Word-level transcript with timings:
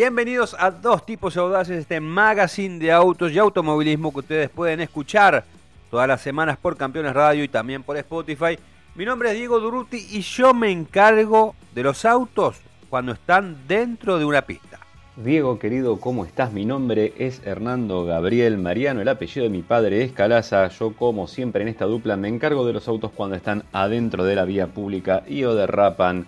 Bienvenidos 0.00 0.56
a 0.58 0.70
Dos 0.70 1.04
Tipos 1.04 1.36
Audaces, 1.36 1.80
este 1.80 2.00
magazine 2.00 2.78
de 2.78 2.90
autos 2.90 3.32
y 3.32 3.38
automovilismo 3.38 4.10
que 4.10 4.20
ustedes 4.20 4.48
pueden 4.48 4.80
escuchar 4.80 5.44
todas 5.90 6.08
las 6.08 6.22
semanas 6.22 6.56
por 6.56 6.78
Campeones 6.78 7.12
Radio 7.12 7.44
y 7.44 7.48
también 7.48 7.82
por 7.82 7.98
Spotify. 7.98 8.58
Mi 8.94 9.04
nombre 9.04 9.30
es 9.30 9.36
Diego 9.36 9.60
Duruti 9.60 10.06
y 10.10 10.22
yo 10.22 10.54
me 10.54 10.70
encargo 10.70 11.54
de 11.74 11.82
los 11.82 12.06
autos 12.06 12.56
cuando 12.88 13.12
están 13.12 13.68
dentro 13.68 14.18
de 14.18 14.24
una 14.24 14.40
pista. 14.40 14.78
Diego 15.16 15.58
querido, 15.58 16.00
¿cómo 16.00 16.24
estás? 16.24 16.50
Mi 16.50 16.64
nombre 16.64 17.12
es 17.18 17.42
Hernando 17.44 18.06
Gabriel 18.06 18.56
Mariano, 18.56 19.02
el 19.02 19.08
apellido 19.08 19.44
de 19.44 19.50
mi 19.50 19.60
padre 19.60 20.02
es 20.02 20.12
Calaza. 20.12 20.66
Yo 20.68 20.94
como 20.96 21.26
siempre 21.26 21.60
en 21.60 21.68
esta 21.68 21.84
dupla 21.84 22.16
me 22.16 22.28
encargo 22.28 22.66
de 22.66 22.72
los 22.72 22.88
autos 22.88 23.10
cuando 23.14 23.36
están 23.36 23.64
adentro 23.70 24.24
de 24.24 24.34
la 24.34 24.46
vía 24.46 24.68
pública 24.68 25.24
y 25.28 25.44
o 25.44 25.54
derrapan 25.54 26.26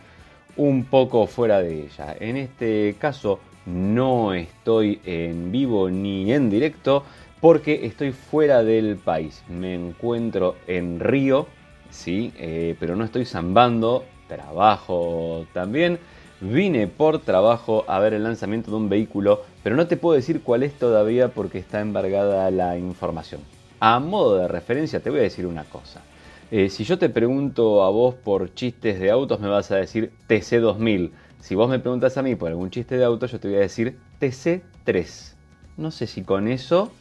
un 0.56 0.84
poco 0.84 1.26
fuera 1.26 1.60
de 1.60 1.84
ella. 1.84 2.14
En 2.20 2.36
este 2.36 2.96
caso 2.98 3.40
no 3.66 4.34
estoy 4.34 5.00
en 5.04 5.52
vivo 5.52 5.90
ni 5.90 6.32
en 6.32 6.50
directo 6.50 7.04
porque 7.40 7.86
estoy 7.86 8.12
fuera 8.12 8.62
del 8.62 8.96
país. 8.96 9.42
Me 9.48 9.74
encuentro 9.74 10.56
en 10.66 11.00
Río, 11.00 11.46
sí, 11.90 12.32
eh, 12.36 12.76
pero 12.78 12.96
no 12.96 13.04
estoy 13.04 13.24
zambando, 13.24 14.04
trabajo 14.28 15.46
también. 15.52 15.98
Vine 16.40 16.88
por 16.88 17.20
trabajo 17.20 17.84
a 17.86 18.00
ver 18.00 18.14
el 18.14 18.24
lanzamiento 18.24 18.70
de 18.70 18.76
un 18.76 18.88
vehículo, 18.88 19.42
pero 19.62 19.76
no 19.76 19.86
te 19.86 19.96
puedo 19.96 20.16
decir 20.16 20.42
cuál 20.42 20.64
es 20.64 20.72
todavía 20.72 21.28
porque 21.28 21.58
está 21.58 21.80
embargada 21.80 22.50
la 22.50 22.76
información. 22.78 23.40
A 23.78 24.00
modo 24.00 24.36
de 24.36 24.48
referencia 24.48 25.00
te 25.00 25.10
voy 25.10 25.20
a 25.20 25.22
decir 25.22 25.46
una 25.46 25.64
cosa. 25.64 26.02
Eh, 26.50 26.68
si 26.68 26.84
yo 26.84 26.98
te 26.98 27.08
pregunto 27.08 27.82
a 27.82 27.90
vos 27.90 28.14
por 28.14 28.54
chistes 28.54 29.00
de 29.00 29.10
autos, 29.10 29.40
me 29.40 29.48
vas 29.48 29.70
a 29.70 29.76
decir 29.76 30.12
TC2000. 30.28 31.10
Si 31.42 31.56
vos 31.56 31.68
me 31.68 31.80
preguntas 31.80 32.16
a 32.16 32.22
mí 32.22 32.36
por 32.36 32.50
algún 32.50 32.70
chiste 32.70 32.96
de 32.96 33.04
autos, 33.04 33.32
yo 33.32 33.40
te 33.40 33.48
voy 33.48 33.56
a 33.56 33.62
decir 33.62 33.98
TC3. 34.20 35.34
No 35.76 35.90
sé 35.90 36.06
si 36.06 36.22
con 36.22 36.46
eso 36.46 36.92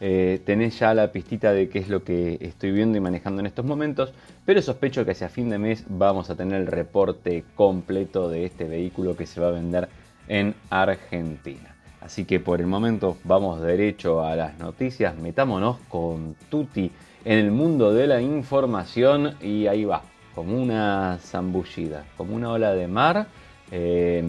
eh, 0.00 0.40
tenés 0.46 0.78
ya 0.78 0.94
la 0.94 1.12
pistita 1.12 1.52
de 1.52 1.68
qué 1.68 1.80
es 1.80 1.90
lo 1.90 2.02
que 2.02 2.38
estoy 2.40 2.72
viendo 2.72 2.96
y 2.96 3.02
manejando 3.02 3.40
en 3.40 3.46
estos 3.46 3.66
momentos, 3.66 4.14
pero 4.46 4.62
sospecho 4.62 5.04
que 5.04 5.10
hacia 5.10 5.28
fin 5.28 5.50
de 5.50 5.58
mes 5.58 5.84
vamos 5.86 6.30
a 6.30 6.34
tener 6.34 6.62
el 6.62 6.66
reporte 6.66 7.44
completo 7.54 8.30
de 8.30 8.46
este 8.46 8.64
vehículo 8.64 9.18
que 9.18 9.26
se 9.26 9.38
va 9.38 9.48
a 9.48 9.52
vender 9.52 9.90
en 10.28 10.54
Argentina. 10.70 11.76
Así 12.00 12.24
que 12.24 12.40
por 12.40 12.60
el 12.60 12.66
momento 12.66 13.18
vamos 13.24 13.60
derecho 13.60 14.24
a 14.24 14.34
las 14.34 14.58
noticias, 14.58 15.14
metámonos 15.18 15.76
con 15.90 16.36
Tuti 16.48 16.90
en 17.26 17.38
el 17.38 17.50
mundo 17.50 17.92
de 17.92 18.06
la 18.06 18.22
información 18.22 19.34
y 19.42 19.66
ahí 19.66 19.84
va, 19.84 20.04
como 20.34 20.56
una 20.56 21.18
zambullida, 21.20 22.06
como 22.16 22.34
una 22.34 22.50
ola 22.50 22.72
de 22.72 22.88
mar. 22.88 23.26
Eh, 23.72 24.22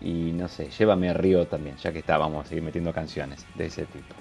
y 0.00 0.32
no 0.32 0.48
sé, 0.48 0.70
llévame 0.70 1.08
a 1.08 1.14
Río 1.14 1.46
también, 1.46 1.76
ya 1.76 1.92
que 1.92 1.98
estábamos 1.98 2.50
metiendo 2.52 2.92
canciones 2.92 3.44
de 3.54 3.66
ese 3.66 3.84
tipo. 3.86 4.14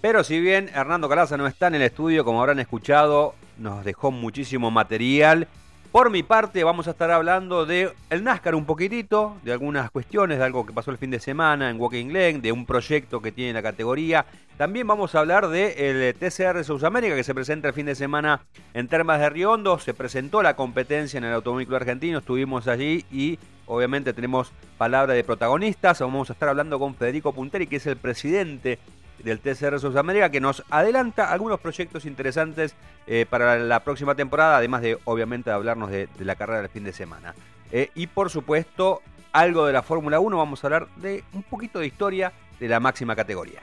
Pero 0.00 0.24
si 0.24 0.40
bien 0.40 0.68
Hernando 0.74 1.08
Calaza 1.08 1.36
no 1.36 1.46
está 1.46 1.68
en 1.68 1.76
el 1.76 1.82
estudio, 1.82 2.24
como 2.24 2.40
habrán 2.40 2.58
escuchado, 2.58 3.34
nos 3.58 3.84
dejó 3.84 4.10
muchísimo 4.10 4.70
material. 4.70 5.46
Por 5.92 6.08
mi 6.08 6.22
parte, 6.22 6.64
vamos 6.64 6.88
a 6.88 6.92
estar 6.92 7.10
hablando 7.10 7.66
de 7.66 7.92
el 8.08 8.24
NASCAR 8.24 8.54
un 8.54 8.64
poquitito, 8.64 9.36
de 9.42 9.52
algunas 9.52 9.90
cuestiones, 9.90 10.38
de 10.38 10.44
algo 10.44 10.64
que 10.64 10.72
pasó 10.72 10.90
el 10.90 10.96
fin 10.96 11.10
de 11.10 11.20
semana 11.20 11.68
en 11.68 11.78
Walking 11.78 12.06
Lane, 12.06 12.38
de 12.40 12.50
un 12.50 12.64
proyecto 12.64 13.20
que 13.20 13.30
tiene 13.30 13.52
la 13.52 13.60
categoría. 13.60 14.24
También 14.56 14.86
vamos 14.86 15.14
a 15.14 15.18
hablar 15.18 15.48
del 15.48 16.14
TCR 16.14 16.64
South 16.64 16.84
America 16.84 17.14
que 17.14 17.24
se 17.24 17.34
presenta 17.34 17.68
el 17.68 17.74
fin 17.74 17.84
de 17.84 17.94
semana 17.94 18.40
en 18.72 18.88
Termas 18.88 19.20
de 19.20 19.28
Riondo. 19.28 19.78
Se 19.78 19.92
presentó 19.92 20.42
la 20.42 20.56
competencia 20.56 21.18
en 21.18 21.24
el 21.24 21.34
Automóvil 21.34 21.74
Argentino, 21.74 22.20
estuvimos 22.20 22.68
allí 22.68 23.04
y 23.12 23.38
obviamente 23.66 24.14
tenemos 24.14 24.50
palabra 24.78 25.12
de 25.12 25.24
protagonistas. 25.24 26.00
Vamos 26.00 26.30
a 26.30 26.32
estar 26.32 26.48
hablando 26.48 26.78
con 26.78 26.94
Federico 26.94 27.34
Punteri, 27.34 27.66
que 27.66 27.76
es 27.76 27.86
el 27.86 27.98
presidente 27.98 28.78
del 29.24 29.40
TCR 29.40 29.78
América 29.96 30.30
que 30.30 30.40
nos 30.40 30.62
adelanta 30.70 31.32
algunos 31.32 31.60
proyectos 31.60 32.04
interesantes 32.04 32.74
eh, 33.06 33.26
para 33.28 33.58
la 33.58 33.80
próxima 33.80 34.14
temporada, 34.14 34.56
además 34.56 34.82
de 34.82 34.98
obviamente 35.04 35.50
hablarnos 35.50 35.90
de, 35.90 36.08
la 36.18 36.36
carrera 36.36 36.62
del 36.62 36.70
fin 36.70 36.84
de 36.84 36.92
semana. 36.92 37.34
Eh, 37.70 37.90
y 37.94 38.06
por 38.06 38.30
supuesto, 38.30 39.02
algo 39.32 39.66
de 39.66 39.72
la 39.72 39.82
Fórmula 39.82 40.20
1, 40.20 40.36
vamos 40.36 40.62
a 40.62 40.66
hablar 40.66 40.88
de 40.96 41.24
un 41.32 41.42
poquito 41.42 41.78
de 41.78 41.86
historia 41.86 42.32
de 42.60 42.68
la 42.68 42.80
máxima 42.80 43.16
categoría. 43.16 43.60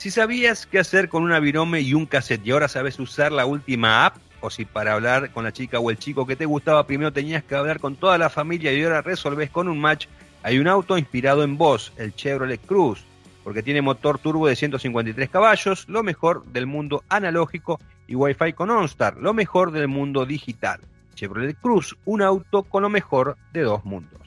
Si 0.00 0.10
sabías 0.10 0.64
qué 0.64 0.78
hacer 0.78 1.10
con 1.10 1.24
una 1.24 1.40
virome 1.40 1.82
y 1.82 1.92
un 1.92 2.06
cassette 2.06 2.46
y 2.46 2.52
ahora 2.52 2.68
sabes 2.68 2.98
usar 2.98 3.32
la 3.32 3.44
última 3.44 4.06
app, 4.06 4.16
o 4.40 4.50
si 4.50 4.64
para 4.64 4.94
hablar 4.94 5.30
con 5.30 5.44
la 5.44 5.52
chica 5.52 5.78
o 5.78 5.90
el 5.90 5.98
chico 5.98 6.26
que 6.26 6.36
te 6.36 6.46
gustaba 6.46 6.86
primero 6.86 7.12
tenías 7.12 7.44
que 7.44 7.54
hablar 7.54 7.80
con 7.80 7.96
toda 7.96 8.18
la 8.18 8.30
familia 8.30 8.72
y 8.72 8.82
ahora 8.82 9.02
resolves 9.02 9.50
con 9.50 9.68
un 9.68 9.80
match, 9.80 10.06
hay 10.42 10.58
un 10.58 10.68
auto 10.68 10.96
inspirado 10.96 11.42
en 11.42 11.58
vos, 11.58 11.92
el 11.96 12.14
Chevrolet 12.14 12.60
Cruz, 12.64 13.04
porque 13.44 13.62
tiene 13.62 13.82
motor 13.82 14.18
turbo 14.18 14.46
de 14.46 14.56
153 14.56 15.28
caballos, 15.28 15.88
lo 15.88 16.02
mejor 16.02 16.44
del 16.46 16.66
mundo 16.66 17.04
analógico 17.08 17.78
y 18.06 18.14
Wi-Fi 18.14 18.52
con 18.54 18.70
OnStar, 18.70 19.16
lo 19.18 19.34
mejor 19.34 19.70
del 19.70 19.88
mundo 19.88 20.26
digital. 20.26 20.80
Chevrolet 21.14 21.58
Cruz, 21.60 21.96
un 22.06 22.22
auto 22.22 22.62
con 22.62 22.82
lo 22.82 22.88
mejor 22.88 23.36
de 23.52 23.62
dos 23.62 23.84
mundos. 23.84 24.20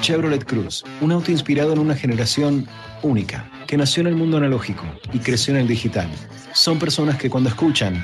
Chevrolet 0.00 0.44
Cruz, 0.44 0.84
un 1.00 1.12
auto 1.12 1.30
inspirado 1.30 1.72
en 1.72 1.78
una 1.78 1.94
generación 1.94 2.66
única, 3.02 3.48
que 3.66 3.76
nació 3.76 4.00
en 4.00 4.08
el 4.08 4.16
mundo 4.16 4.38
analógico 4.38 4.84
y 5.12 5.18
creció 5.20 5.54
en 5.54 5.60
el 5.60 5.68
digital. 5.68 6.08
Son 6.54 6.78
personas 6.78 7.18
que 7.18 7.30
cuando 7.30 7.50
escuchan 7.50 8.02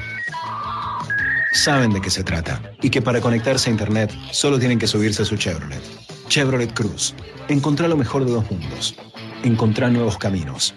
saben 1.53 1.93
de 1.93 2.01
qué 2.01 2.11
se 2.11 2.25
trata 2.25 2.61
y 2.83 2.91
que 2.91 3.03
para 3.03 3.21
conectarse 3.21 3.71
a 3.71 3.73
Internet 3.73 4.13
solo 4.33 4.59
tienen 4.59 4.79
que 4.79 4.87
subirse 4.87 5.23
a 5.23 5.25
su 5.25 5.37
Chevrolet. 5.37 5.83
Chevrolet 6.29 6.73
Cruz. 6.73 7.15
Encontrá 7.49 7.89
lo 7.89 7.97
mejor 7.97 8.25
de 8.25 8.33
dos 8.33 8.51
mundos. 8.51 8.95
Encontrá 9.43 9.89
nuevos 9.89 10.19
caminos. 10.19 10.75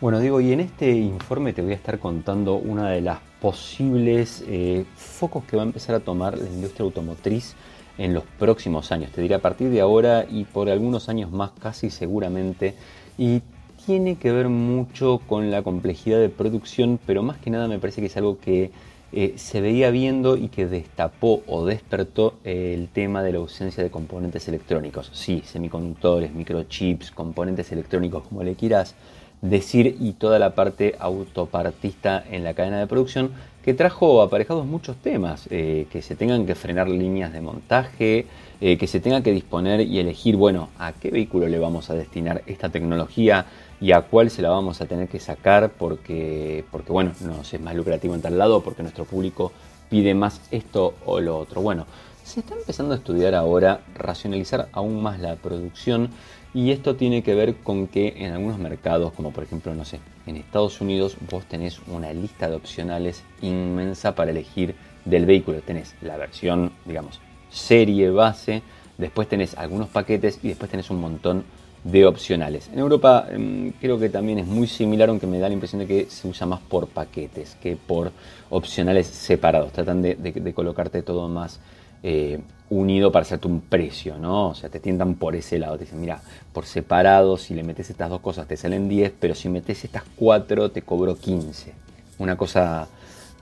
Bueno, 0.00 0.20
digo, 0.20 0.40
y 0.42 0.52
en 0.52 0.60
este 0.60 0.90
informe 0.90 1.54
te 1.54 1.62
voy 1.62 1.72
a 1.72 1.76
estar 1.76 1.98
contando 1.98 2.56
una 2.56 2.90
de 2.90 3.00
las 3.00 3.18
posibles 3.40 4.44
eh, 4.46 4.84
focos 4.94 5.44
que 5.44 5.56
va 5.56 5.62
a 5.62 5.66
empezar 5.66 5.94
a 5.94 6.00
tomar 6.00 6.36
la 6.36 6.48
industria 6.48 6.84
automotriz 6.84 7.54
en 7.96 8.12
los 8.12 8.24
próximos 8.38 8.92
años. 8.92 9.10
Te 9.12 9.22
diré 9.22 9.36
a 9.36 9.40
partir 9.40 9.70
de 9.70 9.80
ahora 9.80 10.26
y 10.28 10.44
por 10.44 10.68
algunos 10.68 11.08
años 11.08 11.32
más 11.32 11.52
casi 11.58 11.88
seguramente. 11.88 12.74
Y 13.16 13.40
tiene 13.86 14.16
que 14.16 14.32
ver 14.32 14.48
mucho 14.48 15.22
con 15.26 15.50
la 15.50 15.62
complejidad 15.62 16.18
de 16.18 16.28
producción, 16.28 16.98
pero 17.06 17.22
más 17.22 17.38
que 17.38 17.50
nada 17.50 17.68
me 17.68 17.78
parece 17.78 18.00
que 18.00 18.08
es 18.08 18.16
algo 18.18 18.38
que 18.38 18.72
eh, 19.18 19.32
se 19.36 19.62
veía 19.62 19.90
viendo 19.90 20.36
y 20.36 20.48
que 20.48 20.66
destapó 20.66 21.42
o 21.46 21.64
despertó 21.64 22.34
eh, 22.44 22.74
el 22.74 22.88
tema 22.88 23.22
de 23.22 23.32
la 23.32 23.38
ausencia 23.38 23.82
de 23.82 23.88
componentes 23.88 24.46
electrónicos. 24.46 25.10
Sí, 25.14 25.42
semiconductores, 25.42 26.34
microchips, 26.34 27.12
componentes 27.12 27.72
electrónicos, 27.72 28.24
como 28.24 28.42
le 28.42 28.56
quieras 28.56 28.94
decir, 29.40 29.96
y 29.98 30.12
toda 30.12 30.38
la 30.38 30.54
parte 30.54 30.96
autopartista 30.98 32.22
en 32.30 32.44
la 32.44 32.52
cadena 32.52 32.78
de 32.78 32.86
producción, 32.86 33.30
que 33.64 33.72
trajo 33.72 34.20
aparejados 34.20 34.66
muchos 34.66 34.98
temas, 34.98 35.48
eh, 35.50 35.86
que 35.90 36.02
se 36.02 36.14
tengan 36.14 36.44
que 36.44 36.54
frenar 36.54 36.86
líneas 36.86 37.32
de 37.32 37.40
montaje, 37.40 38.26
que 38.60 38.86
se 38.86 39.00
tenga 39.00 39.22
que 39.22 39.32
disponer 39.32 39.80
y 39.80 39.98
elegir, 39.98 40.36
bueno, 40.36 40.70
a 40.78 40.92
qué 40.92 41.10
vehículo 41.10 41.46
le 41.46 41.58
vamos 41.58 41.90
a 41.90 41.94
destinar 41.94 42.42
esta 42.46 42.70
tecnología, 42.70 43.44
y 43.80 43.92
a 43.92 44.02
cuál 44.02 44.30
se 44.30 44.42
la 44.42 44.50
vamos 44.50 44.80
a 44.80 44.86
tener 44.86 45.08
que 45.08 45.20
sacar 45.20 45.70
porque, 45.70 46.64
porque 46.70 46.92
bueno, 46.92 47.12
nos 47.20 47.52
es 47.52 47.60
más 47.60 47.74
lucrativo 47.74 48.14
en 48.14 48.22
tal 48.22 48.38
lado, 48.38 48.62
porque 48.62 48.82
nuestro 48.82 49.04
público 49.04 49.52
pide 49.90 50.14
más 50.14 50.40
esto 50.50 50.94
o 51.04 51.20
lo 51.20 51.38
otro. 51.38 51.60
Bueno, 51.60 51.86
se 52.24 52.40
está 52.40 52.54
empezando 52.54 52.94
a 52.94 52.96
estudiar 52.96 53.34
ahora 53.34 53.82
racionalizar 53.94 54.68
aún 54.72 55.02
más 55.02 55.20
la 55.20 55.36
producción 55.36 56.10
y 56.54 56.70
esto 56.70 56.96
tiene 56.96 57.22
que 57.22 57.34
ver 57.34 57.56
con 57.56 57.86
que 57.86 58.14
en 58.16 58.32
algunos 58.32 58.58
mercados, 58.58 59.12
como 59.12 59.30
por 59.30 59.44
ejemplo, 59.44 59.74
no 59.74 59.84
sé, 59.84 60.00
en 60.26 60.36
Estados 60.36 60.80
Unidos 60.80 61.16
vos 61.30 61.44
tenés 61.44 61.80
una 61.86 62.12
lista 62.12 62.48
de 62.48 62.56
opcionales 62.56 63.22
inmensa 63.42 64.14
para 64.14 64.30
elegir 64.30 64.74
del 65.04 65.26
vehículo. 65.26 65.60
Tenés 65.60 65.94
la 66.00 66.16
versión, 66.16 66.72
digamos, 66.86 67.20
serie 67.50 68.10
base, 68.10 68.62
después 68.96 69.28
tenés 69.28 69.56
algunos 69.56 69.88
paquetes 69.88 70.40
y 70.42 70.48
después 70.48 70.70
tenés 70.70 70.90
un 70.90 71.00
montón 71.00 71.44
de 71.90 72.04
opcionales. 72.04 72.68
En 72.72 72.80
Europa 72.80 73.26
em, 73.30 73.72
creo 73.80 73.98
que 73.98 74.08
también 74.08 74.40
es 74.40 74.46
muy 74.46 74.66
similar, 74.66 75.08
aunque 75.08 75.26
me 75.26 75.38
da 75.38 75.48
la 75.48 75.54
impresión 75.54 75.80
de 75.80 75.86
que 75.86 76.06
se 76.10 76.26
usa 76.26 76.46
más 76.46 76.60
por 76.60 76.88
paquetes 76.88 77.56
que 77.62 77.76
por 77.76 78.10
opcionales 78.50 79.06
separados. 79.06 79.72
Tratan 79.72 80.02
de, 80.02 80.52
colocarte 80.54 81.02
todo 81.02 81.28
más 81.28 81.60
eh, 82.02 82.40
unido 82.70 83.12
para 83.12 83.22
hacerte 83.22 83.46
un 83.46 83.60
precio, 83.60 84.18
¿no? 84.18 84.48
O 84.48 84.54
sea, 84.54 84.68
te 84.68 84.80
tientan 84.80 85.14
por 85.14 85.36
ese 85.36 85.58
lado. 85.58 85.78
Te 85.78 85.84
dicen, 85.84 86.00
mira, 86.00 86.20
por 86.52 86.66
separado, 86.66 87.36
si 87.36 87.54
le 87.54 87.62
metes 87.62 87.88
estas 87.88 88.10
dos 88.10 88.20
cosas 88.20 88.48
te 88.48 88.56
salen 88.56 88.88
10, 88.88 89.12
pero 89.20 89.34
si 89.36 89.48
metes 89.48 89.84
estas 89.84 90.02
cuatro 90.16 90.70
te 90.72 90.82
cobro 90.82 91.16
15. 91.16 91.72
Una 92.18 92.36
cosa 92.36 92.88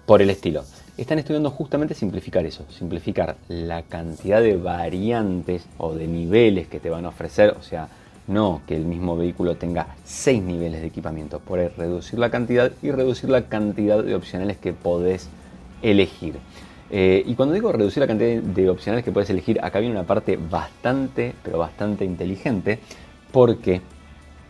por 0.04 0.20
el 0.20 0.28
estilo. 0.28 0.64
Están 0.98 1.18
estudiando 1.18 1.50
justamente 1.50 1.94
simplificar 1.94 2.44
eso, 2.44 2.66
simplificar 2.70 3.36
la 3.48 3.82
cantidad 3.82 4.40
de 4.40 4.56
variantes 4.56 5.66
o 5.78 5.94
de 5.94 6.06
niveles 6.06 6.68
que 6.68 6.78
te 6.78 6.90
van 6.90 7.06
a 7.06 7.08
ofrecer, 7.08 7.56
o 7.58 7.62
sea, 7.62 7.88
no 8.26 8.62
que 8.66 8.76
el 8.76 8.84
mismo 8.84 9.16
vehículo 9.16 9.56
tenga 9.56 9.88
seis 10.04 10.42
niveles 10.42 10.80
de 10.80 10.86
equipamiento. 10.86 11.40
Por 11.40 11.58
reducir 11.76 12.18
la 12.18 12.30
cantidad 12.30 12.72
y 12.82 12.90
reducir 12.90 13.30
la 13.30 13.48
cantidad 13.48 14.02
de 14.02 14.14
opcionales 14.14 14.56
que 14.58 14.72
podés 14.72 15.28
elegir. 15.82 16.36
Eh, 16.90 17.22
y 17.26 17.34
cuando 17.34 17.54
digo 17.54 17.72
reducir 17.72 18.00
la 18.00 18.06
cantidad 18.06 18.42
de 18.42 18.70
opcionales 18.70 19.04
que 19.04 19.12
puedes 19.12 19.30
elegir, 19.30 19.58
acá 19.62 19.80
viene 19.80 19.94
una 19.94 20.06
parte 20.06 20.36
bastante, 20.36 21.34
pero 21.42 21.58
bastante 21.58 22.04
inteligente, 22.04 22.78
porque 23.32 23.80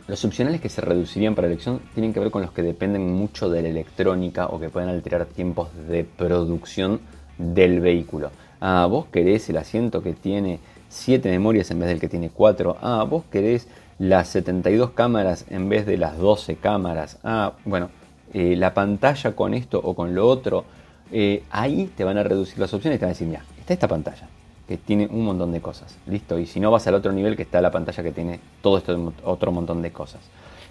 los 0.06 0.23
opcionales 0.25 0.61
que 0.61 0.69
se 0.69 0.82
reducirían 0.82 1.35
para 1.35 1.47
elección 1.47 1.81
tienen 1.94 2.12
que 2.12 2.20
ver 2.20 2.31
con 2.31 2.43
los 2.43 2.53
que 2.53 2.62
dependen 2.62 3.11
mucho 3.12 3.49
de 3.49 3.62
la 3.62 3.69
electrónica 3.69 4.47
o 4.47 4.61
que 4.61 4.69
pueden 4.69 4.91
alterar 4.91 5.25
tiempos 5.25 5.69
de 5.88 6.05
producción 6.05 7.00
del 7.38 7.81
vehículo. 7.81 8.31
Ah, 8.61 8.87
vos 8.88 9.06
querés 9.06 9.49
el 9.49 9.56
asiento 9.56 10.03
que 10.03 10.12
tiene 10.12 10.61
7 10.94 11.29
memorias 11.29 11.70
en 11.70 11.81
vez 11.81 11.88
del 11.88 12.00
que 12.00 12.08
tiene 12.08 12.31
4. 12.31 12.79
Ah, 12.81 13.05
vos 13.08 13.25
querés 13.31 13.67
las 13.99 14.29
72 14.29 14.91
cámaras 14.91 15.44
en 15.50 15.69
vez 15.69 15.87
de 15.87 15.99
las 15.99 16.19
12 16.19 16.56
cámaras. 16.56 17.19
Ah, 17.25 17.52
bueno, 17.64 17.91
eh, 18.32 18.55
la 18.56 18.75
pantalla 18.75 19.32
con 19.32 19.55
esto 19.55 19.81
o 19.82 19.94
con 19.94 20.14
lo 20.14 20.26
otro. 20.26 20.64
Eh, 21.12 21.43
ahí 21.50 21.91
te 21.96 22.05
van 22.05 22.17
a 22.17 22.23
reducir 22.23 22.58
las 22.58 22.73
opciones 22.73 22.96
y 22.96 22.99
te 23.00 23.05
van 23.05 23.11
a 23.11 23.14
decir, 23.14 23.26
mira, 23.26 23.44
está 23.58 23.75
esta 23.75 23.88
pantalla 23.88 24.29
que 24.69 24.79
tiene 24.79 25.06
un 25.11 25.25
montón 25.25 25.52
de 25.52 25.61
cosas. 25.61 25.96
Listo. 26.06 26.38
Y 26.38 26.46
si 26.46 26.61
no 26.61 26.70
vas 26.70 26.87
al 26.87 26.94
otro 26.94 27.12
nivel 27.12 27.37
que 27.37 27.43
está 27.43 27.61
la 27.61 27.70
pantalla 27.70 28.02
que 28.02 28.12
tiene 28.12 28.41
todo 28.62 28.79
esto 28.79 29.12
otro 29.25 29.52
montón 29.52 29.82
de 29.82 29.91
cosas. 29.91 30.20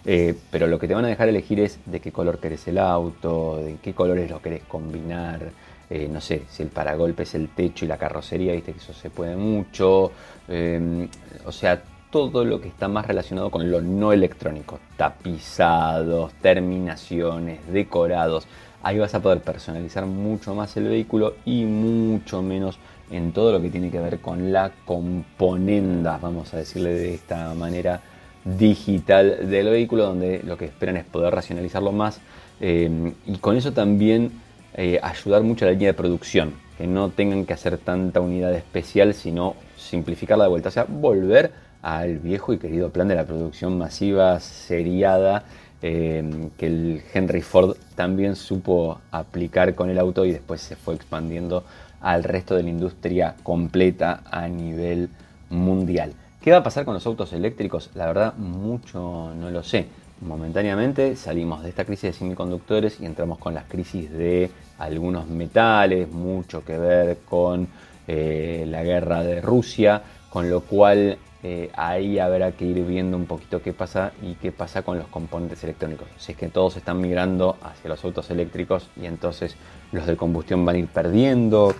Eh, 0.05 0.35
pero 0.51 0.67
lo 0.67 0.79
que 0.79 0.87
te 0.87 0.95
van 0.95 1.05
a 1.05 1.09
dejar 1.09 1.29
elegir 1.29 1.59
es 1.59 1.79
de 1.85 1.99
qué 1.99 2.11
color 2.11 2.39
querés 2.39 2.67
el 2.67 2.77
auto, 2.77 3.57
de 3.57 3.77
qué 3.81 3.93
colores 3.93 4.29
lo 4.29 4.41
querés 4.41 4.63
combinar, 4.63 5.51
eh, 5.95 6.09
no 6.11 6.19
sé, 6.19 6.41
si 6.49 6.63
el 6.63 6.69
paragolpe 6.69 7.21
es 7.21 7.35
el 7.35 7.49
techo 7.49 7.85
y 7.85 7.87
la 7.87 7.99
carrocería, 7.99 8.53
viste 8.53 8.71
que 8.71 8.79
eso 8.79 8.93
se 8.93 9.11
puede 9.11 9.35
mucho, 9.35 10.11
em, 10.47 11.07
o 11.45 11.51
sea, 11.51 11.83
todo 12.09 12.43
lo 12.43 12.59
que 12.59 12.67
está 12.67 12.87
más 12.87 13.05
relacionado 13.05 13.51
con 13.51 13.69
lo 13.69 13.79
no 13.79 14.11
electrónico, 14.11 14.79
tapizados, 14.97 16.33
terminaciones, 16.41 17.59
decorados, 17.71 18.47
ahí 18.81 18.97
vas 18.97 19.13
a 19.13 19.19
poder 19.21 19.41
personalizar 19.41 20.07
mucho 20.07 20.55
más 20.55 20.75
el 20.77 20.85
vehículo 20.85 21.35
y 21.45 21.63
mucho 21.65 22.41
menos 22.41 22.79
en 23.11 23.31
todo 23.31 23.51
lo 23.51 23.61
que 23.61 23.69
tiene 23.69 23.91
que 23.91 23.99
ver 23.99 24.17
con 24.17 24.51
la 24.51 24.71
componenda, 24.85 26.17
vamos 26.19 26.55
a 26.55 26.57
decirle 26.57 26.95
de 26.95 27.13
esta 27.13 27.53
manera, 27.53 28.01
digital 28.43 29.47
del 29.47 29.69
vehículo, 29.69 30.07
donde 30.07 30.41
lo 30.43 30.57
que 30.57 30.65
esperan 30.65 30.97
es 30.97 31.05
poder 31.05 31.35
racionalizarlo 31.35 31.91
más 31.91 32.19
em, 32.59 33.13
y 33.27 33.37
con 33.37 33.55
eso 33.57 33.73
también 33.73 34.41
eh, 34.75 34.99
ayudar 35.01 35.43
mucho 35.43 35.65
a 35.65 35.67
la 35.67 35.73
línea 35.73 35.89
de 35.89 35.93
producción, 35.93 36.53
que 36.77 36.87
no 36.87 37.09
tengan 37.09 37.45
que 37.45 37.53
hacer 37.53 37.77
tanta 37.77 38.21
unidad 38.21 38.53
especial, 38.53 39.13
sino 39.13 39.55
simplificarla 39.77 40.45
de 40.45 40.49
vuelta, 40.49 40.69
o 40.69 40.71
sea, 40.71 40.85
volver 40.85 41.51
al 41.81 42.17
viejo 42.17 42.53
y 42.53 42.57
querido 42.57 42.89
plan 42.89 43.07
de 43.07 43.15
la 43.15 43.25
producción 43.25 43.77
masiva, 43.77 44.39
seriada, 44.39 45.43
eh, 45.81 46.49
que 46.57 46.65
el 46.65 47.03
Henry 47.13 47.41
Ford 47.41 47.75
también 47.95 48.35
supo 48.35 49.01
aplicar 49.11 49.75
con 49.75 49.89
el 49.89 49.99
auto 49.99 50.25
y 50.25 50.31
después 50.31 50.61
se 50.61 50.75
fue 50.75 50.95
expandiendo 50.95 51.65
al 52.01 52.23
resto 52.23 52.55
de 52.55 52.63
la 52.63 52.69
industria 52.69 53.35
completa 53.43 54.23
a 54.31 54.47
nivel 54.47 55.09
mundial. 55.49 56.13
¿Qué 56.41 56.51
va 56.51 56.57
a 56.57 56.63
pasar 56.63 56.83
con 56.83 56.93
los 56.93 57.05
autos 57.05 57.31
eléctricos? 57.33 57.91
La 57.95 58.07
verdad, 58.07 58.33
mucho 58.35 59.33
no 59.35 59.49
lo 59.49 59.61
sé 59.63 59.87
momentáneamente 60.23 61.15
salimos 61.15 61.63
de 61.63 61.69
esta 61.69 61.85
crisis 61.85 62.03
de 62.03 62.13
semiconductores 62.13 62.99
y 62.99 63.05
entramos 63.05 63.37
con 63.37 63.53
las 63.53 63.65
crisis 63.65 64.11
de 64.11 64.49
algunos 64.85 65.27
metales, 65.27 66.11
mucho 66.11 66.63
que 66.63 66.77
ver 66.77 67.19
con 67.29 67.67
eh, 68.07 68.65
la 68.67 68.83
guerra 68.83 69.23
de 69.23 69.41
Rusia, 69.41 70.01
con 70.29 70.49
lo 70.49 70.61
cual 70.61 71.17
eh, 71.43 71.69
ahí 71.75 72.19
habrá 72.19 72.51
que 72.53 72.65
ir 72.65 72.83
viendo 72.85 73.17
un 73.17 73.25
poquito 73.25 73.61
qué 73.61 73.73
pasa 73.73 74.13
y 74.21 74.35
qué 74.35 74.51
pasa 74.51 74.81
con 74.81 74.97
los 74.97 75.07
componentes 75.07 75.63
electrónicos. 75.63 76.07
Si 76.17 76.31
es 76.31 76.37
que 76.37 76.49
todos 76.49 76.77
están 76.77 77.01
migrando 77.01 77.57
hacia 77.61 77.89
los 77.89 78.03
autos 78.03 78.29
eléctricos 78.29 78.89
y 78.99 79.05
entonces 79.05 79.55
los 79.91 80.05
de 80.05 80.15
combustión 80.17 80.65
van 80.65 80.75
a 80.75 80.79
ir 80.79 80.87
perdiendo, 80.87 81.75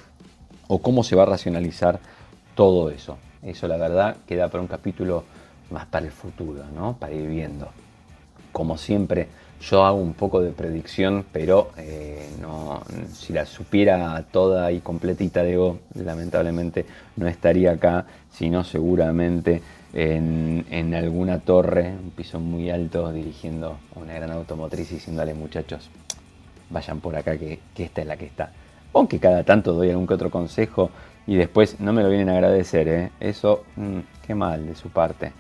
o 0.68 0.80
cómo 0.80 1.04
se 1.04 1.16
va 1.16 1.24
a 1.24 1.28
racionalizar 1.28 2.00
todo 2.56 2.90
eso. 2.90 3.18
Eso 3.42 3.68
la 3.68 3.78
verdad 3.78 4.18
queda 4.28 4.48
para 4.48 4.62
un 4.62 4.68
capítulo 4.68 5.24
más 5.70 5.86
para 5.86 6.06
el 6.06 6.12
futuro, 6.12 6.64
¿no? 6.74 6.98
Para 6.98 7.14
ir 7.14 7.28
viendo 7.28 7.68
como 8.54 8.78
siempre, 8.78 9.28
yo 9.70 9.86
hago 9.86 9.98
un 9.98 10.14
poco 10.14 10.42
de 10.42 10.52
predicción, 10.52 11.26
pero 11.32 11.72
eh, 11.78 12.28
no, 12.42 12.82
si 13.14 13.32
la 13.32 13.46
supiera 13.46 14.24
toda 14.32 14.72
y 14.72 14.82
completita, 14.82 15.44
digo, 15.44 15.80
lamentablemente 15.96 16.86
no 17.16 17.28
estaría 17.28 17.72
acá, 17.72 18.06
sino 18.30 18.64
seguramente 18.64 19.62
en, 19.94 20.94
alguna 20.94 21.40
torre, 21.40 21.92
un 21.92 22.12
piso 22.12 22.40
muy 22.40 22.70
alto, 22.70 23.12
dirigiendo 23.14 23.78
una 23.96 24.14
gran 24.14 24.32
automotriz 24.32 24.92
y 24.92 24.96
diciéndole 24.96 25.34
muchachos, 25.34 25.90
vayan 26.70 27.00
por 27.00 27.16
acá 27.16 27.38
que, 27.38 27.60
esta 27.78 28.02
es 28.02 28.08
la 28.08 28.18
que 28.18 28.26
está. 28.26 28.52
Aunque 28.94 29.20
cada 29.20 29.44
tanto 29.44 29.74
doy 29.74 29.90
algún 29.92 30.08
que 30.08 30.14
otro 30.14 30.30
consejo 30.30 30.90
y 31.26 31.36
después 31.36 31.80
no 31.80 31.94
me 31.94 32.04
lo 32.04 32.10
vienen 32.10 32.30
a 32.30 32.34
agradecer, 32.34 32.88
¿eh? 32.88 33.12
eso, 33.20 33.64
mm, 33.78 34.00
qué 34.26 34.36
mal 34.36 34.66
de 34.66 34.76
su 34.76 34.90
parte. 34.90 35.32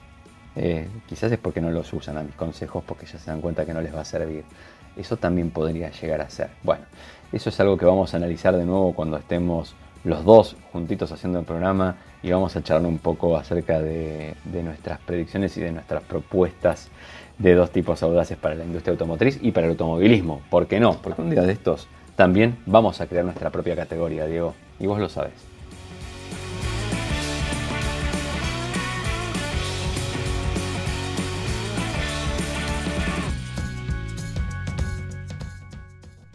Eh, 0.55 0.87
quizás 1.07 1.31
es 1.31 1.39
porque 1.39 1.61
no 1.61 1.71
los 1.71 1.91
usan 1.93 2.17
a 2.17 2.23
mis 2.23 2.35
consejos 2.35 2.83
porque 2.85 3.05
ya 3.05 3.17
se 3.17 3.31
dan 3.31 3.41
cuenta 3.41 3.65
que 3.65 3.73
no 3.73 3.81
les 3.81 3.93
va 3.93 4.01
a 4.01 4.05
servir. 4.05 4.43
Eso 4.95 5.17
también 5.17 5.49
podría 5.49 5.89
llegar 5.89 6.21
a 6.21 6.29
ser. 6.29 6.49
Bueno, 6.63 6.83
eso 7.31 7.49
es 7.49 7.59
algo 7.59 7.77
que 7.77 7.85
vamos 7.85 8.13
a 8.13 8.17
analizar 8.17 8.55
de 8.55 8.65
nuevo 8.65 8.93
cuando 8.93 9.17
estemos 9.17 9.75
los 10.03 10.23
dos 10.25 10.55
juntitos 10.71 11.11
haciendo 11.11 11.39
el 11.39 11.45
programa 11.45 11.95
y 12.21 12.31
vamos 12.31 12.55
a 12.55 12.63
charlar 12.63 12.89
un 12.89 12.99
poco 12.99 13.37
acerca 13.37 13.81
de, 13.81 14.35
nuestras 14.63 14.99
predicciones 14.99 15.57
y 15.57 15.61
de 15.61 15.71
nuestras 15.71 16.03
propuestas 16.03 16.89
de 17.37 17.55
dos 17.55 17.71
tipos 17.71 18.03
audaces 18.03 18.37
para 18.37 18.55
la 18.55 18.65
industria 18.65 18.91
automotriz 18.91 19.39
y 19.41 19.51
para 19.51 19.65
el 19.65 19.71
automovilismo. 19.71 20.41
¿Por 20.49 20.67
qué 20.67 20.79
no? 20.79 20.97
Porque 21.01 21.21
un 21.21 21.29
día 21.29 21.41
de 21.41 21.53
estos 21.53 21.87
también 22.15 22.57
vamos 22.65 23.01
a 23.01 23.07
crear 23.07 23.25
nuestra 23.25 23.49
propia 23.49 23.75
categoría, 23.75 24.27
Diego, 24.27 24.53
y 24.79 24.85
vos 24.85 24.99
lo 24.99 25.09
sabes. 25.09 25.52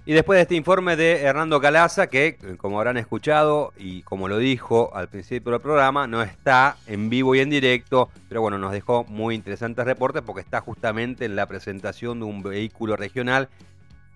Y 0.08 0.14
después 0.14 0.38
de 0.38 0.42
este 0.44 0.54
informe 0.54 0.96
de 0.96 1.20
Hernando 1.20 1.60
Calaza, 1.60 2.06
que 2.06 2.38
como 2.56 2.78
habrán 2.78 2.96
escuchado 2.96 3.74
y 3.76 4.00
como 4.04 4.26
lo 4.26 4.38
dijo 4.38 4.90
al 4.94 5.08
principio 5.08 5.52
del 5.52 5.60
programa, 5.60 6.06
no 6.06 6.22
está 6.22 6.78
en 6.86 7.10
vivo 7.10 7.34
y 7.34 7.40
en 7.40 7.50
directo, 7.50 8.08
pero 8.26 8.40
bueno, 8.40 8.56
nos 8.56 8.72
dejó 8.72 9.04
muy 9.04 9.34
interesantes 9.34 9.84
reportes 9.84 10.22
porque 10.22 10.40
está 10.40 10.62
justamente 10.62 11.26
en 11.26 11.36
la 11.36 11.44
presentación 11.44 12.20
de 12.20 12.24
un 12.24 12.42
vehículo 12.42 12.96
regional 12.96 13.50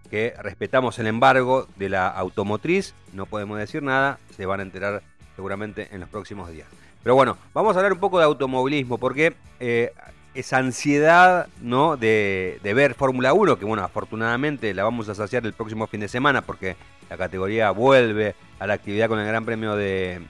que 0.08 0.32
respetamos 0.38 0.98
el 0.98 1.08
embargo 1.08 1.68
de 1.76 1.90
la 1.90 2.08
automotriz, 2.08 2.94
no 3.12 3.26
podemos 3.26 3.58
decir 3.58 3.82
nada, 3.82 4.18
se 4.34 4.46
van 4.46 4.60
a 4.60 4.62
enterar 4.62 5.02
seguramente 5.36 5.88
en 5.92 6.00
los 6.00 6.08
próximos 6.08 6.50
días. 6.50 6.68
Pero 7.02 7.16
bueno, 7.16 7.36
vamos 7.52 7.76
a 7.76 7.80
hablar 7.80 7.92
un 7.92 8.00
poco 8.00 8.18
de 8.18 8.24
automovilismo 8.24 8.96
porque 8.96 9.34
eh, 9.60 9.92
esa 10.34 10.58
ansiedad 10.58 11.48
¿no? 11.60 11.96
de, 11.96 12.58
ver 12.62 12.94
Fórmula 12.94 13.32
1, 13.32 13.58
que 13.58 13.64
bueno, 13.64 13.82
afortunadamente 13.84 14.72
la 14.74 14.84
vamos 14.84 15.08
a 15.08 15.14
saciar 15.14 15.44
el 15.44 15.52
próximo 15.52 15.86
fin 15.86 16.00
de 16.00 16.08
semana 16.08 16.42
porque 16.42 16.76
la 17.10 17.16
categoría 17.16 17.70
vuelve 17.70 18.34
a 18.58 18.66
la 18.66 18.74
actividad 18.74 19.08
con 19.08 19.18
el 19.18 19.26
Gran 19.26 19.44
Premio 19.44 19.76
de, 19.76 20.22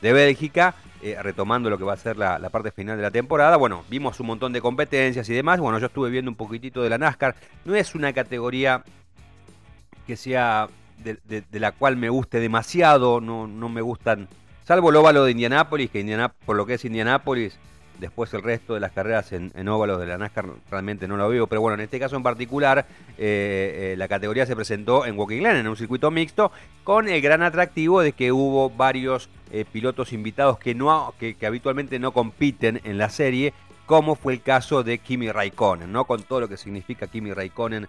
Bélgica, 0.00 0.74
eh, 1.02 1.16
retomando 1.20 1.68
lo 1.68 1.76
que 1.76 1.84
va 1.84 1.92
a 1.92 1.98
ser 1.98 2.16
la, 2.16 2.38
parte 2.50 2.70
final 2.70 2.96
de 2.96 3.02
la 3.02 3.10
temporada. 3.10 3.56
Bueno, 3.56 3.84
vimos 3.90 4.18
un 4.20 4.28
montón 4.28 4.52
de 4.52 4.62
competencias 4.62 5.28
y 5.28 5.34
demás. 5.34 5.60
Bueno, 5.60 5.78
yo 5.78 5.86
estuve 5.86 6.08
viendo 6.08 6.30
un 6.30 6.36
poquitito 6.36 6.82
de 6.82 6.88
la 6.88 6.96
NASCAR. 6.96 7.34
No 7.66 7.74
es 7.74 7.94
una 7.94 8.12
categoría 8.14 8.82
que 10.06 10.16
sea 10.16 10.68
de, 11.04 11.44
la 11.52 11.72
cual 11.72 11.96
me 11.96 12.08
guste 12.08 12.40
demasiado, 12.40 13.20
no, 13.20 13.46
no 13.46 13.68
me 13.68 13.80
gustan, 13.80 14.28
salvo 14.64 14.90
el 14.90 14.96
óvalo 14.96 15.24
de 15.24 15.32
Indianápolis, 15.32 15.90
que 15.90 16.00
Indianápolis, 16.00 16.46
por 16.46 16.56
lo 16.56 16.66
que 16.66 16.74
es 16.74 16.84
Indianápolis 16.84 17.58
Después 18.00 18.32
el 18.32 18.42
resto 18.42 18.74
de 18.74 18.80
las 18.80 18.92
carreras 18.92 19.32
en, 19.32 19.68
óvalos 19.68 20.00
de 20.00 20.06
la 20.06 20.16
NASCAR 20.16 20.46
realmente 20.70 21.06
no 21.06 21.16
lo 21.18 21.28
veo. 21.28 21.46
Pero 21.46 21.60
bueno, 21.60 21.74
en 21.74 21.82
este 21.82 22.00
caso 22.00 22.16
en 22.16 22.22
particular, 22.22 22.86
eh, 23.18 23.92
eh, 23.92 23.94
la 23.98 24.08
categoría 24.08 24.46
se 24.46 24.56
presentó 24.56 25.04
en 25.04 25.18
Walking 25.18 25.42
Land, 25.42 25.58
en 25.58 25.68
un 25.68 25.76
circuito 25.76 26.10
mixto, 26.10 26.50
con 26.82 27.08
el 27.08 27.20
gran 27.20 27.42
atractivo 27.42 28.00
de 28.00 28.12
que 28.12 28.32
hubo 28.32 28.70
varios 28.70 29.28
eh, 29.52 29.66
pilotos 29.70 30.14
invitados 30.14 30.58
que, 30.58 30.74
no, 30.74 31.14
que, 31.18 31.36
habitualmente 31.46 31.98
no 31.98 32.12
compiten 32.12 32.80
en 32.84 32.96
la 32.96 33.10
serie, 33.10 33.52
como 33.84 34.14
fue 34.14 34.32
el 34.32 34.40
caso 34.40 34.82
de 34.82 34.98
Kimi 34.98 35.30
Raikkonen, 35.30 35.92
¿no? 35.92 36.06
Con 36.06 36.22
todo 36.22 36.40
lo 36.40 36.48
que 36.48 36.56
significa 36.56 37.06
Kimi 37.06 37.32
Raikkonen 37.32 37.88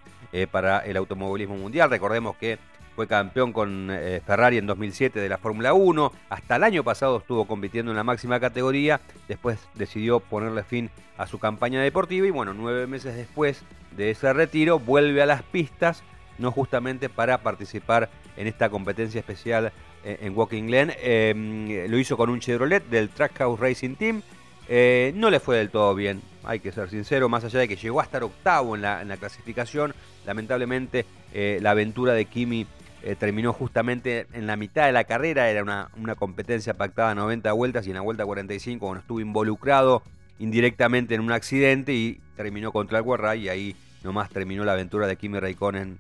para 0.50 0.80
el 0.80 0.96
automovilismo 0.96 1.58
mundial. 1.58 1.90
Recordemos 1.90 2.38
que 2.38 2.58
fue 2.96 3.08
campeón 3.08 3.54
con 3.54 3.90
eh, 3.90 4.22
Ferrari 4.26 4.58
en 4.58 4.68
2007 4.68 5.20
de 5.20 5.30
la 5.30 5.38
Fórmula 5.38 5.74
1. 5.74 6.12
Hasta 6.30 6.58
el 6.58 6.64
año 6.64 6.84
pasado 6.84 7.18
estuvo 7.18 7.46
compitiendo 7.46 7.92
en 7.92 7.98
la 7.98 8.04
máxima 8.04 8.40
categoría. 8.40 9.00
Después 9.28 9.60
decidió 9.76 10.20
ponerle 10.20 10.64
fin 10.64 10.90
a 11.18 11.26
su 11.26 11.40
campaña 11.40 11.82
deportiva. 11.82 12.28
Y 12.28 12.32
bueno, 12.32 12.54
nueve 12.54 12.88
meses 12.88 13.16
después 13.16 13.64
de 13.96 14.12
ese 14.12 14.32
retiro, 14.34 14.80
vuelve 14.80 15.22
a 15.22 15.26
las 15.26 15.44
pistas. 15.44 16.04
No 16.38 16.52
justamente 16.52 17.08
para 17.08 17.38
participar 17.40 18.10
en 18.36 18.48
esta 18.48 18.70
competencia 18.70 19.20
especial 19.20 19.72
eh, 20.04 20.18
en 20.22 20.38
Walking 20.38 20.64
Glen. 20.64 20.92
Em, 21.02 21.90
lo 21.90 21.98
hizo 21.98 22.18
con 22.18 22.30
un 22.30 22.40
Chevrolet 22.40 22.84
del 22.90 23.10
Trackhouse 23.10 23.60
Racing 23.60 23.96
Team. 23.96 24.22
Eh, 24.68 25.14
no 25.16 25.30
le 25.30 25.40
fue 25.40 25.58
del 25.58 25.70
todo 25.70 25.96
bien. 25.96 26.22
hay 26.44 26.60
que 26.60 26.72
ser 26.72 26.90
sincero, 26.90 27.30
más 27.30 27.44
allá 27.44 27.60
de 27.60 27.68
que 27.68 27.76
llegó 27.76 28.02
a 28.02 28.04
estar 28.04 28.24
octavo 28.24 28.76
en 28.76 28.82
la, 28.82 29.18
clasificación, 29.18 29.94
lamentablemente 30.26 31.06
la 31.34 31.72
aventura 31.72 32.14
de 32.14 32.26
Kimi 32.26 32.66
eh, 33.04 33.16
terminó 33.16 33.54
justamente 33.54 34.28
en 34.34 34.48
la 34.48 34.56
mitad 34.56 34.86
de 34.86 34.92
la 34.92 35.04
carrera, 35.06 35.50
era 35.50 35.64
una, 35.64 35.90
una, 35.98 36.16
competencia 36.16 36.76
pactada 36.76 37.12
a 37.12 37.16
90 37.16 37.52
vueltas 37.54 37.88
y 37.88 37.90
en 37.90 37.96
la 37.96 38.02
vuelta 38.02 38.26
45 38.26 38.86
cuando 38.86 39.02
estuvo 39.02 39.20
involucrado 39.20 40.04
indirectamente 40.40 41.16
en 41.16 41.22
un 41.22 41.32
accidente 41.32 41.94
y 41.94 42.20
terminó 42.36 42.72
contra 42.72 43.00
el 43.00 43.04
Guarray 43.04 43.44
y 43.44 43.50
ahí 43.50 43.76
nomás 44.04 44.30
terminó 44.30 44.64
la 44.66 44.74
aventura 44.74 45.08
de 45.08 45.16
Kimi 45.16 45.40
Raikkonen 45.40 46.00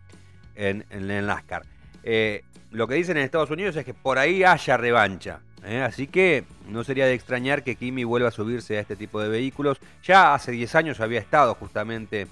en, 0.55 0.85
en, 0.89 1.11
el 1.11 1.25
NASCAR. 1.25 1.63
Eh, 2.03 2.43
lo 2.71 2.87
que 2.87 2.95
dicen 2.95 3.17
en 3.17 3.23
Estados 3.23 3.51
Unidos 3.51 3.75
es 3.75 3.85
que 3.85 3.93
por 3.93 4.17
ahí 4.17 4.43
haya 4.43 4.77
revancha. 4.77 5.39
¿eh? 5.63 5.81
Así 5.81 6.07
que 6.07 6.43
no 6.67 6.83
sería 6.83 7.05
de 7.05 7.13
extrañar 7.13 7.63
que 7.63 7.75
Kimi 7.75 8.03
vuelva 8.03 8.29
a 8.29 8.31
subirse 8.31 8.77
a 8.77 8.81
este 8.81 8.95
tipo 8.95 9.21
de 9.21 9.29
vehículos. 9.29 9.79
Ya 10.03 10.33
hace 10.33 10.51
10 10.51 10.75
años 10.75 10.99
había 10.99 11.19
estado 11.19 11.55
justamente 11.55 12.27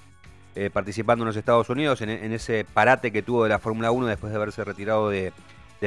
eh, 0.56 0.68
participando 0.68 1.22
en 1.22 1.28
los 1.28 1.36
Estados 1.36 1.68
Unidos, 1.70 2.00
en, 2.00 2.10
ese 2.32 2.64
parate 2.64 3.12
que 3.12 3.22
tuvo 3.22 3.44
de 3.44 3.50
la 3.50 3.60
Fórmula 3.60 3.92
1 3.92 4.08
después 4.08 4.32
de 4.32 4.36
haberse 4.36 4.64
retirado 4.64 5.08
de, 5.08 5.32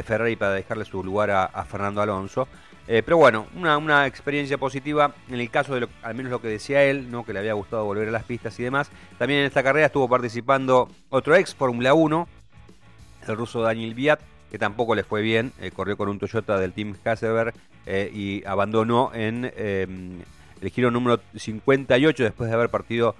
Ferrari 0.04 0.38
para 0.38 0.54
dejarle 0.54 0.86
su 0.86 1.04
lugar 1.04 1.32
a, 1.32 1.66
Fernando 1.66 2.02
Alonso. 2.02 2.48
Eh, 2.88 3.04
pero 3.04 3.18
bueno, 3.18 3.46
una, 3.56 4.08
experiencia 4.08 4.58
positiva 4.58 5.14
en 5.30 5.40
el 5.40 5.50
caso 5.50 5.76
de 5.76 5.88
al 6.02 6.16
menos 6.16 6.32
lo 6.32 6.42
que 6.42 6.48
decía 6.48 6.84
él, 6.84 7.12
¿no? 7.12 7.26
que 7.26 7.34
le 7.34 7.40
había 7.40 7.54
gustado 7.54 7.86
volver 7.86 8.08
a 8.08 8.12
las 8.12 8.24
pistas 8.24 8.58
y 8.60 8.64
demás. 8.64 8.90
También 9.18 9.42
en 9.42 9.46
esta 9.46 9.64
carrera 9.64 9.88
estuvo 9.88 10.08
participando 10.08 10.90
otro 11.10 11.36
ex 11.36 11.54
Fórmula 11.54 11.94
1, 11.94 12.28
el 13.28 13.36
ruso 13.36 13.62
Daniel 13.62 13.94
Viat, 13.94 14.22
que 14.50 14.58
tampoco 14.58 14.96
le 14.96 15.04
fue 15.04 15.22
bien, 15.22 15.52
eh, 15.60 15.72
corrió 15.72 15.98
con 15.98 16.08
un 16.08 16.20
Toyota 16.20 16.58
del 16.58 16.74
Team 16.74 16.96
Hasselberg 17.04 17.54
y 17.86 18.46
abandonó 18.46 19.12
en 19.14 19.52
el 20.64 20.70
giro 20.70 20.90
número 20.90 21.20
58 21.36 22.24
después 22.24 22.50
de 22.50 22.56
haber 22.56 22.70
partido 22.70 23.14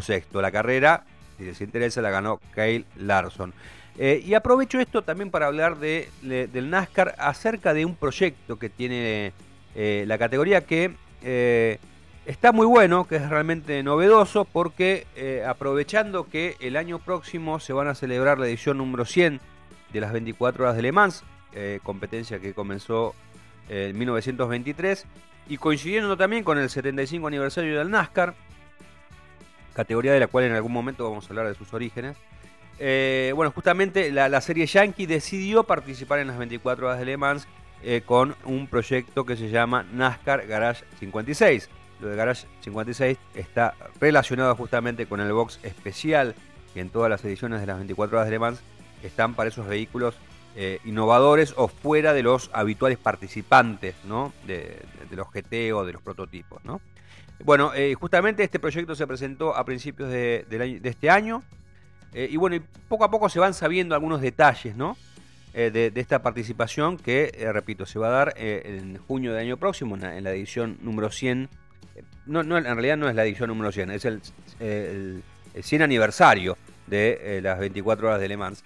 sexto. 0.00 0.42
La 0.42 0.50
carrera, 0.50 1.04
si 1.38 1.44
les 1.44 1.60
interesa, 1.60 2.02
la 2.02 2.10
ganó 2.10 2.40
Kyle 2.54 2.84
Larson. 2.96 3.52
Eh, 3.96 4.22
y 4.26 4.34
aprovecho 4.34 4.80
esto 4.80 5.02
también 5.02 5.30
para 5.30 5.46
hablar 5.46 5.78
de, 5.78 6.08
del 6.22 6.70
NASCAR 6.70 7.14
acerca 7.18 7.72
de 7.74 7.84
un 7.84 7.94
proyecto 7.94 8.58
que 8.58 8.68
tiene 8.68 9.32
eh, 9.76 10.04
la 10.08 10.18
categoría 10.18 10.62
que 10.62 10.92
eh, 11.22 11.78
está 12.26 12.50
muy 12.50 12.66
bueno, 12.66 13.06
que 13.06 13.16
es 13.16 13.28
realmente 13.28 13.82
novedoso, 13.84 14.44
porque 14.44 15.06
aprovechando 15.46 16.28
que 16.28 16.56
el 16.60 16.76
año 16.76 16.98
próximo 16.98 17.60
se 17.60 17.72
van 17.72 17.86
a 17.86 17.94
celebrar 17.94 18.38
la 18.38 18.46
edición 18.46 18.78
número 18.78 19.04
100 19.04 19.40
de 19.92 20.00
las 20.00 20.12
24 20.12 20.64
horas 20.64 20.76
de 20.76 20.82
Le 20.82 20.90
Mans, 20.90 21.22
competencia 21.84 22.40
que 22.40 22.52
comenzó 22.52 23.14
en 23.68 23.96
1923, 23.96 25.06
y 25.48 25.58
coincidiendo 25.58 26.16
también 26.16 26.42
con 26.42 26.58
el 26.58 26.68
75 26.68 27.28
aniversario 27.28 27.78
del 27.78 27.90
NASCAR, 27.90 28.34
categoría 29.74 30.12
de 30.12 30.20
la 30.20 30.26
cual 30.26 30.44
en 30.44 30.52
algún 30.52 30.72
momento 30.72 31.08
vamos 31.08 31.26
a 31.26 31.28
hablar 31.28 31.48
de 31.48 31.54
sus 31.54 31.72
orígenes. 31.74 32.16
Eh, 32.78 33.32
bueno, 33.34 33.52
justamente 33.52 34.10
la, 34.10 34.40
serie 34.40 34.66
Yankee 34.66 35.06
decidió 35.06 35.64
participar 35.64 36.18
en 36.18 36.28
las 36.28 36.38
24 36.38 36.86
horas 36.86 36.98
de 36.98 37.04
Le 37.04 37.16
Mans 37.16 37.46
eh, 37.82 38.02
con 38.04 38.34
un 38.44 38.66
proyecto 38.66 39.24
que 39.24 39.36
se 39.36 39.50
llama 39.50 39.84
NASCAR 39.92 40.46
Garage 40.46 40.84
56. 40.98 41.68
Lo 42.00 42.08
de 42.08 42.16
Garage 42.16 42.46
56 42.62 43.18
está 43.34 43.74
relacionado 44.00 44.56
justamente 44.56 45.06
con 45.06 45.20
el 45.20 45.32
box 45.32 45.60
especial 45.62 46.34
que 46.72 46.80
en 46.80 46.90
todas 46.90 47.08
las 47.08 47.24
ediciones 47.24 47.60
de 47.60 47.66
las 47.66 47.76
24 47.76 48.16
horas 48.16 48.26
de 48.26 48.32
Le 48.32 48.38
Mans 48.38 48.60
están 49.02 49.34
para 49.34 49.48
esos 49.48 49.66
vehículos 49.66 50.16
eh, 50.56 50.80
innovadores 50.84 51.54
o 51.56 51.68
fuera 51.68 52.12
de 52.12 52.22
los 52.22 52.50
habituales 52.52 52.98
participantes 52.98 53.94
¿no? 54.04 54.32
de, 54.46 54.80
de 55.08 55.16
los 55.16 55.28
GT 55.30 55.72
o 55.72 55.84
de 55.84 55.92
los 55.92 56.02
prototipos. 56.02 56.64
¿no? 56.64 56.80
Bueno, 57.42 57.72
eh, 57.74 57.94
justamente 57.94 58.42
este 58.44 58.58
proyecto 58.58 58.94
se 58.94 59.06
presentó 59.06 59.56
a 59.56 59.64
principios 59.64 60.10
de, 60.10 60.80
este 60.82 61.10
año. 61.10 61.42
Eh, 62.12 62.28
y 62.30 62.36
bueno, 62.36 62.62
poco 62.88 63.04
a 63.04 63.10
poco 63.10 63.28
se 63.28 63.40
van 63.40 63.54
sabiendo 63.54 63.94
algunos 63.94 64.20
detalles, 64.20 64.76
¿no? 64.76 64.96
Eh, 65.52 65.70
de, 65.70 66.00
esta 66.00 66.22
participación 66.22 66.96
que, 66.96 67.48
repito, 67.52 67.86
se 67.86 67.98
va 67.98 68.08
a 68.08 68.10
dar 68.10 68.34
en 68.36 68.98
junio 68.98 69.32
del 69.32 69.40
año 69.40 69.56
próximo, 69.56 69.96
en 69.96 70.24
la, 70.24 70.32
edición 70.32 70.78
número 70.80 71.10
100. 71.10 71.48
No, 72.26 72.42
no, 72.42 72.56
en 72.56 72.64
realidad 72.64 72.96
no 72.96 73.08
es 73.08 73.14
la 73.14 73.24
edición 73.24 73.48
número 73.48 73.70
100, 73.70 73.90
es 73.90 74.04
el, 74.04 74.20
el, 74.60 75.22
100 75.60 75.82
aniversario 75.82 76.56
de 76.86 77.40
las 77.42 77.58
24 77.58 78.08
horas 78.08 78.20
de 78.20 78.28
Le 78.28 78.36
Mans. 78.36 78.64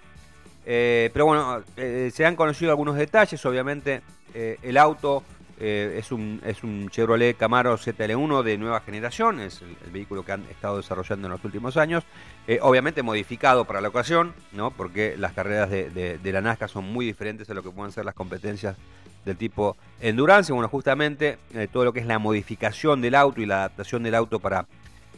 pero 0.63 1.25
bueno, 1.25 1.63
se 1.75 2.25
han 2.25 2.35
conocido 2.35 2.71
algunos 2.71 2.95
detalles, 2.95 3.45
obviamente 3.45 4.01
el 4.33 4.77
auto 4.77 5.23
eh, 5.61 5.97
es, 5.97 6.13
un, 6.13 6.41
es 6.45 6.63
un 6.63 6.89
Chevrolet 6.89 7.35
Camaro 7.35 7.77
ZL1 7.77 8.43
de 8.43 8.57
nueva 8.57 8.79
generación, 8.79 9.41
es 9.41 9.61
el, 9.61 9.91
vehículo 9.91 10.23
que 10.23 10.31
han 10.31 10.45
estado 10.45 10.77
desarrollando 10.77 11.27
en 11.27 11.33
los 11.33 11.43
últimos 11.43 11.75
años, 11.75 12.05
eh, 12.47 12.59
obviamente 12.61 13.03
modificado 13.03 13.65
para 13.65 13.81
la 13.81 13.89
ocasión, 13.89 14.33
¿no? 14.53 14.71
porque 14.71 15.15
las 15.17 15.33
carreras 15.33 15.69
de, 15.69 16.19
la 16.23 16.41
NASCAR 16.41 16.69
son 16.69 16.85
muy 16.85 17.05
diferentes 17.05 17.49
a 17.49 17.53
lo 17.53 17.61
que 17.61 17.71
pueden 17.71 17.91
ser 17.91 18.05
las 18.05 18.15
competencias 18.15 18.77
del 19.25 19.35
tipo 19.35 19.75
Endurance. 19.99 20.53
Bueno, 20.53 20.69
justamente 20.69 21.37
eh, 21.53 21.67
todo 21.71 21.83
lo 21.83 21.91
que 21.91 21.99
es 21.99 22.05
la 22.05 22.19
modificación 22.19 23.01
del 23.01 23.15
auto 23.15 23.41
y 23.41 23.45
la 23.45 23.57
adaptación 23.57 24.01
del 24.03 24.15
auto 24.15 24.39
para, 24.39 24.65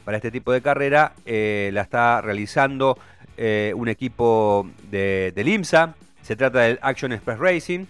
para 0.04 0.18
este 0.18 0.32
tipo 0.32 0.52
de 0.52 0.62
carrera 0.62 1.14
la 1.26 1.82
está 1.82 2.20
realizando 2.22 2.98
un 3.38 3.88
equipo 3.88 4.68
de, 4.90 5.32
del 5.36 5.48
IMSA, 5.48 5.96
se 6.24 6.36
trata 6.36 6.62
del 6.62 6.80
Action 6.82 7.12
Express 7.12 7.40
Racing. 7.40 7.86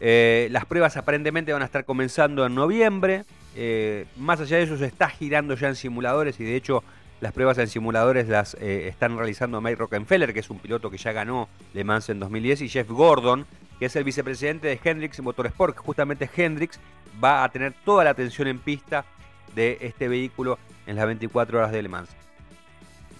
Eh, 0.00 0.48
las 0.50 0.66
pruebas 0.66 0.96
aparentemente 0.96 1.52
van 1.52 1.62
a 1.62 1.64
estar 1.64 1.84
comenzando 1.84 2.44
en 2.46 2.54
noviembre. 2.54 3.24
Eh, 3.54 4.06
más 4.16 4.40
allá 4.40 4.58
de 4.58 4.64
eso, 4.64 4.76
se 4.76 4.86
está 4.86 5.08
girando 5.08 5.54
ya 5.54 5.68
en 5.68 5.76
simuladores 5.76 6.38
y 6.40 6.44
de 6.44 6.56
hecho 6.56 6.84
las 7.20 7.32
pruebas 7.32 7.56
en 7.58 7.68
simuladores 7.68 8.28
las 8.28 8.54
eh, 8.60 8.88
están 8.88 9.16
realizando 9.16 9.60
Mike 9.60 9.76
Rockefeller, 9.76 10.34
que 10.34 10.40
es 10.40 10.50
un 10.50 10.58
piloto 10.58 10.90
que 10.90 10.98
ya 10.98 11.12
ganó 11.12 11.48
Le 11.72 11.82
Mans 11.82 12.10
en 12.10 12.20
2010, 12.20 12.62
y 12.62 12.68
Jeff 12.68 12.88
Gordon, 12.88 13.46
que 13.78 13.86
es 13.86 13.96
el 13.96 14.04
vicepresidente 14.04 14.68
de 14.68 14.78
Hendrix 14.82 15.20
Motorsport, 15.20 15.78
justamente 15.78 16.28
Hendrix 16.36 16.78
va 17.22 17.42
a 17.42 17.48
tener 17.48 17.72
toda 17.84 18.04
la 18.04 18.10
atención 18.10 18.48
en 18.48 18.58
pista 18.58 19.06
de 19.54 19.78
este 19.80 20.08
vehículo 20.08 20.58
en 20.86 20.96
las 20.96 21.06
24 21.06 21.58
horas 21.58 21.72
de 21.72 21.82
Le 21.82 21.88
Mans. 21.88 22.10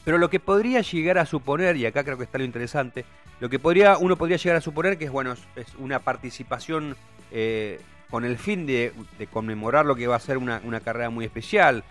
Pero 0.04 0.18
lo 0.18 0.28
que 0.28 0.40
podría 0.40 0.82
llegar 0.82 1.16
a 1.18 1.26
suponer, 1.26 1.76
y 1.76 1.86
acá 1.86 2.04
creo 2.04 2.18
que 2.18 2.24
está 2.24 2.36
lo 2.38 2.44
interesante, 2.44 3.06
lo 3.40 3.48
que 3.48 3.58
podría, 3.58 3.98
uno 3.98 4.16
podría 4.16 4.36
llegar 4.36 4.56
a 4.56 4.60
suponer 4.60 4.98
que 4.98 5.06
es, 5.06 5.10
bueno, 5.10 5.34
es 5.56 5.74
una 5.78 5.98
participación 6.00 6.96
eh, 7.30 7.80
con 8.10 8.24
el 8.24 8.38
fin 8.38 8.66
de, 8.66 8.92
conmemorar 9.30 9.84
lo 9.84 9.96
que 9.96 10.06
va 10.06 10.16
a 10.16 10.20
ser 10.20 10.38
una, 10.38 10.80
carrera 10.80 11.10
muy 11.10 11.24
especial. 11.24 11.84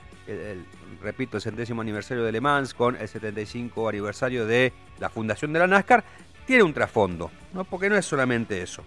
repito, 1.01 1.37
el 1.37 1.43
centésimo 1.43 1.81
aniversario 1.81 2.23
de 2.23 2.31
Le 2.31 2.41
Mans 2.41 2.73
con 2.73 2.95
el 2.95 3.07
75 3.07 3.89
aniversario 3.89 4.45
de 4.45 4.73
la 4.99 5.09
fundación 5.09 5.53
de 5.53 5.59
la 5.59 5.67
NASCAR, 5.67 6.03
tiene 6.45 6.63
un 6.63 6.73
trasfondo, 6.73 7.31
¿no? 7.53 7.63
porque 7.63 7.89
no 7.89 7.95
es 7.95 8.05
solamente 8.05 8.61
eso. 8.61 8.83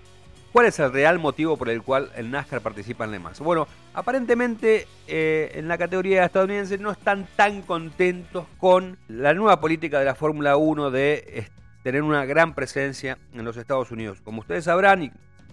¿Cuál 0.52 0.66
es 0.66 0.78
el 0.78 0.90
real 0.90 1.18
motivo 1.18 1.56
por 1.58 1.68
el 1.68 1.82
cual 1.82 2.10
el 2.16 2.30
NASCAR 2.30 2.62
participa 2.62 3.04
en 3.04 3.10
Le 3.10 3.18
Mans? 3.18 3.40
Bueno, 3.40 3.68
aparentemente 3.92 4.86
eh, 5.06 5.52
en 5.54 5.68
la 5.68 5.76
categoría 5.76 6.24
estadounidense 6.24 6.78
no 6.78 6.90
están 6.90 7.28
tan 7.36 7.62
contentos 7.62 8.46
con 8.56 8.96
la 9.08 9.34
nueva 9.34 9.60
política 9.60 9.98
de 9.98 10.06
la 10.06 10.14
Fórmula 10.14 10.56
1 10.56 10.90
de 10.90 11.46
tener 11.88 12.02
una 12.02 12.26
gran 12.26 12.54
presencia 12.54 13.16
en 13.32 13.46
los 13.46 13.56
Estados 13.56 13.90
Unidos. 13.90 14.20
Como 14.22 14.40
ustedes 14.40 14.64
sabrán, 14.64 15.04
y 15.04 15.12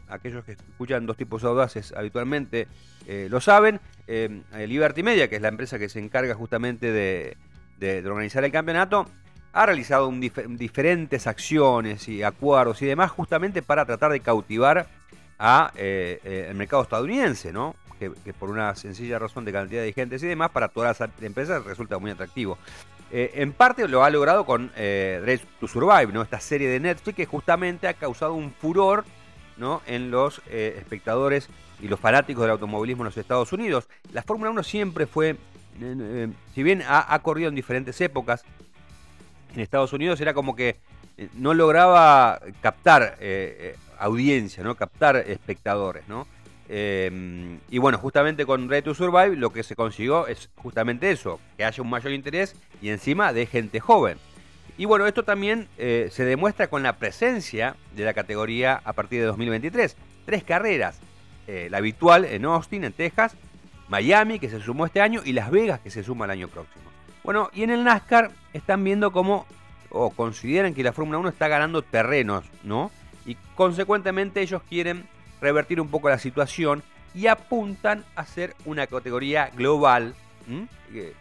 aquellos 0.09 0.43
que 0.43 0.51
escuchan 0.51 1.05
dos 1.05 1.15
tipos 1.15 1.45
audaces 1.45 1.93
habitualmente 1.95 2.67
eh, 3.07 3.29
lo 3.31 3.39
saben, 3.39 3.79
eh, 4.05 4.41
Liberty 4.67 5.01
Media, 5.01 5.29
que 5.29 5.37
es 5.37 5.41
la 5.41 5.47
empresa 5.47 5.79
que 5.79 5.87
se 5.87 5.99
encarga 5.99 6.35
justamente 6.35 6.91
de, 6.91 7.37
organizar 8.05 8.43
el 8.43 8.51
campeonato, 8.51 9.05
ha 9.53 9.65
realizado 9.65 10.11
diferentes 10.11 11.25
acciones 11.25 12.09
y 12.09 12.21
acuerdos 12.21 12.81
y 12.81 12.85
demás 12.85 13.11
justamente 13.11 13.61
para 13.61 13.85
tratar 13.85 14.11
de 14.11 14.19
cautivar 14.19 14.87
a 15.39 15.71
eh, 15.77 16.47
el 16.49 16.55
mercado 16.55 16.83
estadounidense, 16.83 17.53
¿no? 17.53 17.77
Que, 17.97 18.11
que, 18.25 18.33
por 18.33 18.49
una 18.49 18.75
sencilla 18.75 19.19
razón 19.19 19.45
de 19.45 19.53
cantidad 19.53 19.83
de 19.83 19.93
gente 19.93 20.17
y 20.17 20.19
demás, 20.19 20.51
para 20.51 20.67
todas 20.67 20.99
las 20.99 21.09
empresas 21.21 21.63
resulta 21.63 21.97
muy 21.97 22.11
atractivo. 22.11 22.57
Eh, 23.11 23.31
en 23.35 23.53
parte 23.53 23.87
lo 23.87 24.03
ha 24.03 24.09
logrado 24.09 24.45
con 24.45 24.71
eh, 24.75 25.39
to 25.59 25.67
Survive, 25.67 26.11
¿no? 26.11 26.21
esta 26.21 26.39
serie 26.39 26.67
de 26.67 26.79
Netflix 26.79 27.15
que 27.15 27.25
justamente 27.25 27.87
ha 27.87 27.93
causado 27.93 28.33
un 28.33 28.51
furor 28.51 29.05
¿no? 29.57 29.81
en 29.85 30.09
los 30.09 30.41
eh, 30.49 30.75
espectadores 30.77 31.49
y 31.79 31.87
los 31.87 31.99
fanáticos 31.99 32.41
del 32.41 32.51
automovilismo 32.51 33.03
en 33.03 33.05
los 33.05 33.17
Estados 33.17 33.53
Unidos. 33.53 33.87
La 34.11 34.23
Fórmula 34.23 34.49
1 34.49 34.63
siempre 34.63 35.05
fue, 35.05 35.37
si 36.53 36.63
bien 36.63 36.83
ha, 36.87 37.19
corrido 37.19 37.49
en 37.49 37.55
diferentes 37.55 37.99
épocas, 38.01 38.43
en 39.53 39.61
Estados 39.61 39.93
Unidos 39.93 40.19
era 40.21 40.33
como 40.33 40.55
que 40.55 40.77
no 41.33 41.53
lograba 41.53 42.39
captar 42.61 43.17
audiencia, 43.99 44.63
¿no? 44.63 44.75
captar 44.75 45.17
espectadores. 45.17 46.07
¿no? 46.07 46.27
Em, 46.67 47.59
y 47.69 47.77
bueno, 47.77 47.97
justamente 47.97 48.45
con 48.45 48.69
Ready 48.69 48.81
to 48.81 48.95
Survive 48.95 49.35
lo 49.35 49.51
que 49.51 49.63
se 49.63 49.75
consiguió 49.75 50.27
es 50.27 50.49
justamente 50.55 51.11
eso, 51.11 51.39
que 51.57 51.65
haya 51.65 51.83
un 51.83 51.89
mayor 51.89 52.11
interés 52.11 52.55
y 52.81 52.89
encima 52.89 53.33
de 53.33 53.45
gente 53.45 53.79
joven. 53.79 54.17
Y 54.77 54.85
bueno, 54.85 55.07
esto 55.07 55.23
también 55.23 55.67
eh, 55.77 56.09
se 56.11 56.25
demuestra 56.25 56.67
con 56.67 56.83
la 56.83 56.97
presencia 56.97 57.75
de 57.95 58.03
la 58.03 58.13
categoría 58.13 58.81
a 58.83 58.93
partir 58.93 59.21
de 59.21 59.27
2023. 59.27 59.95
Tres 60.25 60.43
carreras, 60.43 60.99
eh, 61.47 61.67
la 61.69 61.77
habitual 61.77 62.25
en 62.25 62.45
Austin, 62.45 62.83
en 62.83 62.91
Texas, 62.91 63.35
Miami, 63.87 64.39
que 64.39 64.49
se 64.49 64.59
sumó 64.59 64.85
este 64.85 64.99
año, 64.99 65.21
y 65.23 65.33
Las 65.33 65.51
Vegas, 65.51 65.79
que 65.79 65.91
se 65.91 66.03
suma 66.03 66.25
el 66.25 66.31
año 66.31 66.47
próximo. 66.47 66.83
Bueno, 67.23 67.49
y 67.53 67.63
en 67.63 67.69
el 67.69 67.83
NASCAR 67.83 68.31
están 68.53 68.83
viendo 68.83 69.11
cómo, 69.11 69.45
o 69.89 70.09
consideran 70.09 70.73
que 70.73 70.83
la 70.83 70.91
Fórmula 70.91 71.19
1 71.19 71.29
está 71.29 71.47
ganando 71.47 71.81
terrenos, 71.81 72.43
¿no? 72.63 72.91
Y 73.25 73.35
consecuentemente 73.55 74.41
ellos 74.41 74.61
quieren 74.67 75.05
revertir 75.41 75.81
un 75.81 75.89
poco 75.89 76.09
la 76.09 76.19
situación 76.19 76.83
y 77.13 77.27
apuntan 77.27 78.03
a 78.15 78.21
hacer 78.21 78.55
una 78.65 78.87
categoría 78.87 79.49
global. 79.55 80.15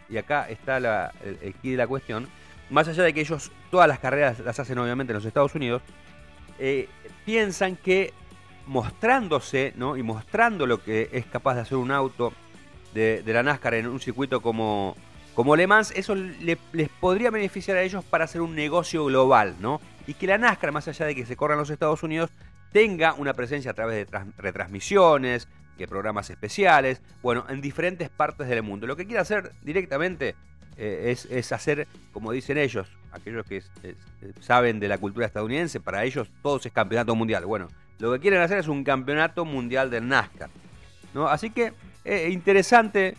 Y 0.09 0.17
acá 0.17 0.47
está 0.49 0.77
el, 0.77 1.37
el 1.41 1.53
key 1.55 1.71
de 1.71 1.77
la 1.77 1.87
cuestión. 1.87 2.27
Más 2.69 2.87
allá 2.87 3.03
de 3.03 3.13
que 3.13 3.21
ellos 3.21 3.51
todas 3.71 3.87
las 3.87 3.99
carreras 3.99 4.39
las 4.39 4.59
hacen 4.59 4.77
obviamente 4.77 5.11
en 5.11 5.15
los 5.15 5.25
Estados 5.25 5.53
Unidos, 5.55 5.81
eh, 6.59 6.87
piensan 7.25 7.75
que 7.75 8.13
mostrándose 8.67 9.73
¿no? 9.75 9.97
y 9.97 10.03
mostrando 10.03 10.65
lo 10.65 10.81
que 10.81 11.09
es 11.11 11.25
capaz 11.25 11.55
de 11.55 11.61
hacer 11.61 11.77
un 11.77 11.91
auto 11.91 12.33
de, 12.93 13.21
la 13.25 13.43
NASCAR 13.43 13.73
en 13.73 13.87
un 13.87 13.99
circuito 13.99 14.41
como, 14.41 14.95
como 15.33 15.55
Le 15.55 15.67
Mans, 15.67 15.91
eso 15.91 16.15
les 16.15 16.89
podría 17.01 17.29
beneficiar 17.29 17.77
a 17.77 17.81
ellos 17.81 18.05
para 18.05 18.23
hacer 18.23 18.41
un 18.41 18.55
negocio 18.55 19.03
global, 19.05 19.55
¿no? 19.59 19.81
Y 20.07 20.13
que 20.13 20.27
la 20.27 20.37
NASCAR, 20.37 20.71
más 20.71 20.87
allá 20.87 21.05
de 21.05 21.13
que 21.13 21.25
se 21.25 21.35
corra 21.35 21.55
en 21.55 21.59
los 21.59 21.69
Estados 21.69 22.03
Unidos, 22.03 22.29
tenga 22.75 23.13
una 23.13 23.33
presencia 23.33 23.71
a 23.71 23.73
través 23.73 24.05
de 24.05 24.19
retransmisiones, 24.37 25.47
de 25.77 25.87
programas 25.87 26.29
especiales, 26.29 27.01
bueno, 27.21 27.45
en 27.47 27.61
diferentes 27.61 28.09
partes 28.09 28.49
del 28.49 28.63
mundo. 28.63 28.85
Lo 28.85 28.97
que 28.97 29.05
quiere 29.05 29.21
hacer 29.21 29.53
directamente 29.61 30.35
eh, 30.75 31.15
es, 31.29 31.51
hacer, 31.53 31.87
como 32.11 32.33
dicen 32.33 32.57
ellos, 32.57 32.89
aquellos 33.13 33.45
que 33.45 33.63
saben 34.41 34.81
de 34.81 34.89
la 34.89 34.97
cultura 34.97 35.25
estadounidense, 35.25 35.79
para 35.79 36.03
ellos 36.03 36.29
todo 36.43 36.57
es 36.57 36.69
campeonato 36.73 37.15
mundial. 37.15 37.45
Bueno, 37.45 37.69
lo 37.97 38.11
que 38.11 38.19
quieren 38.19 38.41
hacer 38.41 38.57
es 38.57 38.67
un 38.67 38.83
campeonato 38.83 39.45
mundial 39.45 39.89
del 39.89 40.05
NASCAR. 40.09 40.49
¿no? 41.13 41.29
Así 41.29 41.51
que 41.51 41.71
eh, 42.03 42.27
interesante, 42.29 43.15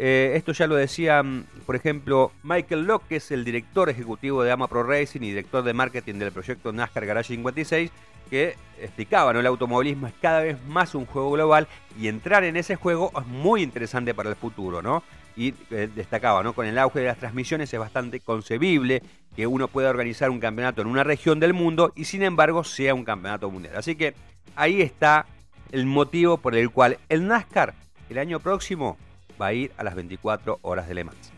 eh, 0.00 0.32
esto 0.36 0.52
ya 0.52 0.66
lo 0.66 0.76
decía, 0.76 1.22
mm, 1.22 1.44
por 1.66 1.74
ejemplo, 1.74 2.32
Michael 2.44 2.84
Locke, 2.84 3.08
que 3.08 3.16
es 3.16 3.30
el 3.32 3.44
director 3.44 3.90
ejecutivo 3.90 4.44
de 4.44 4.52
AMA 4.52 4.68
Pro 4.68 4.84
Racing 4.84 5.20
y 5.22 5.30
director 5.30 5.64
de 5.64 5.74
marketing 5.74 6.14
del 6.14 6.30
proyecto 6.32 6.72
NASCAR 6.72 7.04
Garage 7.04 7.34
56, 7.34 7.90
que 8.30 8.54
explicaba, 8.80 9.32
¿no? 9.32 9.40
El 9.40 9.46
automovilismo 9.46 10.06
es 10.06 10.14
cada 10.20 10.40
vez 10.40 10.56
más 10.66 10.94
un 10.94 11.04
juego 11.06 11.32
global 11.32 11.66
y 11.98 12.08
entrar 12.08 12.44
en 12.44 12.56
ese 12.56 12.76
juego 12.76 13.10
es 13.18 13.26
muy 13.26 13.62
interesante 13.62 14.14
para 14.14 14.30
el 14.30 14.36
futuro, 14.36 14.82
¿no? 14.82 15.02
y 15.38 15.54
eh, 15.70 15.88
destacaba, 15.94 16.42
¿no? 16.42 16.52
Con 16.52 16.66
el 16.66 16.76
auge 16.78 16.98
de 16.98 17.06
las 17.06 17.18
transmisiones 17.18 17.72
es 17.72 17.78
bastante 17.78 18.18
concebible 18.18 19.04
que 19.36 19.46
uno 19.46 19.68
pueda 19.68 19.88
organizar 19.88 20.30
un 20.30 20.40
campeonato 20.40 20.82
en 20.82 20.88
una 20.88 21.04
región 21.04 21.38
del 21.38 21.54
mundo 21.54 21.92
y 21.94 22.06
sin 22.06 22.24
embargo 22.24 22.64
sea 22.64 22.92
un 22.92 23.04
campeonato 23.04 23.48
mundial. 23.48 23.76
Así 23.76 23.94
que 23.94 24.14
ahí 24.56 24.82
está 24.82 25.26
el 25.70 25.86
motivo 25.86 26.38
por 26.38 26.56
el 26.56 26.70
cual 26.70 26.98
el 27.08 27.28
NASCAR 27.28 27.74
el 28.10 28.18
año 28.18 28.40
próximo 28.40 28.98
va 29.40 29.46
a 29.46 29.52
ir 29.52 29.72
a 29.76 29.84
las 29.84 29.94
24 29.94 30.58
horas 30.62 30.88
de 30.88 30.94
Le 30.94 31.04
Mans. 31.04 31.32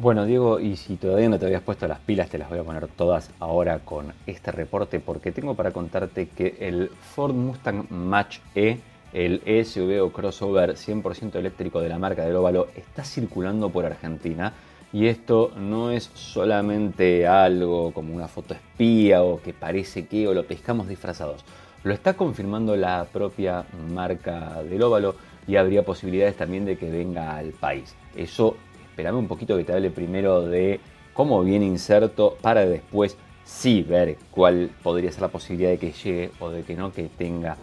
Bueno, 0.00 0.24
Diego, 0.24 0.60
y 0.60 0.76
si 0.76 0.96
todavía 0.96 1.28
no 1.28 1.38
te 1.38 1.44
habías 1.44 1.60
puesto 1.60 1.86
las 1.86 1.98
pilas, 1.98 2.30
te 2.30 2.38
las 2.38 2.48
voy 2.48 2.58
a 2.58 2.64
poner 2.64 2.88
todas 2.88 3.30
ahora 3.38 3.80
con 3.80 4.14
este 4.26 4.50
reporte, 4.50 4.98
porque 4.98 5.30
tengo 5.30 5.54
para 5.54 5.72
contarte 5.72 6.26
que 6.28 6.56
el 6.58 6.88
Ford 6.88 7.34
Mustang 7.34 7.84
Match 7.90 8.38
E, 8.54 8.78
el 9.12 9.42
SUV 9.62 10.02
o 10.02 10.10
crossover 10.10 10.74
100% 10.74 11.34
eléctrico 11.34 11.82
de 11.82 11.90
la 11.90 11.98
marca 11.98 12.24
del 12.24 12.34
óvalo, 12.34 12.68
está 12.74 13.04
circulando 13.04 13.68
por 13.68 13.84
Argentina. 13.84 14.54
Y 14.92 15.06
esto 15.06 15.52
no 15.56 15.90
es 15.90 16.10
solamente 16.14 17.26
algo 17.26 17.92
como 17.92 18.14
una 18.14 18.26
foto 18.26 18.54
espía 18.54 19.22
o 19.22 19.40
que 19.40 19.52
parece 19.52 20.06
que 20.06 20.26
o 20.26 20.34
lo 20.34 20.46
pescamos 20.46 20.88
disfrazados. 20.88 21.44
Lo 21.84 21.94
está 21.94 22.14
confirmando 22.14 22.76
la 22.76 23.06
propia 23.12 23.64
marca 23.92 24.62
del 24.62 24.82
óvalo 24.82 25.14
y 25.46 25.56
habría 25.56 25.84
posibilidades 25.84 26.36
también 26.36 26.64
de 26.64 26.76
que 26.76 26.90
venga 26.90 27.36
al 27.36 27.50
país. 27.50 27.94
Eso 28.16 28.56
espérame 28.90 29.18
un 29.18 29.28
poquito 29.28 29.56
que 29.56 29.64
te 29.64 29.72
hable 29.72 29.90
primero 29.90 30.42
de 30.42 30.80
cómo 31.14 31.42
viene 31.42 31.66
inserto 31.66 32.36
para 32.42 32.66
después 32.66 33.16
sí 33.44 33.82
ver 33.82 34.18
cuál 34.30 34.70
podría 34.82 35.10
ser 35.10 35.22
la 35.22 35.28
posibilidad 35.28 35.70
de 35.70 35.78
que 35.78 35.92
llegue 35.92 36.30
o 36.38 36.50
de 36.50 36.62
que 36.62 36.74
no, 36.74 36.92
que 36.92 37.04
tenga 37.04 37.56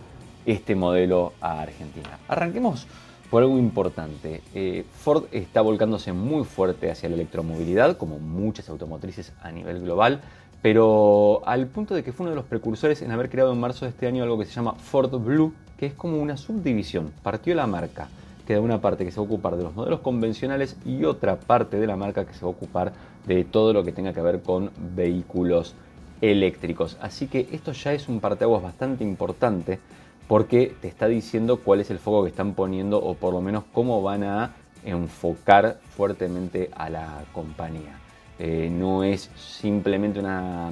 este 0.45 0.75
modelo 0.75 1.33
a 1.41 1.61
Argentina. 1.61 2.19
Arranquemos 2.27 2.87
por 3.29 3.43
algo 3.43 3.57
importante. 3.57 4.41
Eh, 4.53 4.85
Ford 4.91 5.25
está 5.31 5.61
volcándose 5.61 6.13
muy 6.13 6.45
fuerte 6.45 6.91
hacia 6.91 7.09
la 7.09 7.15
electromovilidad, 7.15 7.97
como 7.97 8.19
muchas 8.19 8.69
automotrices 8.69 9.33
a 9.41 9.51
nivel 9.51 9.81
global, 9.81 10.21
pero 10.61 11.41
al 11.45 11.67
punto 11.67 11.93
de 11.93 12.03
que 12.03 12.11
fue 12.11 12.23
uno 12.25 12.31
de 12.31 12.37
los 12.37 12.45
precursores 12.45 13.01
en 13.01 13.11
haber 13.11 13.29
creado 13.29 13.53
en 13.53 13.59
marzo 13.59 13.85
de 13.85 13.91
este 13.91 14.07
año 14.07 14.23
algo 14.23 14.39
que 14.39 14.45
se 14.45 14.51
llama 14.51 14.73
Ford 14.73 15.13
Blue, 15.19 15.53
que 15.77 15.87
es 15.87 15.93
como 15.93 16.17
una 16.17 16.37
subdivisión, 16.37 17.11
partió 17.21 17.53
la 17.53 17.67
marca 17.67 18.09
queda 18.47 18.61
una 18.61 18.79
parte 18.79 19.03
que 19.03 19.11
se 19.11 19.19
va 19.19 19.25
a 19.25 19.25
ocupar 19.25 19.57
de 19.57 19.63
los 19.63 19.75
modelos 19.75 19.99
convencionales 19.99 20.77
y 20.85 21.03
otra 21.03 21.35
parte 21.35 21.77
de 21.77 21.85
la 21.85 21.97
marca 21.97 22.25
que 22.25 22.33
se 22.33 22.39
va 22.39 22.47
a 22.47 22.51
ocupar 22.51 22.93
de 23.27 23.43
todo 23.43 23.73
lo 23.73 23.83
que 23.83 23.91
tenga 23.91 24.13
que 24.13 24.21
ver 24.21 24.41
con 24.41 24.71
vehículos 24.95 25.75
eléctricos. 26.21 26.97
Así 27.01 27.27
que 27.27 27.49
esto 27.51 27.73
ya 27.73 27.91
es 27.91 28.07
un 28.07 28.21
parteaguas 28.21 28.63
bastante 28.63 29.03
importante 29.03 29.79
porque 30.27 30.75
te 30.81 30.87
está 30.87 31.07
diciendo 31.07 31.61
cuál 31.63 31.81
es 31.81 31.89
el 31.89 31.99
foco 31.99 32.23
que 32.23 32.29
están 32.29 32.53
poniendo 32.53 32.97
o 32.99 33.15
por 33.15 33.33
lo 33.33 33.41
menos 33.41 33.63
cómo 33.73 34.01
van 34.01 34.23
a 34.23 34.55
enfocar 34.83 35.79
fuertemente 35.89 36.69
a 36.75 36.89
la 36.89 37.23
compañía. 37.33 37.99
Eh, 38.39 38.69
no 38.71 39.03
es 39.03 39.31
simplemente 39.35 40.19
una 40.19 40.71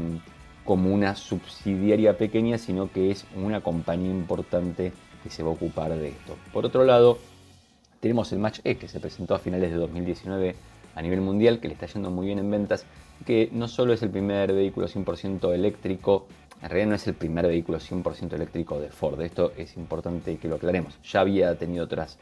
como 0.65 0.93
una 0.93 1.15
subsidiaria 1.15 2.17
pequeña, 2.17 2.57
sino 2.57 2.91
que 2.91 3.11
es 3.11 3.25
una 3.35 3.61
compañía 3.61 4.09
importante 4.09 4.91
que 5.23 5.29
se 5.29 5.43
va 5.43 5.49
a 5.49 5.53
ocupar 5.53 5.95
de 5.95 6.09
esto. 6.09 6.35
Por 6.51 6.65
otro 6.65 6.83
lado, 6.83 7.19
tenemos 7.99 8.31
el 8.31 8.39
Match 8.39 8.59
E 8.63 8.75
que 8.77 8.87
se 8.87 8.99
presentó 8.99 9.35
a 9.35 9.39
finales 9.39 9.69
de 9.69 9.77
2019 9.77 10.55
a 10.95 11.01
nivel 11.01 11.21
mundial, 11.21 11.59
que 11.59 11.67
le 11.67 11.75
está 11.75 11.85
yendo 11.85 12.09
muy 12.09 12.25
bien 12.25 12.39
en 12.39 12.49
ventas, 12.49 12.85
que 13.25 13.49
no 13.51 13.67
solo 13.67 13.93
es 13.93 14.01
el 14.01 14.09
primer 14.09 14.53
vehículo 14.53 14.87
100% 14.87 15.53
eléctrico, 15.53 16.27
en 16.61 16.69
realidad 16.69 16.89
no 16.89 16.95
es 16.95 17.07
el 17.07 17.13
primer 17.13 17.47
vehículo 17.47 17.79
100% 17.79 18.33
eléctrico 18.33 18.79
de 18.79 18.89
Ford, 18.89 19.21
esto 19.21 19.53
es 19.57 19.75
importante 19.77 20.37
que 20.37 20.47
lo 20.47 20.55
aclaremos. 20.55 20.97
Ya 21.03 21.21
había 21.21 21.57
tenido 21.57 21.85
otras, 21.85 22.17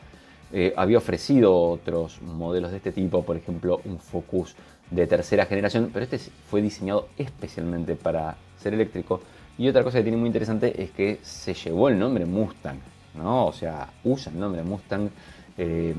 eh, 0.52 0.74
había 0.76 0.98
ofrecido 0.98 1.56
otros 1.56 2.22
modelos 2.22 2.72
de 2.72 2.78
este 2.78 2.92
tipo, 2.92 3.24
por 3.24 3.38
ejemplo 3.38 3.82
un 3.86 4.00
Focus 4.00 4.56
de 4.92 5.08
tercera 5.08 5.46
generación, 5.46 5.90
pero 5.94 6.04
este 6.04 6.20
fue 6.50 6.62
diseñado 6.62 7.10
especialmente 7.18 7.96
para 7.96 8.36
ser 8.60 8.74
eléctrico. 8.74 9.22
Y 9.58 9.68
otra 9.68 9.84
cosa 9.84 10.00
que 10.00 10.04
tiene 10.04 10.18
muy 10.18 10.28
interesante 10.28 10.82
es 10.82 10.92
que 10.92 11.20
se 11.22 11.54
llevó 11.54 11.90
el 11.90 12.00
nombre 12.00 12.26
Mustang, 12.26 12.80
¿no? 13.16 13.48
O 13.48 13.54
sea, 13.54 13.90
usa 14.04 14.32
el 14.32 14.40
nombre 14.40 14.64
Mustang 14.64 15.10
eh, 15.58 15.94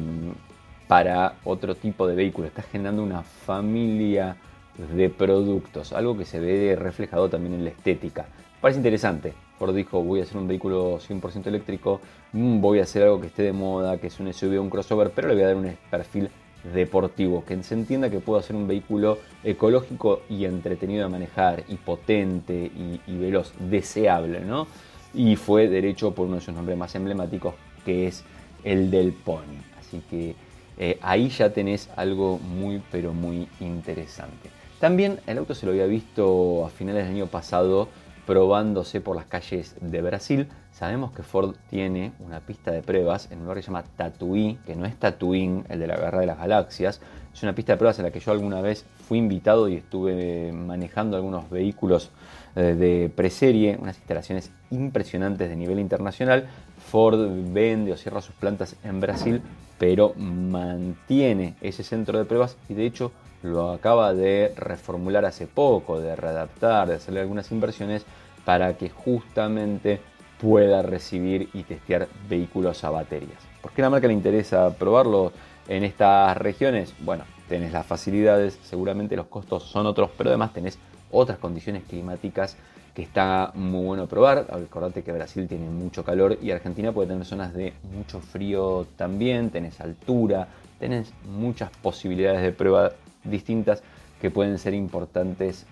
para 0.88 1.36
otro 1.44 1.74
tipo 1.74 2.06
de 2.06 2.16
vehículo. 2.16 2.48
Está 2.48 2.62
generando 2.62 3.02
una 3.02 3.22
familia 3.22 4.36
de 4.78 5.08
productos, 5.08 5.92
algo 5.92 6.16
que 6.16 6.24
se 6.24 6.40
ve 6.40 6.76
reflejado 6.76 7.28
también 7.28 7.54
en 7.54 7.64
la 7.64 7.70
estética. 7.70 8.26
Parece 8.60 8.78
interesante. 8.78 9.34
Ford 9.58 9.74
dijo, 9.74 10.02
voy 10.02 10.20
a 10.20 10.22
hacer 10.24 10.36
un 10.36 10.48
vehículo 10.48 10.98
100% 10.98 11.46
eléctrico, 11.46 12.00
mm, 12.32 12.60
voy 12.60 12.80
a 12.80 12.82
hacer 12.82 13.02
algo 13.04 13.20
que 13.20 13.28
esté 13.28 13.42
de 13.42 13.52
moda, 13.52 13.98
que 13.98 14.08
es 14.08 14.18
un 14.18 14.32
SUV 14.32 14.58
o 14.58 14.62
un 14.62 14.70
crossover, 14.70 15.10
pero 15.10 15.28
le 15.28 15.34
voy 15.34 15.42
a 15.44 15.46
dar 15.48 15.56
un 15.56 15.76
perfil 15.90 16.28
deportivo, 16.72 17.44
que 17.44 17.62
se 17.62 17.74
entienda 17.74 18.10
que 18.10 18.20
puedo 18.20 18.38
hacer 18.38 18.56
un 18.56 18.66
vehículo 18.66 19.18
ecológico 19.42 20.22
y 20.30 20.46
entretenido 20.46 21.04
de 21.04 21.10
manejar, 21.10 21.64
y 21.68 21.76
potente 21.76 22.70
y, 23.06 23.16
veloz, 23.16 23.52
deseable, 23.58 24.40
¿no? 24.40 24.66
Y 25.12 25.36
fue 25.36 25.68
derecho 25.68 26.12
por 26.12 26.26
uno 26.26 26.36
de 26.36 26.40
sus 26.40 26.54
nombres 26.54 26.76
más 26.76 26.94
emblemáticos, 26.94 27.54
que 27.84 28.06
es 28.06 28.24
el 28.64 28.90
del 28.90 29.12
pony. 29.12 29.60
Así 29.78 30.02
que 30.10 30.34
eh, 30.78 30.98
ahí 31.02 31.28
ya 31.28 31.50
tenés 31.50 31.90
algo 31.96 32.38
muy 32.38 32.82
pero 32.90 33.12
muy 33.12 33.46
interesante. 33.60 34.50
También 34.84 35.20
el 35.26 35.38
auto 35.38 35.54
se 35.54 35.64
lo 35.64 35.72
había 35.72 35.86
visto 35.86 36.66
a 36.66 36.68
finales 36.68 37.06
del 37.06 37.14
año 37.14 37.26
pasado 37.26 37.88
probándose 38.26 39.00
por 39.00 39.16
las 39.16 39.24
calles 39.24 39.76
de 39.80 40.02
Brasil. 40.02 40.46
Sabemos 40.72 41.10
que 41.12 41.22
Ford 41.22 41.56
tiene 41.70 42.12
una 42.18 42.40
pista 42.40 42.70
de 42.70 42.82
pruebas 42.82 43.30
en 43.30 43.38
un 43.38 43.44
lugar 43.44 43.56
que 43.56 43.62
se 43.62 43.68
llama 43.68 43.84
Tatooine, 43.96 44.58
que 44.66 44.76
no 44.76 44.84
es 44.84 44.94
Tatooine, 44.96 45.64
el 45.70 45.78
de 45.78 45.86
la 45.86 45.96
Guerra 45.96 46.20
de 46.20 46.26
las 46.26 46.36
Galaxias. 46.36 47.00
Es 47.32 47.42
una 47.42 47.54
pista 47.54 47.72
de 47.72 47.78
pruebas 47.78 47.98
en 47.98 48.04
la 48.04 48.10
que 48.10 48.20
yo 48.20 48.30
alguna 48.30 48.60
vez 48.60 48.84
fui 49.08 49.16
invitado 49.16 49.70
y 49.70 49.76
estuve 49.76 50.52
manejando 50.52 51.16
algunos 51.16 51.48
vehículos 51.48 52.10
eh, 52.54 52.74
de 52.74 53.08
preserie, 53.08 53.78
unas 53.80 53.96
instalaciones 53.96 54.50
impresionantes 54.70 55.48
de 55.48 55.56
nivel 55.56 55.78
internacional. 55.78 56.46
Ford 56.76 57.26
vende 57.54 57.90
o 57.90 57.96
cierra 57.96 58.20
sus 58.20 58.34
plantas 58.34 58.76
en 58.84 59.00
Brasil, 59.00 59.40
pero 59.78 60.12
mantiene 60.18 61.54
ese 61.62 61.82
centro 61.82 62.18
de 62.18 62.26
pruebas 62.26 62.58
y 62.68 62.74
de 62.74 62.84
hecho 62.84 63.12
lo 63.44 63.72
acaba 63.72 64.14
de 64.14 64.54
reformular 64.56 65.26
hace 65.26 65.46
poco, 65.46 66.00
de 66.00 66.16
readaptar, 66.16 66.88
de 66.88 66.94
hacerle 66.94 67.20
algunas 67.20 67.52
inversiones 67.52 68.06
para 68.44 68.76
que 68.78 68.88
justamente 68.88 70.00
pueda 70.40 70.80
recibir 70.82 71.50
y 71.52 71.62
testear 71.62 72.08
vehículos 72.28 72.82
a 72.84 72.90
baterías. 72.90 73.38
¿Por 73.60 73.72
qué 73.72 73.82
la 73.82 73.90
marca 73.90 74.08
le 74.08 74.14
interesa 74.14 74.74
probarlo 74.74 75.32
en 75.68 75.84
estas 75.84 76.36
regiones? 76.38 76.94
Bueno, 77.00 77.24
tenés 77.48 77.72
las 77.72 77.86
facilidades, 77.86 78.58
seguramente 78.62 79.14
los 79.14 79.26
costos 79.26 79.64
son 79.64 79.86
otros, 79.86 80.10
pero 80.16 80.30
además 80.30 80.54
tenés 80.54 80.78
otras 81.10 81.38
condiciones 81.38 81.84
climáticas 81.84 82.56
que 82.94 83.02
está 83.02 83.52
muy 83.54 83.84
bueno 83.84 84.06
probar. 84.06 84.46
Acordate 84.50 85.02
que 85.02 85.12
Brasil 85.12 85.46
tiene 85.48 85.68
mucho 85.68 86.02
calor 86.02 86.38
y 86.40 86.50
Argentina 86.50 86.92
puede 86.92 87.08
tener 87.08 87.26
zonas 87.26 87.52
de 87.52 87.74
mucho 87.94 88.20
frío 88.20 88.86
también, 88.96 89.50
tenés 89.50 89.80
altura, 89.80 90.48
tenés 90.78 91.12
muchas 91.26 91.70
posibilidades 91.82 92.40
de 92.40 92.52
prueba 92.52 92.92
distintas 93.24 93.82
que 94.20 94.30
pueden 94.30 94.58
ser 94.58 94.74
importantes 94.74 95.66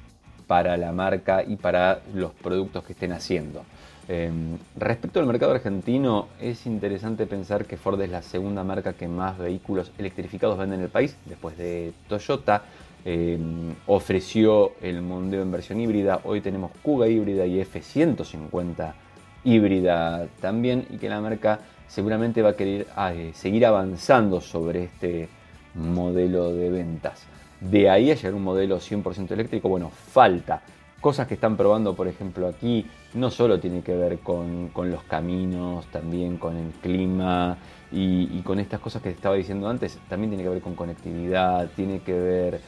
para 0.46 0.76
la 0.76 0.92
marca 0.92 1.42
y 1.42 1.56
para 1.56 2.00
los 2.14 2.32
productos 2.32 2.84
que 2.84 2.92
estén 2.92 3.12
haciendo. 3.12 3.64
Em, 4.08 4.58
respecto 4.76 5.20
al 5.20 5.26
mercado 5.26 5.52
argentino, 5.52 6.28
es 6.40 6.66
interesante 6.66 7.26
pensar 7.26 7.64
que 7.66 7.76
Ford 7.76 8.00
es 8.02 8.10
la 8.10 8.22
segunda 8.22 8.64
marca 8.64 8.94
que 8.94 9.06
más 9.06 9.38
vehículos 9.38 9.92
electrificados 9.96 10.58
vende 10.58 10.74
en 10.74 10.82
el 10.82 10.88
país, 10.88 11.16
después 11.24 11.56
de 11.56 11.92
Toyota. 12.08 12.64
Em, 13.04 13.74
ofreció 13.86 14.72
el 14.80 15.02
Mondeo 15.02 15.42
en 15.42 15.50
versión 15.50 15.80
híbrida, 15.80 16.20
hoy 16.24 16.40
tenemos 16.40 16.72
Kuga 16.82 17.08
híbrida 17.08 17.46
y 17.46 17.60
F150 17.60 18.94
híbrida 19.44 20.26
también, 20.40 20.86
y 20.90 20.98
que 20.98 21.08
la 21.08 21.20
marca 21.20 21.60
seguramente 21.88 22.42
va 22.42 22.50
a 22.50 22.56
querer 22.56 22.86
eh, 22.96 23.32
seguir 23.34 23.66
avanzando 23.66 24.40
sobre 24.40 24.84
este 24.84 25.28
modelo 25.74 26.52
de 26.52 26.70
ventas. 26.70 27.26
De 27.70 27.88
ahí 27.88 28.10
a 28.10 28.16
llegar 28.16 28.32
a 28.32 28.36
un 28.36 28.42
modelo 28.42 28.80
100% 28.80 29.30
eléctrico, 29.30 29.68
bueno, 29.68 29.88
falta. 29.90 30.62
Cosas 31.00 31.28
que 31.28 31.34
están 31.34 31.56
probando, 31.56 31.94
por 31.94 32.08
ejemplo, 32.08 32.48
aquí, 32.48 32.86
no 33.14 33.30
solo 33.30 33.60
tiene 33.60 33.82
que 33.82 33.94
ver 33.94 34.18
con, 34.18 34.70
los 34.74 35.04
caminos, 35.04 35.86
también 35.86 36.38
con 36.38 36.56
el 36.56 36.70
clima 36.82 37.56
y, 37.92 38.40
con 38.40 38.58
estas 38.58 38.80
cosas 38.80 39.00
que 39.00 39.10
estaba 39.10 39.36
diciendo 39.36 39.68
antes, 39.68 39.98
también 40.08 40.30
tiene 40.30 40.42
que 40.42 40.48
ver 40.48 40.60
con 40.60 40.74
conectividad, 40.74 41.68
tiene 41.76 42.00
que 42.00 42.12
ver 42.12 42.60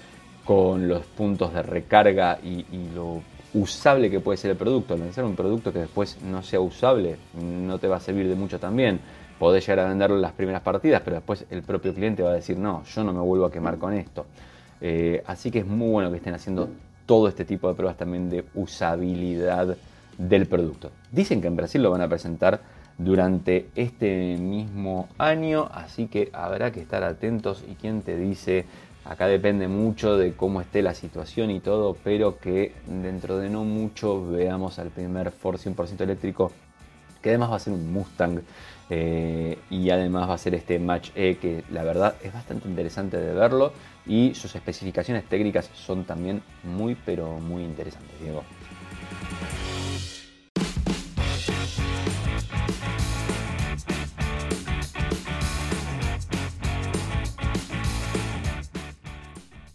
con 0.45 0.87
los 0.87 1.05
puntos 1.07 1.53
de 1.53 1.63
recarga 1.63 2.39
y, 2.41 2.65
lo 2.95 3.21
usable 3.53 4.11
que 4.11 4.21
puede 4.21 4.37
ser 4.37 4.53
el 4.53 4.57
producto. 4.57 4.97
Lanzar 4.97 5.25
un 5.25 5.35
producto 5.35 5.73
que 5.73 5.81
después 5.81 6.23
no 6.23 6.43
sea 6.45 6.61
usable 6.61 7.17
no 7.35 7.79
te 7.79 7.89
va 7.89 7.97
a 7.97 8.01
servir 8.01 8.29
de 8.29 8.37
mucho 8.37 8.61
también. 8.61 9.01
Podés 9.41 9.67
llegar 9.67 9.87
a 9.87 9.89
venderlo 9.89 10.17
en 10.17 10.23
las 10.23 10.33
primeras 10.33 10.63
partidas, 10.63 11.03
pero 11.05 11.17
después 11.17 11.47
el 11.51 11.63
propio 11.63 11.93
cliente 11.93 12.23
va 12.23 12.31
a 12.31 12.35
decir, 12.35 12.57
no, 12.57 12.85
yo 12.85 13.03
no 13.03 13.13
me 13.13 13.21
vuelvo 13.21 13.47
a 13.47 13.51
quemar 13.51 13.79
con 13.79 13.93
esto. 13.93 14.27
Eh, 14.87 15.23
así 15.27 15.51
que 15.51 15.61
es 15.61 15.67
muy 15.67 15.89
bueno 15.89 16.11
que 16.11 16.19
estén 16.19 16.35
haciendo 16.35 16.69
todo 17.07 17.27
este 17.27 17.47
tipo 17.47 17.69
de 17.69 17.75
pruebas 17.75 17.97
también 17.97 18.29
de 18.29 18.45
usabilidad 18.55 19.79
del 20.19 20.47
producto. 20.47 20.91
Dicen 21.11 21.41
que 21.41 21.47
en 21.47 21.57
Brasil 21.57 21.83
lo 21.83 21.91
van 21.91 22.03
a 22.03 22.09
presentar 22.09 22.61
durante 22.99 23.71
este 23.77 24.37
mismo 24.37 25.09
año, 25.17 25.71
así 25.73 26.07
que 26.07 26.29
habrá 26.35 26.71
que 26.71 26.83
estar 26.83 27.03
atentos 27.03 27.65
y 27.67 27.77
quién 27.77 28.03
te 28.03 28.19
dice, 28.19 28.67
acá 29.07 29.27
depende 29.27 29.69
mucho 29.69 30.19
de 30.19 30.35
cómo 30.35 30.61
esté 30.61 30.83
la 30.83 30.93
situación 30.93 31.51
y 31.51 31.61
todo, 31.61 31.97
pero 32.05 32.37
que 32.39 32.75
dentro 32.87 33.39
de 33.39 33.49
no 33.49 33.65
mucho 33.65 34.29
veamos 34.29 34.79
al 34.79 34.91
primer 34.91 35.31
Ford 35.31 35.59
100% 35.59 36.03
eléctrico, 36.03 36.53
que 37.23 37.31
además 37.31 37.53
va 37.53 37.57
a 37.57 37.61
ser 37.61 37.73
un 37.73 37.91
Mustang 37.91 38.43
eh, 38.91 39.57
y 39.71 39.89
además 39.89 40.29
va 40.29 40.35
a 40.35 40.39
ser 40.39 40.55
este 40.55 40.79
Match 40.79 41.09
E 41.15 41.39
que 41.39 41.65
la 41.73 41.85
verdad 41.85 42.17
es 42.23 42.35
bastante 42.35 42.69
interesante 42.69 43.17
de 43.17 43.33
verlo 43.33 43.73
y 44.07 44.35
sus 44.35 44.55
especificaciones 44.55 45.25
técnicas 45.25 45.71
son 45.75 46.05
también 46.05 46.43
muy 46.63 46.95
pero 46.95 47.41
muy 47.41 47.63
interesantes, 47.63 48.21
Diego. 48.21 48.45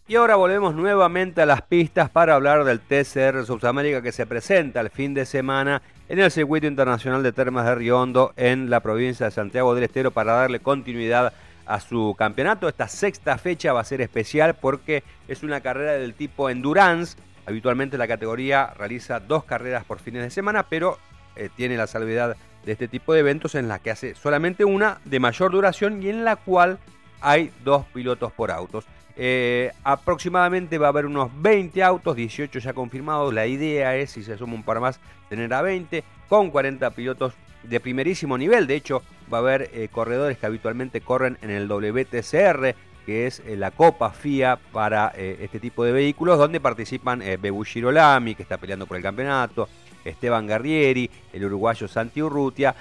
Y 0.09 0.15
ahora 0.15 0.37
volvemos 0.37 0.73
nuevamente 0.73 1.43
a 1.43 1.45
las 1.45 1.61
pistas 1.61 2.09
para 2.09 2.33
hablar 2.33 2.63
del 2.63 2.79
TCR 2.79 3.45
Sudamérica 3.45 4.01
que 4.01 4.11
se 4.11 4.25
presenta 4.25 4.81
el 4.81 4.89
fin 4.89 5.13
de 5.13 5.23
semana 5.23 5.83
en 6.07 6.17
el 6.17 6.31
Circuito 6.31 6.65
Internacional 6.65 7.21
de 7.21 7.31
Termas 7.31 7.67
de 7.67 7.75
Riondo 7.75 8.33
en 8.35 8.71
la 8.71 8.79
provincia 8.79 9.27
de 9.27 9.31
Santiago 9.31 9.75
del 9.75 9.83
Estero 9.83 10.09
para 10.09 10.33
darle 10.33 10.61
continuidad 10.61 11.27
a 11.27 11.33
su 11.79 12.15
campeonato. 12.17 12.67
Esta 12.67 12.87
sexta 12.87 13.37
fecha 13.37 13.73
va 13.73 13.81
a 13.81 13.83
ser 13.83 14.01
especial 14.01 14.55
porque 14.55 15.03
es 15.27 15.43
una 15.43 15.61
carrera 15.61 15.93
del 15.93 16.15
tipo 16.15 16.49
endurance. 16.49 17.17
Habitualmente 17.45 17.97
la 17.97 18.07
categoría 18.07 18.73
realiza 18.75 19.19
dos 19.19 19.43
carreras 19.43 19.85
por 19.85 19.99
fines 19.99 20.23
de 20.23 20.31
semana, 20.31 20.63
pero 20.63 20.97
eh, 21.35 21.49
tiene 21.55 21.77
la 21.77 21.85
salvedad 21.85 22.35
de 22.65 22.71
este 22.71 22.87
tipo 22.87 23.13
de 23.13 23.19
eventos 23.19 23.55
en 23.55 23.67
la 23.67 23.79
que 23.79 23.91
hace 23.91 24.15
solamente 24.15 24.65
una 24.65 24.99
de 25.05 25.19
mayor 25.19 25.51
duración 25.51 26.01
y 26.01 26.09
en 26.09 26.25
la 26.25 26.35
cual 26.35 26.79
hay 27.21 27.51
dos 27.63 27.85
pilotos 27.93 28.31
por 28.31 28.51
autos. 28.51 28.85
Eh, 29.21 29.71
aproximadamente 29.83 30.77
va 30.77 30.87
a 30.87 30.89
haber 30.89 31.05
unos 31.05 31.29
20 31.41 31.83
autos, 31.83 32.15
18 32.15 32.59
ya 32.59 32.73
confirmados. 32.73 33.33
La 33.33 33.47
idea 33.47 33.95
es, 33.97 34.11
si 34.11 34.23
se 34.23 34.37
suma 34.37 34.53
un 34.53 34.63
par 34.63 34.79
más, 34.79 34.99
tener 35.29 35.53
a 35.53 35.61
20 35.61 36.03
con 36.29 36.49
40 36.49 36.89
pilotos 36.91 37.33
de 37.63 37.79
primerísimo 37.79 38.37
nivel. 38.37 38.67
De 38.67 38.75
hecho, 38.75 39.03
va 39.31 39.37
a 39.37 39.41
haber 39.41 39.69
eh, 39.73 39.89
corredores 39.91 40.37
que 40.37 40.45
habitualmente 40.45 41.01
corren 41.01 41.37
en 41.41 41.49
el 41.49 41.67
WTCR, 41.67 42.75
que 43.05 43.27
es 43.27 43.41
eh, 43.45 43.55
la 43.55 43.71
Copa 43.71 44.11
FIA 44.11 44.59
para 44.71 45.09
este 45.09 45.59
tipo 45.59 45.83
de 45.83 45.91
vehículos, 45.91 46.37
donde 46.37 46.59
participan 46.59 47.23
Bebu 47.41 47.63
Girolami, 47.63 48.35
que 48.35 48.43
está 48.43 48.57
peleando 48.57 48.85
por 48.85 48.97
el 48.97 49.03
campeonato, 49.03 49.67
Esteban 50.05 50.47
Garrieri, 50.47 51.09
el 51.33 51.45
uruguayo 51.45 51.87
Santi 51.87 52.21
Urrutia. 52.21 52.75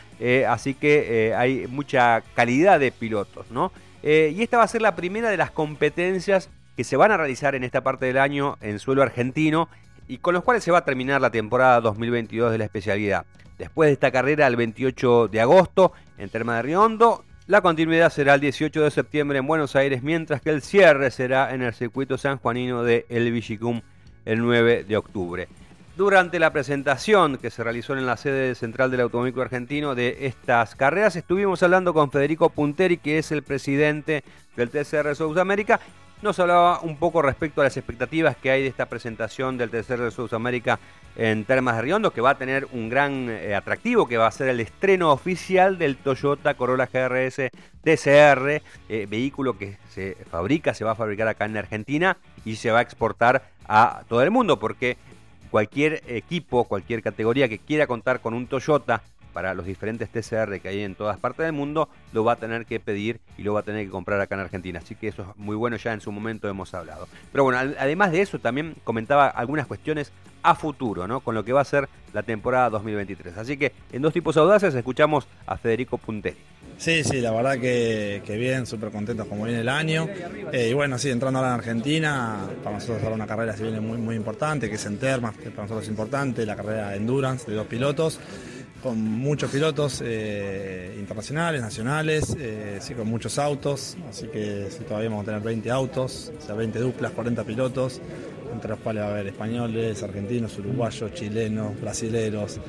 así 0.48 0.74
que 0.74 1.34
hay 1.36 1.66
mucha 1.66 2.22
calidad 2.34 2.78
de 2.78 2.92
pilotos, 2.92 3.50
¿no? 3.50 3.72
Eh, 4.02 4.32
y 4.36 4.42
esta 4.42 4.58
va 4.58 4.64
a 4.64 4.68
ser 4.68 4.82
la 4.82 4.94
primera 4.94 5.30
de 5.30 5.36
las 5.36 5.50
competencias 5.50 6.50
que 6.76 6.84
se 6.84 6.96
van 6.96 7.10
a 7.10 7.16
realizar 7.16 7.54
en 7.54 7.64
esta 7.64 7.82
parte 7.82 8.06
del 8.06 8.18
año 8.18 8.56
en 8.60 8.78
suelo 8.78 9.02
argentino 9.02 9.68
y 10.06 10.18
con 10.18 10.34
los 10.34 10.44
cuales 10.44 10.62
se 10.62 10.70
va 10.70 10.78
a 10.78 10.84
terminar 10.84 11.20
la 11.20 11.30
temporada 11.30 11.80
2022 11.80 12.52
de 12.52 12.58
la 12.58 12.64
especialidad. 12.64 13.26
Después 13.58 13.88
de 13.88 13.94
esta 13.94 14.12
carrera, 14.12 14.46
el 14.46 14.56
28 14.56 15.28
de 15.28 15.40
agosto, 15.40 15.92
en 16.16 16.30
Terma 16.30 16.56
de 16.56 16.62
Riondo, 16.62 17.24
la 17.48 17.60
continuidad 17.60 18.10
será 18.10 18.34
el 18.34 18.40
18 18.40 18.84
de 18.84 18.90
septiembre 18.90 19.38
en 19.38 19.46
Buenos 19.46 19.74
Aires, 19.74 20.02
mientras 20.02 20.40
que 20.40 20.50
el 20.50 20.62
cierre 20.62 21.10
será 21.10 21.52
en 21.52 21.62
el 21.62 21.74
circuito 21.74 22.18
sanjuanino 22.18 22.84
de 22.84 23.04
El 23.08 23.32
Villicum 23.32 23.80
el 24.24 24.40
9 24.40 24.84
de 24.84 24.96
octubre. 24.96 25.48
Durante 25.96 26.38
la 26.38 26.52
presentación 26.52 27.38
que 27.38 27.50
se 27.50 27.64
realizó 27.64 27.96
en 27.96 28.06
la 28.06 28.16
sede 28.16 28.54
central 28.54 28.92
del 28.92 29.00
Automóvil 29.00 29.40
Argentino 29.40 29.96
de 29.96 30.26
estas 30.26 30.76
carreras, 30.76 31.16
estuvimos 31.16 31.60
hablando 31.64 31.92
con 31.92 32.12
Federico 32.12 32.50
Punteri, 32.50 32.98
que 32.98 33.18
es 33.18 33.32
el 33.32 33.42
presidente 33.42 34.22
del 34.54 34.70
TCR 34.70 35.16
Sudamérica. 35.16 35.80
Nos 36.20 36.40
hablaba 36.40 36.80
un 36.80 36.96
poco 36.96 37.22
respecto 37.22 37.60
a 37.60 37.64
las 37.64 37.76
expectativas 37.76 38.36
que 38.36 38.50
hay 38.50 38.62
de 38.62 38.68
esta 38.68 38.86
presentación 38.86 39.56
del 39.56 39.70
TCR 39.70 40.10
Sudamérica 40.10 40.80
en 41.14 41.44
Termas 41.44 41.76
de 41.76 41.82
Riondo, 41.82 42.10
que 42.10 42.20
va 42.20 42.30
a 42.30 42.38
tener 42.38 42.66
un 42.72 42.88
gran 42.88 43.28
eh, 43.30 43.54
atractivo, 43.54 44.08
que 44.08 44.16
va 44.16 44.26
a 44.26 44.32
ser 44.32 44.48
el 44.48 44.58
estreno 44.58 45.12
oficial 45.12 45.78
del 45.78 45.96
Toyota 45.96 46.54
Corolla 46.54 46.86
GRS 46.92 47.50
TCR, 47.84 48.62
eh, 48.88 49.06
vehículo 49.08 49.56
que 49.56 49.78
se 49.90 50.16
fabrica, 50.28 50.74
se 50.74 50.84
va 50.84 50.92
a 50.92 50.96
fabricar 50.96 51.28
acá 51.28 51.44
en 51.44 51.56
Argentina 51.56 52.16
y 52.44 52.56
se 52.56 52.72
va 52.72 52.80
a 52.80 52.82
exportar 52.82 53.50
a 53.68 54.02
todo 54.08 54.22
el 54.24 54.32
mundo, 54.32 54.58
porque 54.58 54.96
cualquier 55.52 56.02
equipo, 56.08 56.64
cualquier 56.64 57.00
categoría 57.00 57.48
que 57.48 57.60
quiera 57.60 57.86
contar 57.86 58.20
con 58.20 58.34
un 58.34 58.48
Toyota 58.48 59.02
para 59.32 59.54
los 59.54 59.66
diferentes 59.66 60.08
TCR 60.08 60.60
que 60.60 60.68
hay 60.68 60.82
en 60.82 60.94
todas 60.94 61.18
partes 61.18 61.44
del 61.44 61.52
mundo, 61.52 61.88
lo 62.12 62.24
va 62.24 62.32
a 62.32 62.36
tener 62.36 62.66
que 62.66 62.80
pedir 62.80 63.20
y 63.36 63.42
lo 63.42 63.54
va 63.54 63.60
a 63.60 63.62
tener 63.62 63.84
que 63.84 63.90
comprar 63.90 64.20
acá 64.20 64.34
en 64.34 64.42
Argentina. 64.42 64.80
Así 64.82 64.94
que 64.94 65.08
eso 65.08 65.22
es 65.22 65.28
muy 65.36 65.56
bueno, 65.56 65.76
ya 65.76 65.92
en 65.92 66.00
su 66.00 66.12
momento 66.12 66.48
hemos 66.48 66.74
hablado. 66.74 67.08
Pero 67.32 67.44
bueno, 67.44 67.58
además 67.78 68.12
de 68.12 68.22
eso 68.22 68.38
también 68.38 68.74
comentaba 68.84 69.28
algunas 69.28 69.66
cuestiones 69.66 70.12
a 70.42 70.54
futuro, 70.54 71.06
¿no? 71.06 71.20
Con 71.20 71.34
lo 71.34 71.44
que 71.44 71.52
va 71.52 71.60
a 71.60 71.64
ser 71.64 71.88
la 72.12 72.22
temporada 72.22 72.70
2023. 72.70 73.36
Así 73.36 73.56
que 73.56 73.72
en 73.92 74.02
dos 74.02 74.12
tipos 74.12 74.36
audaces 74.36 74.74
escuchamos 74.74 75.26
a 75.46 75.56
Federico 75.56 75.98
Punteri. 75.98 76.36
Sí, 76.78 77.02
sí, 77.02 77.20
la 77.20 77.32
verdad 77.32 77.58
que, 77.58 78.22
bien, 78.38 78.64
súper 78.64 78.90
contentos 78.90 79.26
como 79.26 79.44
viene 79.44 79.62
el 79.62 79.68
año. 79.68 80.08
Eh, 80.52 80.68
y 80.70 80.74
bueno, 80.74 80.96
sí, 80.96 81.10
entrando 81.10 81.40
ahora 81.40 81.54
en 81.54 81.58
Argentina, 81.58 82.36
para 82.62 82.76
nosotros 82.76 83.02
ahora 83.02 83.16
una 83.16 83.26
carrera 83.26 83.56
se 83.56 83.64
viene 83.64 83.80
muy, 83.80 83.98
muy 83.98 84.14
importante, 84.14 84.68
que 84.68 84.76
es 84.76 84.86
en 84.86 84.96
Termas, 84.96 85.36
que 85.36 85.50
para 85.50 85.62
nosotros 85.62 85.82
es 85.84 85.90
importante, 85.90 86.46
la 86.46 86.54
carrera 86.54 86.90
de 86.90 86.98
Endurance 86.98 87.50
de 87.50 87.56
dos 87.56 87.66
pilotos, 87.66 88.20
con 88.82 89.00
muchos 89.00 89.50
pilotos 89.50 90.02
eh, 90.04 90.96
internacionales, 90.98 91.60
nacionales, 91.60 92.36
eh, 92.38 92.78
sí, 92.80 92.94
con 92.94 93.08
muchos 93.08 93.38
autos, 93.38 93.96
así 94.08 94.28
que 94.28 94.68
sí, 94.70 94.84
todavía 94.84 95.08
vamos 95.08 95.24
a 95.24 95.26
tener 95.26 95.40
20 95.42 95.70
autos, 95.70 96.32
o 96.38 96.44
sea, 96.44 96.54
20 96.54 96.78
duplas, 96.78 97.12
40 97.12 97.44
pilotos, 97.44 98.00
entre 98.52 98.70
los 98.70 98.78
cuales 98.80 99.02
va 99.02 99.08
a 99.08 99.10
haber 99.10 99.26
españoles, 99.26 100.02
argentinos, 100.02 100.58
uruguayos, 100.58 101.12
chilenos, 101.14 101.80
brasileros. 101.80 102.60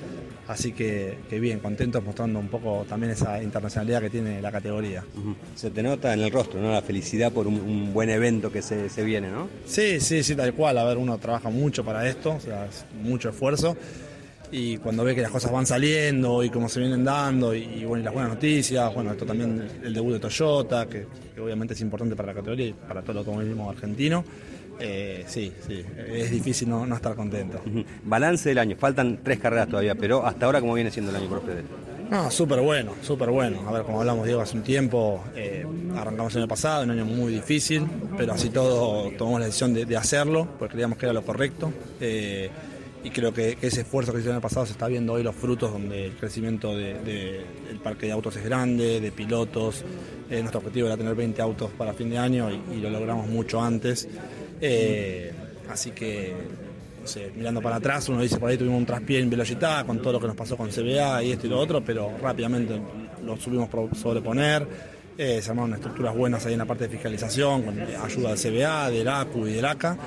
Así 0.47 0.71
que, 0.71 1.15
bien, 1.29 1.59
contentos 1.59 2.03
mostrando 2.03 2.39
un 2.39 2.47
poco 2.47 2.83
también 2.89 3.11
esa 3.11 3.41
internacionalidad 3.43 4.01
que 4.01 4.09
tiene 4.09 4.41
la 4.41 4.51
categoría. 4.51 5.03
Se 5.53 5.69
te 5.69 5.83
nota 5.83 6.11
en 6.11 6.21
el 6.21 6.31
rostro, 6.31 6.59
¿no? 6.59 6.71
La 6.71 6.81
felicidad 6.81 7.31
por 7.31 7.45
un, 7.45 7.93
buen 7.93 8.09
evento 8.09 8.51
que 8.51 8.63
se, 8.63 9.03
viene, 9.03 9.29
¿no? 9.29 9.47
Sí, 9.67 9.99
sí, 9.99 10.23
sí, 10.23 10.35
tal 10.35 10.55
cual. 10.55 10.79
A 10.79 10.85
ver, 10.85 10.97
uno 10.97 11.19
trabaja 11.19 11.51
mucho 11.51 11.85
para 11.85 12.09
esto, 12.09 12.31
o 12.33 12.39
sea, 12.39 12.65
es 12.65 12.83
mucho 13.03 13.29
esfuerzo. 13.29 13.77
Y 14.51 14.77
cuando 14.77 15.03
ve 15.03 15.15
que 15.15 15.21
las 15.21 15.31
cosas 15.31 15.51
van 15.51 15.65
saliendo 15.65 16.43
y 16.43 16.49
cómo 16.49 16.69
se 16.69 16.79
vienen 16.79 17.03
dando 17.03 17.53
y, 17.53 17.85
bueno, 17.85 18.01
y 18.01 18.05
las 18.05 18.13
buenas 18.13 18.33
noticias, 18.33 18.93
bueno, 18.93 19.11
esto 19.11 19.25
también 19.25 19.67
el 19.83 19.93
debut 19.93 20.13
de 20.13 20.19
Toyota, 20.19 20.87
que, 20.87 21.05
obviamente 21.39 21.73
es 21.73 21.81
importante 21.81 22.15
para 22.15 22.29
la 22.29 22.35
categoría 22.35 22.67
y 22.67 22.73
para 22.73 23.01
todo 23.01 23.13
el 23.13 23.17
automovilismo 23.19 23.69
argentino. 23.69 24.23
Eh, 24.81 25.25
sí, 25.27 25.51
sí, 25.67 25.83
es 26.07 26.31
difícil 26.31 26.69
no, 26.69 26.95
estar 26.95 27.15
contento. 27.15 27.61
Balance 28.03 28.49
del 28.49 28.57
año, 28.57 28.75
faltan 28.77 29.19
tres 29.23 29.39
carreras 29.39 29.67
todavía, 29.67 29.95
pero 29.95 30.25
hasta 30.25 30.45
ahora, 30.45 30.61
¿cómo 30.61 30.73
viene 30.73 30.89
siendo 30.89 31.11
el 31.11 31.17
año 31.17 31.27
por 31.27 31.39
ustedes? 31.39 31.65
No, 32.09 32.31
súper 32.31 32.61
bueno, 32.61 32.93
súper 33.03 33.29
bueno. 33.29 33.67
A 33.67 33.71
ver, 33.71 33.83
como 33.83 33.99
hablamos, 33.99 34.25
Diego, 34.25 34.41
hace 34.41 34.57
un 34.57 34.63
tiempo, 34.63 35.23
eh, 35.35 35.63
arrancamos 35.95 36.33
el 36.33 36.41
año 36.41 36.47
pasado, 36.47 36.83
un 36.83 36.91
año 36.91 37.05
muy 37.05 37.33
difícil, 37.33 37.85
pero 38.17 38.33
así 38.33 38.49
todo 38.49 39.11
tomamos 39.11 39.41
la 39.41 39.45
decisión 39.45 39.75
de, 39.75 39.95
hacerlo, 39.95 40.47
porque 40.57 40.73
creíamos 40.73 40.97
que 40.97 41.05
era 41.05 41.13
lo 41.13 41.21
correcto. 41.21 41.71
Eh, 41.99 42.49
y 43.03 43.09
creo 43.11 43.33
que, 43.33 43.57
ese 43.61 43.81
esfuerzo 43.81 44.11
que 44.11 44.19
hicieron 44.19 44.35
el 44.35 44.41
pasado 44.41 44.65
se 44.65 44.73
está 44.73 44.87
viendo 44.87 45.13
hoy 45.13 45.23
los 45.23 45.35
frutos, 45.35 45.71
donde 45.71 46.07
el 46.07 46.11
crecimiento 46.13 46.75
del 46.75 47.45
parque 47.81 48.07
de 48.07 48.11
autos 48.11 48.35
es 48.35 48.43
grande, 48.43 48.99
de 48.99 49.11
pilotos. 49.11 49.83
Eh, 50.29 50.39
nuestro 50.41 50.59
objetivo 50.59 50.87
era 50.87 50.97
tener 50.97 51.15
20 51.15 51.41
autos 51.41 51.71
para 51.71 51.93
fin 51.93 52.09
de 52.09 52.17
año 52.17 52.49
y, 52.51 52.77
lo 52.77 52.89
logramos 52.89 53.27
mucho 53.27 53.61
antes. 53.61 54.07
Eh, 54.59 55.31
así 55.69 55.91
que, 55.91 56.33
mirando 57.35 57.61
para 57.61 57.77
atrás, 57.77 58.09
uno 58.09 58.21
dice 58.21 58.37
por 58.37 58.49
ahí 58.49 58.57
tuvimos 58.57 58.79
un 58.79 58.85
traspié 58.85 59.19
en 59.19 59.29
velocidad 59.29 59.85
con 59.85 60.01
todo 60.01 60.13
lo 60.13 60.19
que 60.19 60.27
nos 60.27 60.35
pasó 60.35 60.57
con 60.57 60.69
CBA 60.69 61.23
y 61.23 61.31
esto 61.31 61.47
y 61.47 61.49
lo 61.49 61.59
otro, 61.59 61.83
pero 61.83 62.11
rápidamente 62.21 62.79
lo 63.23 63.37
subimos 63.37 63.69
sobreponer. 63.97 64.98
Eh, 65.21 65.41
se 65.41 65.49
armaron 65.49 65.73
estructuras 65.73 66.15
buenas 66.15 66.45
ahí 66.45 66.53
en 66.53 66.59
la 66.59 66.65
parte 66.65 66.85
de 66.85 66.91
fiscalización, 66.91 67.63
con 67.63 67.77
ayuda 67.77 68.33
del 68.33 68.39
CBA, 68.39 68.89
del 68.89 69.05
ACU 69.05 69.47
y 69.47 69.51
del 69.51 69.65
ACA. 69.65 69.97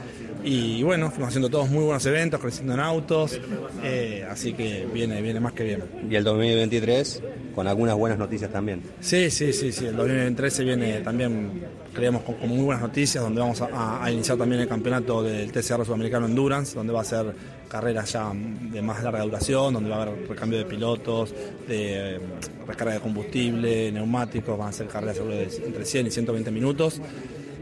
Y 0.42 0.83
bueno, 0.85 1.11
fuimos 1.11 1.29
haciendo 1.29 1.51
todos 1.51 1.68
muy 1.68 1.85
buenos 1.85 2.07
eventos, 2.07 2.40
creciendo 2.40 2.72
en 2.72 2.81
autos, 2.81 3.38
eh, 3.85 4.27
así 4.27 4.55
que 4.55 4.88
viene, 4.90 5.20
viene 5.20 5.38
más 5.38 5.53
que 5.53 5.64
bien. 5.64 5.85
¿Y 6.09 6.14
el 6.14 6.25
2023 6.25 7.22
con 7.55 7.68
algunas 7.68 7.94
buenas 7.94 8.18
noticias 8.18 8.51
también? 8.51 8.81
Sí, 9.01 9.31
sí, 9.31 9.53
sí, 9.53 9.70
sí, 9.70 9.85
el 9.85 9.96
2023 9.96 10.51
se 10.51 10.64
viene 10.64 11.01
también, 11.01 11.62
creemos, 11.92 12.22
con, 12.22 12.48
muy 12.48 12.62
buenas 12.62 12.83
noticias, 12.83 13.22
donde 13.22 13.42
vamos 13.42 13.61
a, 13.61 14.11
iniciar 14.11 14.38
también 14.38 14.62
el 14.62 14.68
campeonato 14.68 15.22
del 15.22 15.53
TCR 15.53 15.85
Sudamericano 15.85 16.25
Endurance, 16.25 16.75
donde 16.75 16.94
va 16.94 17.03
a 17.03 17.05
ser 17.05 17.35
carreras 17.73 18.13
ya 18.13 18.31
de 18.35 18.83
más 18.83 19.03
larga 19.03 19.23
duración, 19.23 19.73
donde 19.73 19.89
va 19.89 19.97
a 19.97 20.03
haber 20.03 20.29
recambio 20.29 20.59
de 20.59 20.67
pilotos, 20.67 21.35
de 21.67 22.17
eh, 22.17 22.21
recarga 22.69 22.93
de 22.93 23.01
combustible, 23.01 23.91
neumáticos, 23.91 24.59
van 24.59 24.69
a 24.69 24.73
ser 24.73 24.89
carreras 24.89 25.17
de 25.17 25.45
entre 25.65 25.87
100 25.87 26.07
y 26.07 26.11
120 26.11 26.51
minutos. 26.51 27.01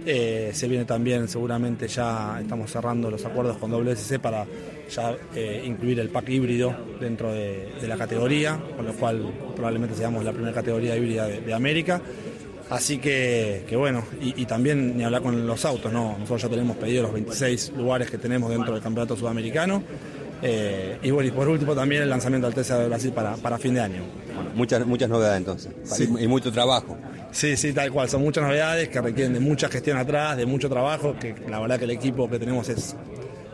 Eh, 0.05 0.51
se 0.53 0.67
viene 0.67 0.85
también, 0.85 1.29
seguramente 1.29 1.87
ya 1.87 2.41
estamos 2.41 2.73
cerrando 2.73 3.09
los 3.09 3.25
acuerdos 3.25 3.57
con 3.59 3.71
WSC 3.71 4.19
para 4.19 4.45
ya 4.91 5.17
eh, 5.37 5.63
incluir 5.65 6.01
el 6.01 6.09
pack 6.09 6.29
híbrido 6.31 6.75
dentro 6.99 7.33
de, 7.33 7.69
la 7.87 7.97
categoría, 7.97 8.59
con 8.77 8.87
lo 8.87 8.95
cual 8.95 9.33
probablemente 9.55 9.95
seamos 9.95 10.25
la 10.25 10.33
primera 10.33 10.53
categoría 10.53 10.97
híbrida 10.97 11.29
de, 11.29 11.55
América. 11.55 12.03
Así 12.71 12.99
que, 12.99 13.65
bueno, 13.77 14.05
y, 14.21 14.47
también 14.47 14.97
ni 14.97 15.03
hablar 15.03 15.23
con 15.23 15.45
los 15.45 15.65
autos, 15.65 15.93
¿no? 15.93 16.13
Nosotros 16.13 16.43
ya 16.43 16.49
tenemos 16.49 16.77
pedido 16.77 17.03
los 17.03 17.13
26 17.13 17.73
lugares 17.77 18.09
que 18.11 18.17
tenemos 18.17 18.49
dentro 18.49 18.73
del 18.73 18.83
campeonato 18.83 19.17
sudamericano. 19.17 19.83
Eh, 20.41 20.99
y 21.03 21.11
bueno, 21.11 21.29
y 21.29 21.33
por 21.33 21.49
último 21.49 21.75
también 21.75 22.03
el 22.03 22.09
lanzamiento 22.09 22.49
del 22.49 22.65
TCA 22.65 22.79
de 22.79 22.89
Brasil 22.89 23.13
para, 23.13 23.37
para 23.37 23.59
fin 23.59 23.75
de 23.75 23.81
año. 23.81 24.03
muchas, 24.55 24.87
muchas 24.87 25.09
novedades 25.09 25.39
entonces, 25.39 25.73
y 26.01 26.29
mucho 26.29 26.51
trabajo. 26.53 26.97
Sí, 27.33 27.57
sí, 27.57 27.73
tal 27.73 27.91
cual. 27.91 28.09
Son 28.09 28.23
muchas 28.23 28.45
novedades 28.45 28.89
que 28.89 29.01
requieren 29.01 29.35
de 29.35 29.41
mucha 29.41 29.69
gestión 29.69 29.99
atrás, 29.99 30.37
de 30.37 30.47
mucho 30.47 30.69
trabajo, 30.69 31.17
que 31.21 31.35
la 31.49 31.59
verdad 31.61 31.77
que 31.77 31.85
el 31.85 31.91
equipo 31.91 32.31
que 32.31 32.39
tenemos 32.39 32.69
es, 32.69 32.95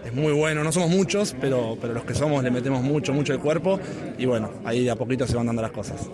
es 0.04 0.12
muy 0.12 0.32
bueno. 0.32 0.62
No 0.62 0.72
somos 0.72 0.90
muchos, 0.90 1.34
pero, 1.40 1.78
pero 1.80 1.94
los 1.94 2.04
que 2.04 2.14
somos 2.14 2.44
le 2.44 2.50
metemos 2.50 2.82
mucho, 2.82 3.14
mucho 3.14 3.32
el 3.32 3.40
cuerpo 3.40 3.80
y 4.18 4.26
bueno, 4.26 4.50
ahí 4.64 4.84
de 4.84 4.90
a 4.90 4.96
poquito 4.96 5.26
se 5.26 5.36
van 5.36 5.46
dando 5.46 5.62
las 5.62 5.72
cosas. 5.72 6.08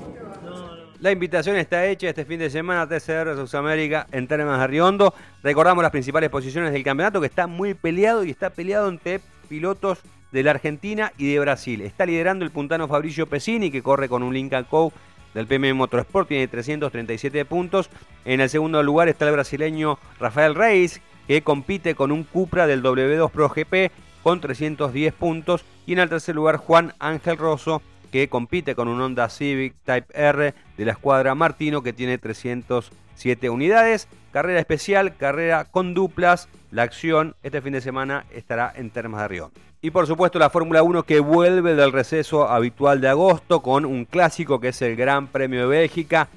La 1.02 1.10
invitación 1.10 1.56
está 1.56 1.84
hecha 1.86 2.08
este 2.08 2.24
fin 2.24 2.38
de 2.38 2.48
semana 2.48 2.82
a 2.82 2.86
TCR 2.86 3.34
Sudamérica 3.48 4.06
en 4.12 4.28
Termas 4.28 4.60
de 4.60 4.68
Riondo. 4.68 5.12
Recordamos 5.42 5.82
las 5.82 5.90
principales 5.90 6.30
posiciones 6.30 6.72
del 6.72 6.84
campeonato 6.84 7.20
que 7.20 7.26
está 7.26 7.48
muy 7.48 7.74
peleado 7.74 8.22
y 8.22 8.30
está 8.30 8.50
peleado 8.50 8.88
entre 8.88 9.20
pilotos 9.48 9.98
de 10.30 10.44
la 10.44 10.52
Argentina 10.52 11.12
y 11.18 11.32
de 11.32 11.40
Brasil. 11.40 11.80
Está 11.80 12.06
liderando 12.06 12.44
el 12.44 12.52
puntano 12.52 12.86
Fabricio 12.86 13.26
Pesini 13.26 13.72
que 13.72 13.82
corre 13.82 14.08
con 14.08 14.22
un 14.22 14.32
Lincoln 14.32 14.62
Co 14.62 14.92
del 15.34 15.48
PM 15.48 15.74
Motorsport, 15.74 16.28
tiene 16.28 16.46
337 16.46 17.46
puntos. 17.46 17.90
En 18.24 18.40
el 18.40 18.48
segundo 18.48 18.80
lugar 18.84 19.08
está 19.08 19.26
el 19.26 19.32
brasileño 19.32 19.98
Rafael 20.20 20.54
Reis, 20.54 21.00
que 21.26 21.42
compite 21.42 21.96
con 21.96 22.12
un 22.12 22.22
Cupra 22.22 22.68
del 22.68 22.80
W2 22.80 23.28
Pro 23.28 23.48
GP 23.48 23.90
con 24.22 24.40
310 24.40 25.12
puntos. 25.14 25.64
Y 25.84 25.94
en 25.94 25.98
el 25.98 26.08
tercer 26.08 26.36
lugar 26.36 26.58
Juan 26.58 26.94
Ángel 27.00 27.38
Rosso, 27.38 27.82
que 28.12 28.28
compite 28.28 28.76
con 28.76 28.86
un 28.86 29.00
Honda 29.00 29.28
Civic 29.28 29.74
Type 29.84 30.06
R 30.14 30.54
de 30.76 30.84
la 30.84 30.92
escuadra 30.92 31.34
Martino, 31.34 31.82
que 31.82 31.92
tiene 31.94 32.18
307 32.18 33.50
unidades. 33.50 34.06
Carrera 34.32 34.60
especial, 34.60 35.16
carrera 35.16 35.64
con 35.64 35.94
duplas. 35.94 36.48
La 36.70 36.82
acción 36.82 37.34
este 37.42 37.60
fin 37.62 37.72
de 37.72 37.80
semana 37.80 38.26
estará 38.32 38.72
en 38.76 38.90
Termas 38.90 39.22
de 39.22 39.28
Río. 39.28 39.50
Y 39.80 39.90
por 39.90 40.06
supuesto 40.06 40.38
la 40.38 40.50
Fórmula 40.50 40.82
1 40.82 41.02
que 41.02 41.20
vuelve 41.20 41.74
del 41.74 41.90
receso 41.90 42.48
habitual 42.48 43.00
de 43.00 43.08
agosto 43.08 43.62
con 43.62 43.84
un 43.84 44.04
clásico 44.04 44.60
que 44.60 44.68
es 44.68 44.82
el 44.82 44.94
Gran 44.94 45.26
Premio 45.26 45.60
de 45.62 45.66
Bélgica. 45.66 46.28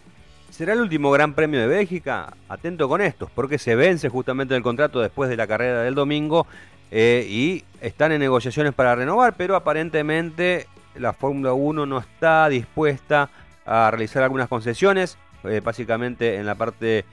¿Será 0.49 0.73
el 0.73 0.79
último 0.79 1.11
Gran 1.11 1.33
Premio 1.33 1.59
de 1.59 1.67
Bélgica? 1.67 2.33
Atento 2.47 2.87
con 2.87 3.01
esto, 3.01 3.29
porque 3.35 3.59
se 3.59 3.75
vence 3.75 4.07
justamente 4.07 4.55
el 4.55 4.63
contrato 4.63 5.01
después 5.01 5.29
de 5.29 5.35
la 5.35 5.45
carrera 5.45 5.83
del 5.83 5.93
domingo 5.93 6.47
eh, 6.89 7.27
y 7.29 7.63
están 7.81 8.13
en 8.13 8.19
negociaciones 8.19 8.73
para 8.73 8.95
renovar, 8.95 9.35
pero 9.35 9.55
aparentemente 9.55 10.67
la 10.97 11.13
Fórmula 11.13 11.53
1 11.53 11.85
no 11.85 11.99
está 11.99 12.47
dispuesta 12.49 13.29
a 13.65 13.89
realizar 13.91 14.23
algunas 14.23 14.47
concesiones, 14.47 15.17
eh, 15.43 15.61
básicamente 15.63 16.35
en 16.35 16.45
la 16.45 16.55
parte 16.55 17.05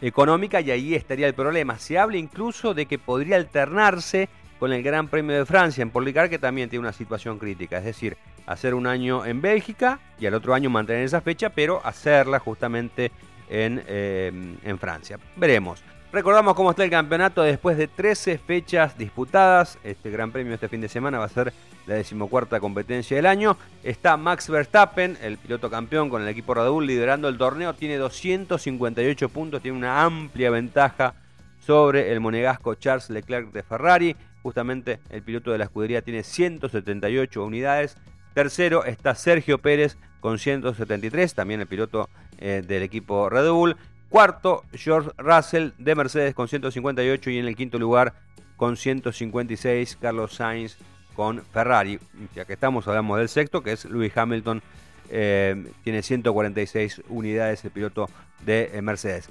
económica, 0.00 0.60
y 0.60 0.70
ahí 0.70 0.94
estaría 0.94 1.26
el 1.26 1.34
problema. 1.34 1.78
Se 1.78 1.98
habla 1.98 2.16
incluso 2.16 2.74
de 2.74 2.86
que 2.86 2.98
podría 2.98 3.36
alternarse 3.36 4.28
con 4.58 4.72
el 4.72 4.82
Gran 4.82 5.08
Premio 5.08 5.36
de 5.36 5.46
Francia 5.46 5.82
en 5.82 5.90
Policar, 5.90 6.28
que 6.28 6.38
también 6.38 6.68
tiene 6.68 6.80
una 6.80 6.92
situación 6.92 7.38
crítica. 7.38 7.78
Es 7.78 7.84
decir, 7.84 8.16
hacer 8.46 8.74
un 8.74 8.86
año 8.86 9.24
en 9.24 9.40
Bélgica 9.40 10.00
y 10.18 10.26
al 10.26 10.34
otro 10.34 10.54
año 10.54 10.68
mantener 10.70 11.04
esa 11.04 11.20
fecha, 11.20 11.50
pero 11.50 11.80
hacerla 11.84 12.38
justamente 12.38 13.10
en, 13.48 13.82
eh, 13.86 14.30
en 14.62 14.78
Francia. 14.78 15.18
Veremos. 15.36 15.82
Recordamos 16.12 16.56
cómo 16.56 16.70
está 16.70 16.82
el 16.82 16.90
campeonato 16.90 17.40
después 17.40 17.76
de 17.78 17.86
13 17.86 18.38
fechas 18.38 18.98
disputadas. 18.98 19.78
Este 19.84 20.10
Gran 20.10 20.32
Premio 20.32 20.52
este 20.52 20.68
fin 20.68 20.80
de 20.80 20.88
semana 20.88 21.20
va 21.20 21.26
a 21.26 21.28
ser 21.28 21.52
la 21.86 21.94
decimocuarta 21.94 22.58
competencia 22.58 23.16
del 23.16 23.26
año. 23.26 23.56
Está 23.84 24.16
Max 24.16 24.48
Verstappen, 24.50 25.16
el 25.22 25.38
piloto 25.38 25.70
campeón 25.70 26.10
con 26.10 26.20
el 26.20 26.26
equipo 26.26 26.52
Red 26.52 26.68
Bull, 26.68 26.88
liderando 26.88 27.28
el 27.28 27.38
torneo. 27.38 27.74
Tiene 27.74 27.96
258 27.96 29.28
puntos, 29.28 29.62
tiene 29.62 29.78
una 29.78 30.02
amplia 30.02 30.50
ventaja 30.50 31.14
sobre 31.60 32.10
el 32.10 32.18
monegasco 32.18 32.74
Charles 32.74 33.08
Leclerc 33.08 33.52
de 33.52 33.62
Ferrari. 33.62 34.16
Justamente 34.42 34.98
el 35.10 35.22
piloto 35.22 35.52
de 35.52 35.58
la 35.58 35.64
escudería 35.64 36.02
tiene 36.02 36.24
178 36.24 37.44
unidades. 37.44 37.96
Tercero 38.34 38.84
está 38.84 39.14
Sergio 39.14 39.58
Pérez 39.58 39.96
con 40.18 40.40
173, 40.40 41.34
también 41.34 41.60
el 41.60 41.68
piloto 41.68 42.10
eh, 42.38 42.62
del 42.66 42.82
equipo 42.82 43.30
Red 43.30 43.48
Bull. 43.50 43.76
Cuarto, 44.10 44.64
George 44.72 45.10
Russell 45.18 45.70
de 45.78 45.94
Mercedes 45.94 46.34
con 46.34 46.48
158 46.48 47.30
y 47.30 47.38
en 47.38 47.46
el 47.46 47.54
quinto 47.54 47.78
lugar 47.78 48.12
con 48.56 48.76
156 48.76 49.96
Carlos 50.00 50.34
Sainz 50.34 50.76
con 51.14 51.40
Ferrari. 51.52 52.00
Ya 52.34 52.44
que 52.44 52.54
estamos, 52.54 52.88
hablamos 52.88 53.18
del 53.18 53.28
sexto, 53.28 53.62
que 53.62 53.70
es 53.70 53.84
Lewis 53.84 54.16
Hamilton. 54.16 54.62
Eh, 55.10 55.72
tiene 55.84 56.02
146 56.02 57.02
unidades 57.08 57.64
el 57.64 57.70
piloto 57.70 58.10
de 58.44 58.72
eh, 58.74 58.82
Mercedes. 58.82 59.28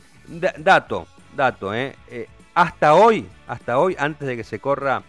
dato, 0.57 1.07
dato, 1.35 1.73
eh, 1.73 1.95
hasta 2.53 2.93
hoy, 2.93 3.27
hasta 3.47 3.79
hoy, 3.79 3.97
antes 3.99 4.29
de 4.29 4.37
que 4.37 4.45
se 4.45 4.59
corra 4.59 5.03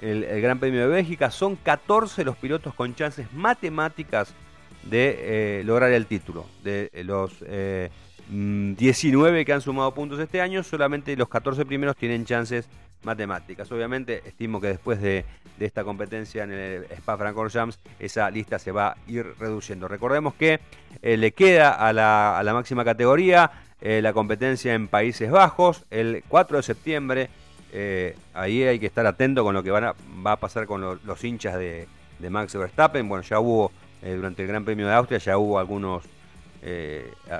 el, 0.00 0.24
Gran 0.42 0.58
Premio 0.58 0.80
de 0.80 0.88
Bélgica, 0.88 1.30
son 1.30 1.54
14 1.54 2.24
los 2.24 2.36
pilotos 2.36 2.74
con 2.74 2.92
chances 2.96 3.32
matemáticas 3.32 4.34
de 4.82 5.62
lograr 5.64 5.92
el 5.92 6.06
título. 6.06 6.44
De 6.64 6.90
los 7.04 7.40
19 8.30 9.40
eh, 9.40 9.44
que 9.44 9.52
han 9.52 9.60
sumado 9.60 9.92
puntos 9.94 10.18
este 10.20 10.40
año, 10.40 10.62
solamente 10.62 11.16
los 11.16 11.28
14 11.28 11.64
primeros 11.66 11.96
tienen 11.96 12.24
chances 12.24 12.68
matemáticas. 13.02 13.70
Obviamente, 13.72 14.22
estimo 14.26 14.60
que 14.60 14.68
después 14.68 15.00
de, 15.00 15.24
esta 15.58 15.84
competencia 15.84 16.44
en 16.44 16.52
el 16.52 16.84
Spa 16.90 17.16
Francorchamps, 17.16 17.78
esa 18.00 18.30
lista 18.30 18.58
se 18.58 18.72
va 18.72 18.88
a 18.88 18.96
ir 19.06 19.26
reduciendo. 19.38 19.86
Recordemos 19.86 20.34
que 20.34 20.60
le 21.02 21.32
queda 21.32 21.70
a 21.70 21.92
la, 21.92 22.38
a 22.38 22.52
máxima 22.52 22.84
categoría 22.84 23.50
eh, 23.84 24.00
la 24.00 24.12
competencia 24.12 24.74
en 24.74 24.86
Países 24.86 25.28
Bajos 25.28 25.84
el 25.90 26.22
4 26.28 26.58
de 26.58 26.62
septiembre. 26.62 27.30
Eh, 27.72 28.16
ahí 28.32 28.62
hay 28.62 28.78
que 28.78 28.86
estar 28.86 29.04
atento 29.04 29.42
con 29.42 29.54
lo 29.54 29.62
que 29.64 29.72
va 29.72 29.96
a 30.24 30.36
pasar 30.36 30.66
con 30.66 31.00
los 31.02 31.24
hinchas 31.24 31.58
de, 31.58 31.88
Max 32.30 32.54
Verstappen. 32.54 33.08
Bueno, 33.08 33.24
ya 33.24 33.40
hubo 33.40 33.72
eh, 34.00 34.14
durante 34.14 34.42
el 34.42 34.48
Gran 34.48 34.64
Premio 34.64 34.86
de 34.86 34.94
Austria, 34.94 35.18
ya 35.18 35.36
hubo 35.36 35.58
algunos, 35.58 36.04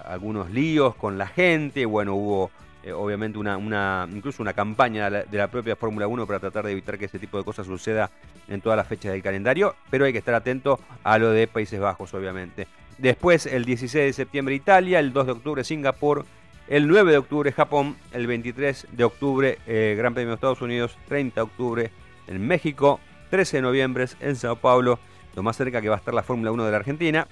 algunos 0.07 0.51
líos 0.51 0.95
con 0.97 1.17
la 1.19 1.27
gente. 1.27 1.87
Bueno, 1.87 2.15
hubo 2.15 2.51
eh, 2.85 2.93
obviamente 2.93 3.39
una, 3.39 3.57
una, 3.57 4.09
incluso 4.13 4.43
una 4.43 4.55
campaña 4.55 5.09
de 5.09 5.39
la, 5.39 5.49
propia 5.49 5.77
Fórmula 5.77 6.09
1 6.09 6.27
para 6.27 6.41
tratar 6.41 6.65
de 6.65 6.73
evitar 6.73 6.99
que 6.99 7.05
ese 7.05 7.21
tipo 7.21 7.39
de 7.39 7.45
cosas 7.45 7.67
suceda 7.67 8.11
en 8.49 8.61
todas 8.61 8.77
las 8.77 8.89
fechas 8.89 9.13
del 9.13 9.23
calendario, 9.23 9.77
pero 9.89 10.05
hay 10.05 10.13
que 10.13 10.19
estar 10.19 10.35
atento 10.35 10.81
a 11.05 11.17
lo 11.19 11.31
de 11.31 11.47
Países 11.47 11.79
Bajos, 11.79 12.13
obviamente. 12.13 12.67
Después, 12.99 13.47
el 13.47 13.65
16 13.65 14.07
de 14.07 14.13
septiembre 14.13 14.57
Italia, 14.57 14.99
el 14.99 15.13
2 15.13 15.27
de 15.27 15.33
octubre 15.33 15.65
Singapur, 15.65 16.27
el 16.67 16.89
9 16.89 17.13
de 17.13 17.19
octubre 17.19 17.53
Japón, 17.53 17.97
el 18.13 18.27
23 18.27 18.89
de 18.91 19.05
octubre 19.05 19.59
eh, 19.69 19.95
Gran 19.97 20.15
Premio 20.15 20.31
de 20.31 20.35
Estados 20.35 20.61
Unidos, 20.61 20.99
30 21.07 21.37
de 21.37 21.43
octubre 21.43 21.91
en 22.27 22.45
México, 22.45 22.99
13 23.31 23.59
de 23.59 23.63
noviembre 23.63 24.07
en 24.21 24.35
Sao 24.35 24.57
Paulo, 24.57 24.99
lo 25.37 25.43
más 25.45 25.57
cerca 25.57 25.81
que 25.81 25.89
va 25.89 25.95
a 25.95 25.99
estar 25.99 26.15
la 26.15 26.25
Fórmula 26.25 26.51
1 26.51 26.65
de 26.65 26.71
la 26.71 26.77
Argentina, 26.79 27.29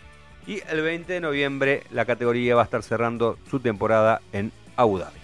y 0.46 0.62
el 0.68 0.82
20 0.82 1.12
de 1.12 1.20
noviembre 1.20 1.84
la 1.90 2.04
categoría 2.04 2.54
va 2.54 2.62
a 2.62 2.64
estar 2.64 2.82
cerrando 2.82 3.38
su 3.50 3.60
temporada 3.60 4.20
en 4.32 4.52
Abu 4.76 4.98
Dhabi. 4.98 5.20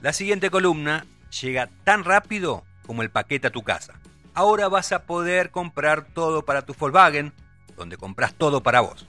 La 0.00 0.12
siguiente 0.12 0.48
columna 0.48 1.04
llega 1.42 1.68
tan 1.84 2.04
rápido 2.04 2.64
como 2.86 3.02
el 3.02 3.10
paquete 3.10 3.48
a 3.48 3.50
tu 3.50 3.62
casa. 3.62 4.00
Ahora 4.32 4.68
vas 4.68 4.92
a 4.92 5.02
poder 5.02 5.50
comprar 5.50 6.06
todo 6.06 6.44
para 6.44 6.62
tu 6.62 6.72
Volkswagen, 6.72 7.32
donde 7.76 7.96
compras 7.96 8.32
todo 8.32 8.62
para 8.62 8.80
vos. 8.80 9.06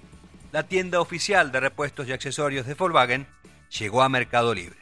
La 0.51 0.63
tienda 0.63 0.99
oficial 0.99 1.51
de 1.51 1.59
repuestos 1.59 2.07
y 2.07 2.11
accesorios 2.11 2.65
de 2.65 2.73
Volkswagen 2.73 3.27
llegó 3.77 4.01
a 4.01 4.09
Mercado 4.09 4.55
Libre. 4.55 4.77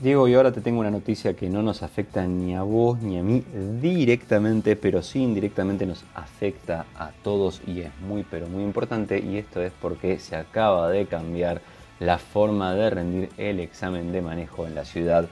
Diego, 0.00 0.26
y 0.26 0.32
ahora 0.32 0.50
te 0.50 0.62
tengo 0.62 0.80
una 0.80 0.90
noticia 0.90 1.34
que 1.34 1.50
no 1.50 1.62
nos 1.62 1.82
afecta 1.82 2.26
ni 2.26 2.56
a 2.56 2.62
vos 2.62 3.02
ni 3.02 3.18
a 3.18 3.22
mí 3.22 3.44
directamente, 3.82 4.76
pero 4.76 5.02
sí 5.02 5.22
indirectamente 5.22 5.84
nos 5.84 6.04
afecta 6.14 6.86
a 6.96 7.10
todos 7.22 7.60
y 7.66 7.82
es 7.82 7.90
muy, 8.00 8.22
pero 8.22 8.46
muy 8.46 8.64
importante. 8.64 9.18
Y 9.18 9.36
esto 9.36 9.60
es 9.60 9.74
porque 9.78 10.18
se 10.18 10.36
acaba 10.36 10.88
de 10.88 11.04
cambiar 11.04 11.60
la 11.98 12.16
forma 12.16 12.74
de 12.74 12.88
rendir 12.88 13.28
el 13.36 13.60
examen 13.60 14.12
de 14.12 14.22
manejo 14.22 14.66
en 14.66 14.74
la 14.74 14.86
ciudad 14.86 15.28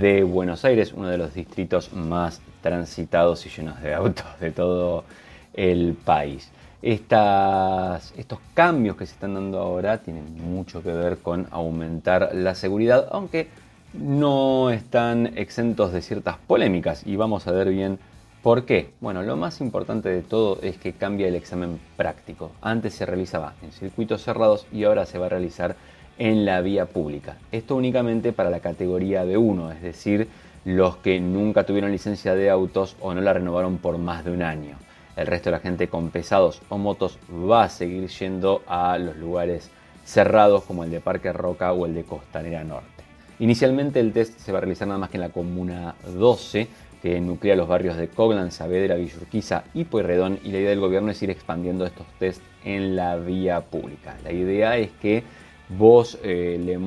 de 0.00 0.22
Buenos 0.22 0.64
Aires, 0.64 0.94
uno 0.94 1.08
de 1.08 1.18
los 1.18 1.34
distritos 1.34 1.92
más 1.92 2.40
transitados 2.62 3.44
y 3.44 3.50
llenos 3.50 3.78
de 3.82 3.92
autos 3.92 4.40
de 4.40 4.52
todo 4.52 5.04
el 5.52 5.92
país. 6.02 6.50
Estos 6.80 8.38
cambios 8.54 8.96
que 8.96 9.06
se 9.06 9.14
están 9.14 9.34
dando 9.34 9.58
ahora 9.58 9.98
tienen 9.98 10.36
mucho 10.40 10.82
que 10.82 10.92
ver 10.92 11.18
con 11.18 11.48
aumentar 11.50 12.30
la 12.34 12.54
seguridad, 12.54 13.08
aunque 13.10 13.48
no 13.92 14.70
están 14.70 15.38
exentos 15.38 15.92
de 15.92 16.02
ciertas 16.02 16.36
polémicas 16.46 17.06
y 17.06 17.16
vamos 17.16 17.46
a 17.46 17.52
ver 17.52 17.70
bien 17.70 17.98
por 18.42 18.64
qué. 18.64 18.92
Bueno, 19.00 19.22
lo 19.22 19.36
más 19.36 19.60
importante 19.60 20.08
de 20.08 20.22
todo 20.22 20.60
es 20.62 20.78
que 20.78 20.92
cambia 20.92 21.26
el 21.26 21.34
examen 21.34 21.80
práctico. 21.96 22.52
Antes 22.60 22.94
se 22.94 23.06
realizaba 23.06 23.54
en 23.62 23.72
circuitos 23.72 24.22
cerrados 24.22 24.66
y 24.72 24.84
ahora 24.84 25.06
se 25.06 25.18
va 25.18 25.26
a 25.26 25.30
realizar 25.30 25.74
en 26.18 26.44
la 26.44 26.60
vía 26.60 26.86
pública. 26.86 27.36
Esto 27.50 27.74
únicamente 27.76 28.32
para 28.32 28.50
la 28.50 28.60
categoría 28.60 29.24
B1, 29.24 29.74
es 29.74 29.82
decir, 29.82 30.28
los 30.64 30.96
que 30.98 31.18
nunca 31.20 31.64
tuvieron 31.64 31.90
licencia 31.90 32.34
de 32.34 32.50
autos 32.50 32.96
o 33.00 33.14
no 33.14 33.20
la 33.20 33.32
renovaron 33.32 33.78
por 33.78 33.98
más 33.98 34.24
de 34.24 34.32
un 34.32 34.42
año. 34.42 34.76
El 35.18 35.26
resto 35.26 35.50
de 35.50 35.56
la 35.56 35.60
gente 35.60 35.88
con 35.88 36.10
pesados 36.10 36.62
o 36.68 36.78
motos 36.78 37.18
va 37.28 37.64
a 37.64 37.68
seguir 37.68 38.06
yendo 38.08 38.62
a 38.68 38.96
los 38.98 39.16
lugares 39.16 39.68
cerrados 40.04 40.62
como 40.62 40.84
el 40.84 40.92
de 40.92 41.00
Parque 41.00 41.32
Roca 41.32 41.72
o 41.72 41.86
el 41.86 41.94
de 41.94 42.04
Costanera 42.04 42.62
Norte. 42.62 43.02
Inicialmente 43.40 43.98
el 43.98 44.12
test 44.12 44.38
se 44.38 44.52
va 44.52 44.58
a 44.58 44.60
realizar 44.60 44.86
nada 44.86 45.00
más 45.00 45.10
que 45.10 45.16
en 45.16 45.22
la 45.22 45.30
comuna 45.30 45.96
12, 46.06 46.68
que 47.02 47.20
nuclea 47.20 47.56
los 47.56 47.66
barrios 47.66 47.96
de 47.96 48.06
Coglan, 48.06 48.52
Saavedra, 48.52 48.94
Villurquiza 48.94 49.64
y 49.74 49.86
Pueyrredón 49.86 50.38
y 50.44 50.52
la 50.52 50.58
idea 50.58 50.70
del 50.70 50.80
gobierno 50.80 51.10
es 51.10 51.20
ir 51.20 51.30
expandiendo 51.30 51.84
estos 51.84 52.06
test 52.20 52.40
en 52.64 52.94
la 52.94 53.16
vía 53.16 53.60
pública. 53.60 54.16
La 54.22 54.30
idea 54.30 54.76
es 54.76 54.90
que 55.02 55.24
vos 55.68 56.18
eh, 56.22 56.58
le 56.58 56.78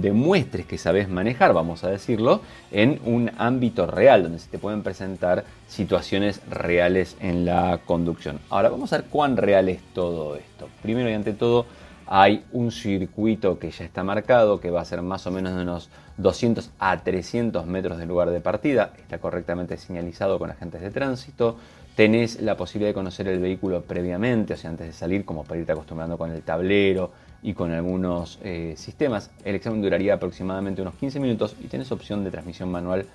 demuestres 0.00 0.66
que 0.66 0.78
sabes 0.78 1.08
manejar, 1.08 1.52
vamos 1.52 1.84
a 1.84 1.90
decirlo, 1.90 2.40
en 2.70 3.00
un 3.04 3.30
ámbito 3.36 3.86
real, 3.86 4.22
donde 4.22 4.38
se 4.38 4.48
te 4.48 4.58
pueden 4.58 4.82
presentar 4.82 5.44
situaciones 5.68 6.40
reales 6.48 7.16
en 7.20 7.44
la 7.44 7.80
conducción. 7.84 8.40
Ahora 8.50 8.70
vamos 8.70 8.92
a 8.92 8.98
ver 8.98 9.06
cuán 9.10 9.36
real 9.36 9.68
es 9.68 9.80
todo 9.92 10.36
esto. 10.36 10.68
Primero 10.82 11.10
y 11.10 11.14
ante 11.14 11.32
todo, 11.32 11.66
hay 12.06 12.44
un 12.52 12.70
circuito 12.70 13.58
que 13.58 13.70
ya 13.70 13.84
está 13.84 14.04
marcado, 14.04 14.60
que 14.60 14.70
va 14.70 14.80
a 14.80 14.84
ser 14.84 15.02
más 15.02 15.26
o 15.26 15.30
menos 15.30 15.54
de 15.54 15.62
unos 15.62 15.90
200 16.18 16.70
a 16.78 17.02
300 17.02 17.66
metros 17.66 17.98
del 17.98 18.08
lugar 18.08 18.30
de 18.30 18.40
partida, 18.40 18.92
está 18.96 19.18
correctamente 19.18 19.76
señalizado 19.76 20.38
con 20.38 20.50
agentes 20.50 20.80
de 20.80 20.90
tránsito, 20.90 21.56
tenés 21.96 22.40
la 22.40 22.56
posibilidad 22.56 22.90
de 22.90 22.94
conocer 22.94 23.26
el 23.28 23.40
vehículo 23.40 23.82
previamente, 23.82 24.54
o 24.54 24.56
sea, 24.56 24.70
antes 24.70 24.86
de 24.86 24.92
salir, 24.92 25.24
como 25.24 25.44
para 25.44 25.60
irte 25.60 25.72
acostumbrando 25.72 26.16
con 26.16 26.30
el 26.30 26.42
tablero, 26.42 27.10
y 27.46 27.54
con 27.54 27.70
algunos 27.70 28.40
eh, 28.42 28.74
sistemas. 28.76 29.30
El 29.44 29.54
examen 29.54 29.80
duraría 29.80 30.14
aproximadamente 30.14 30.82
unos 30.82 30.96
15 30.96 31.20
minutos 31.20 31.54
y 31.62 31.68
tienes 31.68 31.92
opción 31.92 32.24
de 32.24 32.32
transmisión 32.32 32.72
manual 32.72 33.06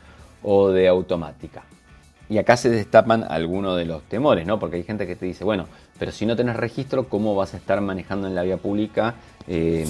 o 0.42 0.70
de 0.70 0.88
automática. 0.88 1.64
Y 2.30 2.38
acá 2.38 2.56
se 2.56 2.70
destapan 2.70 3.26
algunos 3.28 3.76
de 3.76 3.84
los 3.84 4.04
temores, 4.04 4.48
¿no? 4.48 4.58
Porque 4.58 4.78
hay 4.78 4.84
gente 4.84 5.06
que 5.06 5.18
te 5.18 5.26
dice, 5.26 5.44
bueno, 5.44 5.66
pero 6.00 6.14
si 6.14 6.26
no 6.26 6.38
tenés 6.38 6.56
registro, 6.56 7.10
¿cómo 7.10 7.36
vas 7.36 7.54
a 7.54 7.58
estar 7.58 7.82
manejando 7.82 8.26
en 8.28 8.34
la 8.34 8.44
vía 8.44 8.56
pública 8.56 9.16
eh, 9.50 9.86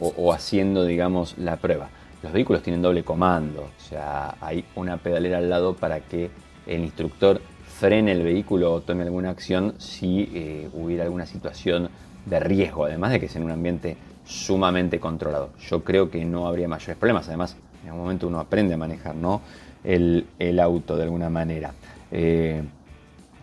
o, 0.00 0.32
haciendo, 0.32 0.86
digamos, 0.86 1.36
la 1.36 1.58
prueba? 1.58 1.90
Los 2.22 2.32
vehículos 2.32 2.62
tienen 2.62 2.80
doble 2.80 3.04
comando, 3.04 3.64
o 3.64 3.82
sea, 3.82 4.36
hay 4.40 4.64
una 4.76 4.96
pedalera 4.96 5.36
al 5.36 5.50
lado 5.50 5.74
para 5.74 6.00
que 6.00 6.30
el 6.66 6.84
instructor 6.84 7.42
frene 7.78 8.12
el 8.12 8.22
vehículo 8.22 8.72
o 8.72 8.80
tome 8.80 9.02
alguna 9.02 9.28
acción 9.28 9.74
si 9.76 10.30
eh, 10.32 10.70
hubiera 10.72 11.04
alguna 11.04 11.26
situación 11.26 11.90
de 12.26 12.40
riesgo, 12.40 12.86
además 12.86 13.12
de 13.12 13.20
que 13.20 13.26
es 13.26 13.36
en 13.36 13.44
un 13.44 13.50
ambiente 13.50 13.96
sumamente 14.24 14.98
controlado. 14.98 15.50
Yo 15.68 15.84
creo 15.84 16.10
que 16.10 16.24
no 16.24 16.46
habría 16.46 16.68
mayores 16.68 16.96
problemas, 16.96 17.28
además 17.28 17.56
en 17.82 17.90
algún 17.90 18.02
momento 18.02 18.28
uno 18.28 18.40
aprende 18.40 18.74
a 18.74 18.76
manejar 18.76 19.14
¿no? 19.14 19.42
el, 19.84 20.26
auto 20.60 20.96
de 20.96 21.02
alguna 21.02 21.28
manera. 21.28 21.72
Eh, 22.10 22.62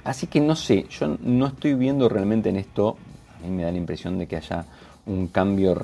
así 0.03 0.27
que 0.27 0.41
no 0.41 0.55
sé, 0.55 0.87
yo 0.89 1.17
no 1.21 1.47
estoy 1.47 1.75
viendo 1.75 2.09
realmente 2.09 2.49
en 2.49 2.57
esto, 2.57 2.97
a 3.37 3.47
mí 3.47 3.55
me 3.55 3.63
da 3.63 3.71
la 3.71 3.77
impresión 3.77 4.17
de 4.17 4.27
que 4.27 4.37
haya 4.37 4.65
un 5.05 5.27
cambio 5.27 5.75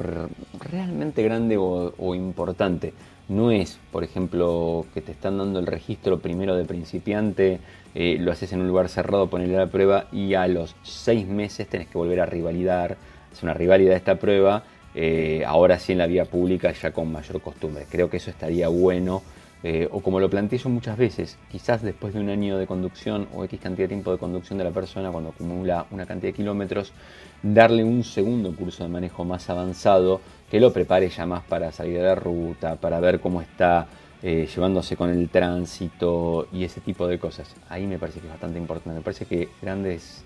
realmente 0.60 1.24
grande 1.24 1.58
o, 1.58 2.16
importante. 2.16 2.94
No 3.30 3.52
es, 3.52 3.78
por 3.92 4.04
ejemplo, 4.04 4.86
que 4.94 5.02
te 5.02 5.12
están 5.12 5.38
dando 5.38 5.60
el 5.60 5.66
registro 5.66 6.20
primero 6.20 6.56
de 6.56 6.64
principiante, 6.64 7.60
eh, 8.00 8.18
lo 8.20 8.32
haces 8.32 8.54
en 8.54 8.62
un 8.62 8.68
lugar 8.68 8.90
cerrado, 8.90 9.28
ponerle 9.28 9.58
la 9.58 9.66
prueba 9.66 10.06
y 10.12 10.36
a 10.36 10.48
los 10.48 10.76
seis 10.84 11.26
meses 11.26 11.68
tenés 11.68 11.88
que 11.88 11.98
volver 11.98 12.20
a 12.20 12.28
rivalidar. 12.28 12.96
Es 13.34 13.42
una 13.42 13.56
rivalidad 13.56 13.96
esta 13.96 14.20
prueba, 14.20 14.62
eh, 14.94 15.44
ahora 15.48 15.80
sí 15.80 15.94
en 15.94 15.98
la 15.98 16.06
vía 16.06 16.26
pública 16.26 16.72
ya 16.72 16.92
con 16.92 17.12
mayor 17.12 17.42
costumbre. 17.42 17.88
Creo 17.90 18.08
que 18.08 18.18
eso 18.18 18.30
estaría 18.30 18.68
bueno. 18.68 19.24
Eh, 19.64 19.90
o 19.92 20.02
como 20.02 20.20
lo 20.20 20.30
planteé 20.30 20.60
yo 20.60 20.70
muchas 20.70 20.96
veces, 20.96 21.40
quizás 21.52 21.82
después 21.82 22.14
de 22.14 22.20
un 22.20 22.30
año 22.30 22.60
de 22.60 22.68
conducción 22.68 23.28
o 23.34 23.44
X 23.46 23.60
cantidad 23.60 23.86
de 23.86 23.96
tiempo 23.96 24.12
de 24.12 24.20
conducción 24.20 24.60
de 24.60 24.66
la 24.66 24.70
persona, 24.70 25.10
cuando 25.10 25.32
acumula 25.32 25.88
una 25.90 26.06
cantidad 26.06 26.32
de 26.32 26.38
kilómetros, 26.38 26.94
darle 27.42 27.84
un 27.84 28.04
segundo 28.04 28.56
curso 28.56 28.84
de 28.84 28.90
manejo 28.90 29.26
más 29.26 29.50
avanzado 29.50 30.22
que 30.52 30.60
lo 30.60 30.72
prepare 30.72 31.10
ya 31.10 31.26
más 31.26 31.44
para 31.46 31.72
salir 31.72 31.98
a 32.02 32.04
la 32.04 32.16
ruta, 32.16 32.76
para 32.76 33.00
ver 33.00 33.20
cómo 33.20 33.42
está 33.42 33.88
eh, 34.24 34.48
llevándose 34.54 34.98
con 34.98 35.10
el 35.10 35.30
tránsito 35.30 36.48
y 36.52 36.64
ese 36.64 36.82
tipo 36.82 37.08
de 37.08 37.20
cosas. 37.20 37.54
Ahí 37.70 37.86
me 37.86 38.00
parece 38.00 38.20
que 38.20 38.26
es 38.26 38.32
bastante 38.32 38.58
importante. 38.58 38.98
Me 38.98 39.04
parece 39.04 39.26
que 39.26 39.50
grandes, 39.62 40.24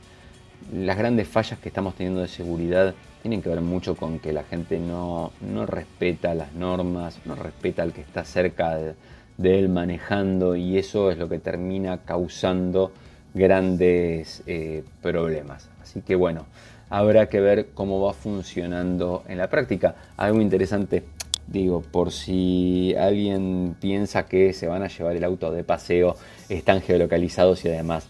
las 0.73 0.97
grandes 0.97 1.27
fallas 1.27 1.60
que 1.60 1.69
estamos 1.69 1.95
teniendo 1.95 2.21
de 2.21 2.27
seguridad 2.27 2.93
tienen 3.21 3.41
que 3.41 3.49
ver 3.49 3.62
mucho 3.62 3.95
con 3.95 4.19
que 4.19 4.34
la 4.34 4.43
gente 4.43 4.80
no, 4.80 5.32
respeta 5.67 6.34
las 6.34 6.54
normas, 6.54 7.19
no 7.25 7.36
respeta 7.36 7.84
al 7.84 7.93
que 7.93 8.01
está 8.01 8.23
cerca 8.23 8.75
de, 8.77 8.95
él 9.43 9.69
manejando 9.69 10.56
y 10.56 10.77
eso 10.77 11.12
es 11.12 11.17
lo 11.17 11.27
que 11.27 11.39
termina 11.39 11.99
causando 11.99 12.91
grandes 13.34 14.43
eh, 14.45 14.84
problemas. 15.01 15.69
Así 15.82 16.01
que 16.01 16.15
bueno, 16.15 16.46
habrá 16.89 17.27
que 17.27 17.39
ver 17.39 17.69
cómo 17.73 18.02
va 18.02 18.13
funcionando 18.13 19.23
en 19.27 19.37
la 19.37 19.50
práctica. 19.50 19.96
Algo 20.17 20.42
interesante, 20.42 21.04
digo, 21.52 21.81
por 21.81 22.12
si 22.12 22.95
alguien 22.95 23.75
piensa 23.79 24.25
que 24.25 24.54
se 24.54 24.67
van 24.67 24.83
a 24.83 24.87
llevar 24.87 25.15
el 25.15 25.23
auto 25.23 25.52
de 25.52 25.63
paseo, 25.63 26.15
están 26.49 26.81
geolocalizados 26.81 27.65
y 27.65 27.69
además 27.69 28.08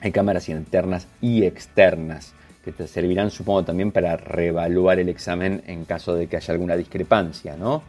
hay 0.00 0.12
cámaras 0.12 0.48
internas 0.48 1.08
y 1.20 1.44
externas 1.44 2.34
que 2.64 2.72
te 2.72 2.86
servirán 2.88 3.30
supongo 3.30 3.64
también 3.64 3.92
para 3.92 4.16
reevaluar 4.16 4.98
el 4.98 5.08
examen 5.08 5.62
en 5.66 5.84
caso 5.84 6.14
de 6.14 6.26
que 6.26 6.36
haya 6.36 6.52
alguna 6.52 6.76
discrepancia, 6.76 7.56
¿no? 7.56 7.82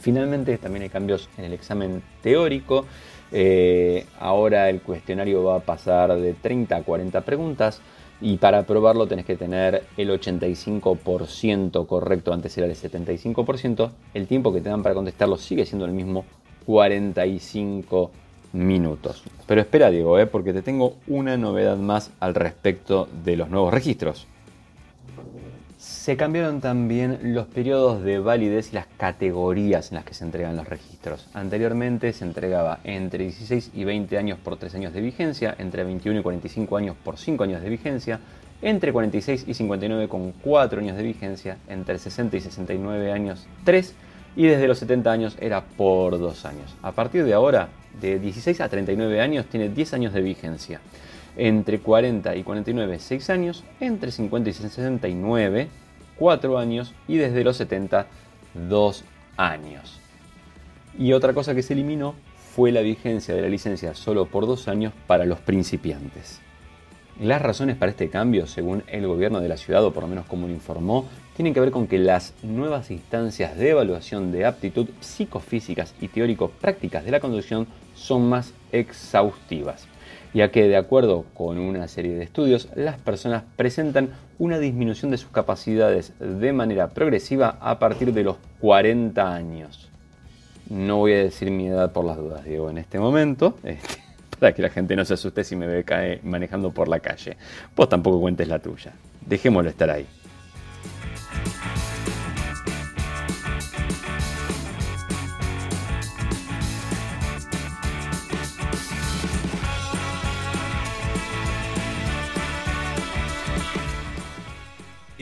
Finalmente 0.00 0.56
también 0.58 0.84
hay 0.84 0.88
cambios 0.88 1.28
en 1.36 1.44
el 1.44 1.52
examen 1.52 2.02
teórico. 2.22 2.86
Eh, 3.30 4.06
ahora 4.18 4.68
el 4.68 4.80
cuestionario 4.80 5.44
va 5.44 5.56
a 5.56 5.60
pasar 5.60 6.16
de 6.16 6.32
30 6.34 6.74
a 6.74 6.82
40 6.82 7.20
preguntas 7.20 7.80
Y 8.22 8.36
para 8.36 8.62
probarlo 8.62 9.08
tenés 9.08 9.26
que 9.26 9.36
tener 9.36 9.82
el 9.96 10.10
85% 10.10 11.86
correcto, 11.88 12.32
antes 12.32 12.56
era 12.56 12.68
el 12.68 12.74
75%. 12.74 13.90
El 14.14 14.28
tiempo 14.28 14.52
que 14.52 14.60
te 14.60 14.68
dan 14.68 14.84
para 14.84 14.94
contestarlo 14.94 15.36
sigue 15.36 15.66
siendo 15.66 15.84
el 15.84 15.92
mismo, 15.92 16.24
45 16.64 18.12
minutos. 18.52 19.24
Pero 19.46 19.60
espera 19.60 19.90
Diego, 19.90 20.20
¿eh? 20.20 20.26
porque 20.26 20.52
te 20.52 20.62
tengo 20.62 20.94
una 21.08 21.36
novedad 21.36 21.76
más 21.76 22.12
al 22.20 22.36
respecto 22.36 23.08
de 23.24 23.36
los 23.36 23.50
nuevos 23.50 23.74
registros. 23.74 24.28
Se 26.02 26.16
cambiaron 26.16 26.60
también 26.60 27.32
los 27.32 27.46
periodos 27.46 28.02
de 28.02 28.18
validez 28.18 28.72
y 28.72 28.74
las 28.74 28.88
categorías 28.96 29.92
en 29.92 29.94
las 29.94 30.04
que 30.04 30.14
se 30.14 30.24
entregan 30.24 30.56
los 30.56 30.68
registros. 30.68 31.28
Anteriormente 31.32 32.12
se 32.12 32.24
entregaba 32.24 32.80
entre 32.82 33.22
16 33.22 33.70
y 33.72 33.84
20 33.84 34.18
años 34.18 34.36
por 34.42 34.56
3 34.56 34.74
años 34.74 34.92
de 34.92 35.00
vigencia, 35.00 35.54
entre 35.60 35.84
21 35.84 36.18
y 36.18 36.22
45 36.24 36.76
años 36.76 36.96
por 37.04 37.18
5 37.18 37.44
años 37.44 37.62
de 37.62 37.68
vigencia, 37.68 38.18
entre 38.62 38.92
46 38.92 39.44
y 39.46 39.54
59 39.54 40.08
con 40.08 40.32
4 40.32 40.80
años 40.80 40.96
de 40.96 41.04
vigencia, 41.04 41.58
entre 41.68 42.00
60 42.00 42.36
y 42.36 42.40
69 42.40 43.12
años 43.12 43.46
3 43.62 43.94
y 44.34 44.46
desde 44.46 44.66
los 44.66 44.80
70 44.80 45.12
años 45.12 45.36
era 45.40 45.60
por 45.60 46.18
2 46.18 46.46
años. 46.46 46.74
A 46.82 46.90
partir 46.90 47.22
de 47.22 47.34
ahora, 47.34 47.68
de 48.00 48.18
16 48.18 48.60
a 48.60 48.68
39 48.68 49.20
años 49.20 49.46
tiene 49.46 49.68
10 49.68 49.94
años 49.94 50.12
de 50.12 50.22
vigencia 50.22 50.80
entre 51.36 51.78
40 51.78 52.36
y 52.36 52.42
49 52.42 52.98
6 52.98 53.30
años, 53.30 53.64
entre 53.80 54.10
50 54.10 54.50
y 54.50 54.52
69 54.52 55.68
4 56.16 56.58
años 56.58 56.94
y 57.08 57.16
desde 57.16 57.44
los 57.44 57.56
70 57.56 58.06
2 58.54 59.04
años. 59.36 59.98
Y 60.98 61.12
otra 61.12 61.32
cosa 61.32 61.54
que 61.54 61.62
se 61.62 61.72
eliminó 61.72 62.14
fue 62.54 62.70
la 62.70 62.80
vigencia 62.80 63.34
de 63.34 63.42
la 63.42 63.48
licencia 63.48 63.94
solo 63.94 64.26
por 64.26 64.46
2 64.46 64.68
años 64.68 64.92
para 65.06 65.24
los 65.24 65.40
principiantes. 65.40 66.40
Las 67.20 67.42
razones 67.42 67.76
para 67.76 67.90
este 67.90 68.08
cambio, 68.08 68.46
según 68.46 68.82
el 68.88 69.06
gobierno 69.06 69.40
de 69.40 69.48
la 69.48 69.56
ciudad, 69.56 69.84
o 69.84 69.92
por 69.92 70.02
lo 70.02 70.08
menos 70.08 70.26
como 70.26 70.46
lo 70.46 70.52
informó, 70.52 71.06
tienen 71.36 71.54
que 71.54 71.60
ver 71.60 71.70
con 71.70 71.86
que 71.86 71.98
las 71.98 72.34
nuevas 72.42 72.90
instancias 72.90 73.56
de 73.56 73.70
evaluación 73.70 74.32
de 74.32 74.46
aptitud 74.46 74.88
psicofísicas 75.00 75.94
y 76.00 76.08
teórico-prácticas 76.08 77.04
de 77.04 77.10
la 77.10 77.20
conducción 77.20 77.66
son 77.94 78.28
más 78.28 78.52
exhaustivas 78.72 79.86
ya 80.34 80.50
que 80.50 80.68
de 80.68 80.76
acuerdo 80.76 81.24
con 81.34 81.58
una 81.58 81.88
serie 81.88 82.14
de 82.14 82.24
estudios, 82.24 82.68
las 82.74 82.98
personas 82.98 83.44
presentan 83.56 84.10
una 84.38 84.58
disminución 84.58 85.10
de 85.10 85.18
sus 85.18 85.30
capacidades 85.30 86.12
de 86.18 86.52
manera 86.52 86.88
progresiva 86.88 87.58
a 87.60 87.78
partir 87.78 88.12
de 88.12 88.24
los 88.24 88.36
40 88.60 89.34
años. 89.34 89.88
No 90.70 90.98
voy 90.98 91.12
a 91.12 91.18
decir 91.18 91.50
mi 91.50 91.66
edad 91.66 91.92
por 91.92 92.04
las 92.04 92.16
dudas, 92.16 92.44
Diego, 92.44 92.70
en 92.70 92.78
este 92.78 92.98
momento, 92.98 93.58
este, 93.64 94.02
para 94.38 94.54
que 94.54 94.62
la 94.62 94.70
gente 94.70 94.96
no 94.96 95.04
se 95.04 95.14
asuste 95.14 95.44
si 95.44 95.54
me 95.54 95.66
ve 95.66 95.84
cae 95.84 96.20
manejando 96.22 96.70
por 96.70 96.88
la 96.88 97.00
calle. 97.00 97.36
Vos 97.76 97.88
tampoco 97.88 98.20
cuentes 98.20 98.48
la 98.48 98.58
tuya. 98.58 98.92
Dejémoslo 99.26 99.70
estar 99.70 99.90
ahí. 99.90 100.06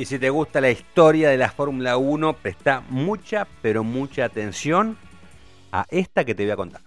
Y 0.01 0.07
si 0.07 0.19
te 0.19 0.31
gusta 0.31 0.63
la 0.63 0.71
historia 0.71 1.29
de 1.29 1.37
la 1.37 1.51
Fórmula 1.51 1.99
1, 1.99 2.33
presta 2.33 2.83
mucha, 2.89 3.47
pero 3.61 3.85
mucha 3.85 4.25
atención 4.25 4.97
a 5.73 5.85
esta 5.91 6.25
que 6.25 6.35
te 6.35 6.45
voy 6.45 6.53
a 6.53 6.57
contar. 6.57 6.81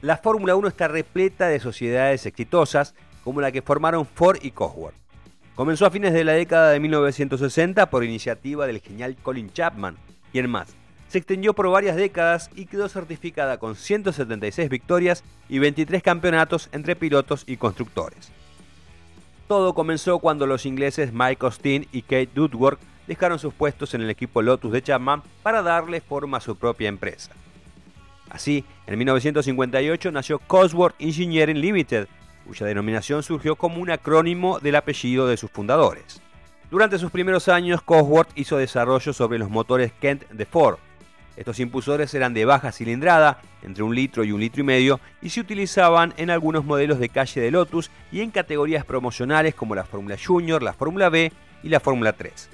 La 0.00 0.16
Fórmula 0.16 0.54
1 0.54 0.68
está 0.68 0.86
repleta 0.86 1.48
de 1.48 1.58
sociedades 1.58 2.26
exitosas 2.26 2.94
como 3.24 3.40
la 3.40 3.50
que 3.50 3.60
formaron 3.60 4.06
Ford 4.06 4.38
y 4.40 4.52
Cosworth. 4.52 4.94
Comenzó 5.56 5.84
a 5.84 5.90
fines 5.90 6.12
de 6.12 6.22
la 6.22 6.34
década 6.34 6.70
de 6.70 6.78
1960 6.78 7.90
por 7.90 8.04
iniciativa 8.04 8.68
del 8.68 8.78
genial 8.78 9.16
Colin 9.20 9.52
Chapman, 9.52 9.96
quien 10.30 10.48
más. 10.48 10.68
Se 11.08 11.18
extendió 11.18 11.54
por 11.54 11.68
varias 11.70 11.96
décadas 11.96 12.50
y 12.54 12.66
quedó 12.66 12.88
certificada 12.88 13.58
con 13.58 13.74
176 13.74 14.68
victorias 14.68 15.24
y 15.48 15.58
23 15.58 16.04
campeonatos 16.04 16.68
entre 16.70 16.94
pilotos 16.94 17.42
y 17.48 17.56
constructores. 17.56 18.30
Todo 19.50 19.74
comenzó 19.74 20.20
cuando 20.20 20.46
los 20.46 20.64
ingleses 20.64 21.12
Mike 21.12 21.44
Austin 21.44 21.88
y 21.90 22.02
Kate 22.02 22.28
Dudworth 22.32 22.78
dejaron 23.08 23.40
sus 23.40 23.52
puestos 23.52 23.92
en 23.94 24.00
el 24.00 24.08
equipo 24.08 24.42
Lotus 24.42 24.70
de 24.70 24.80
Chapman 24.80 25.24
para 25.42 25.60
darle 25.60 26.00
forma 26.00 26.36
a 26.36 26.40
su 26.40 26.54
propia 26.54 26.88
empresa. 26.88 27.32
Así, 28.28 28.64
en 28.86 28.96
1958 28.96 30.12
nació 30.12 30.38
Cosworth 30.38 30.94
Engineering 31.00 31.60
Limited, 31.60 32.06
cuya 32.46 32.64
denominación 32.64 33.24
surgió 33.24 33.56
como 33.56 33.82
un 33.82 33.90
acrónimo 33.90 34.60
del 34.60 34.76
apellido 34.76 35.26
de 35.26 35.36
sus 35.36 35.50
fundadores. 35.50 36.22
Durante 36.70 37.00
sus 37.00 37.10
primeros 37.10 37.48
años, 37.48 37.82
Cosworth 37.82 38.30
hizo 38.36 38.56
desarrollo 38.56 39.12
sobre 39.12 39.40
los 39.40 39.50
motores 39.50 39.90
Kent 40.00 40.30
de 40.30 40.46
Ford, 40.46 40.78
estos 41.40 41.58
impulsores 41.58 42.12
eran 42.12 42.34
de 42.34 42.44
baja 42.44 42.70
cilindrada, 42.70 43.40
entre 43.62 43.82
un 43.82 43.94
litro 43.94 44.24
y 44.24 44.30
un 44.30 44.40
litro 44.40 44.60
y 44.60 44.64
medio, 44.64 45.00
y 45.22 45.30
se 45.30 45.40
utilizaban 45.40 46.12
en 46.18 46.28
algunos 46.28 46.66
modelos 46.66 46.98
de 46.98 47.08
calle 47.08 47.40
de 47.40 47.50
Lotus 47.50 47.90
y 48.12 48.20
en 48.20 48.30
categorías 48.30 48.84
promocionales 48.84 49.54
como 49.54 49.74
la 49.74 49.84
Fórmula 49.84 50.18
Junior, 50.22 50.62
la 50.62 50.74
Fórmula 50.74 51.08
B 51.08 51.32
y 51.62 51.70
la 51.70 51.80
Fórmula 51.80 52.12
3. 52.12 52.50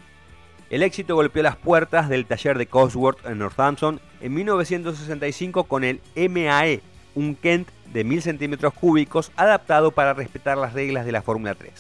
El 0.71 0.85
éxito 0.85 1.17
golpeó 1.17 1.43
las 1.43 1.57
puertas 1.57 2.09
del 2.09 2.27
taller 2.27 2.59
de 2.59 2.67
Cosworth 2.67 3.27
en 3.27 3.39
Northampton 3.39 4.01
en 4.21 4.35
1965 4.35 5.65
con 5.65 5.83
el 5.83 6.01
MAE, 6.15 6.81
un 7.17 7.35
Kent 7.35 7.69
de 7.93 8.05
1000 8.05 8.23
centímetros 8.23 8.73
cúbicos 8.73 9.33
adaptado 9.35 9.91
para 9.91 10.15
respetar 10.15 10.57
las 10.59 10.75
reglas 10.75 11.05
de 11.05 11.11
la 11.11 11.23
Fórmula 11.23 11.57
3. 11.57 11.73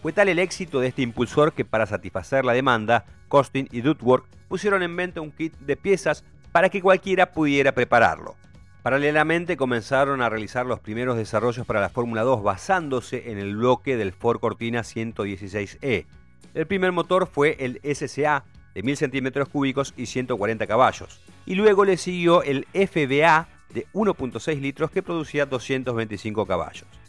Fue 0.00 0.12
tal 0.12 0.28
el 0.28 0.38
éxito 0.38 0.78
de 0.78 0.86
este 0.86 1.02
impulsor 1.02 1.52
que 1.52 1.64
para 1.64 1.86
satisfacer 1.86 2.44
la 2.44 2.52
demanda, 2.52 3.06
Costin 3.26 3.68
y 3.72 3.80
Duckworth 3.80 4.26
pusieron 4.52 4.82
en 4.82 4.94
venta 4.94 5.22
un 5.22 5.30
kit 5.30 5.56
de 5.60 5.78
piezas 5.78 6.24
para 6.52 6.68
que 6.68 6.82
cualquiera 6.82 7.32
pudiera 7.32 7.72
prepararlo. 7.72 8.36
Paralelamente 8.82 9.56
comenzaron 9.56 10.20
a 10.20 10.28
realizar 10.28 10.66
los 10.66 10.78
primeros 10.78 11.16
desarrollos 11.16 11.64
para 11.64 11.80
la 11.80 11.88
Fórmula 11.88 12.20
2 12.20 12.42
basándose 12.42 13.30
en 13.30 13.38
el 13.38 13.56
bloque 13.56 13.96
del 13.96 14.12
Ford 14.12 14.40
Cortina 14.40 14.80
116E. 14.80 16.04
El 16.52 16.66
primer 16.66 16.92
motor 16.92 17.26
fue 17.32 17.56
el 17.60 17.80
SCA 17.94 18.44
de 18.74 18.82
1000 18.82 18.98
centímetros 18.98 19.48
cúbicos 19.48 19.94
y 19.96 20.04
140 20.04 20.66
caballos, 20.66 21.22
y 21.46 21.54
luego 21.54 21.86
le 21.86 21.96
siguió 21.96 22.42
el 22.42 22.66
FBA 22.74 23.48
de 23.72 23.86
1.6 23.94 24.60
litros 24.60 24.90
que 24.90 25.02
producía 25.02 25.46
225 25.46 26.44
caballos. 26.44 27.01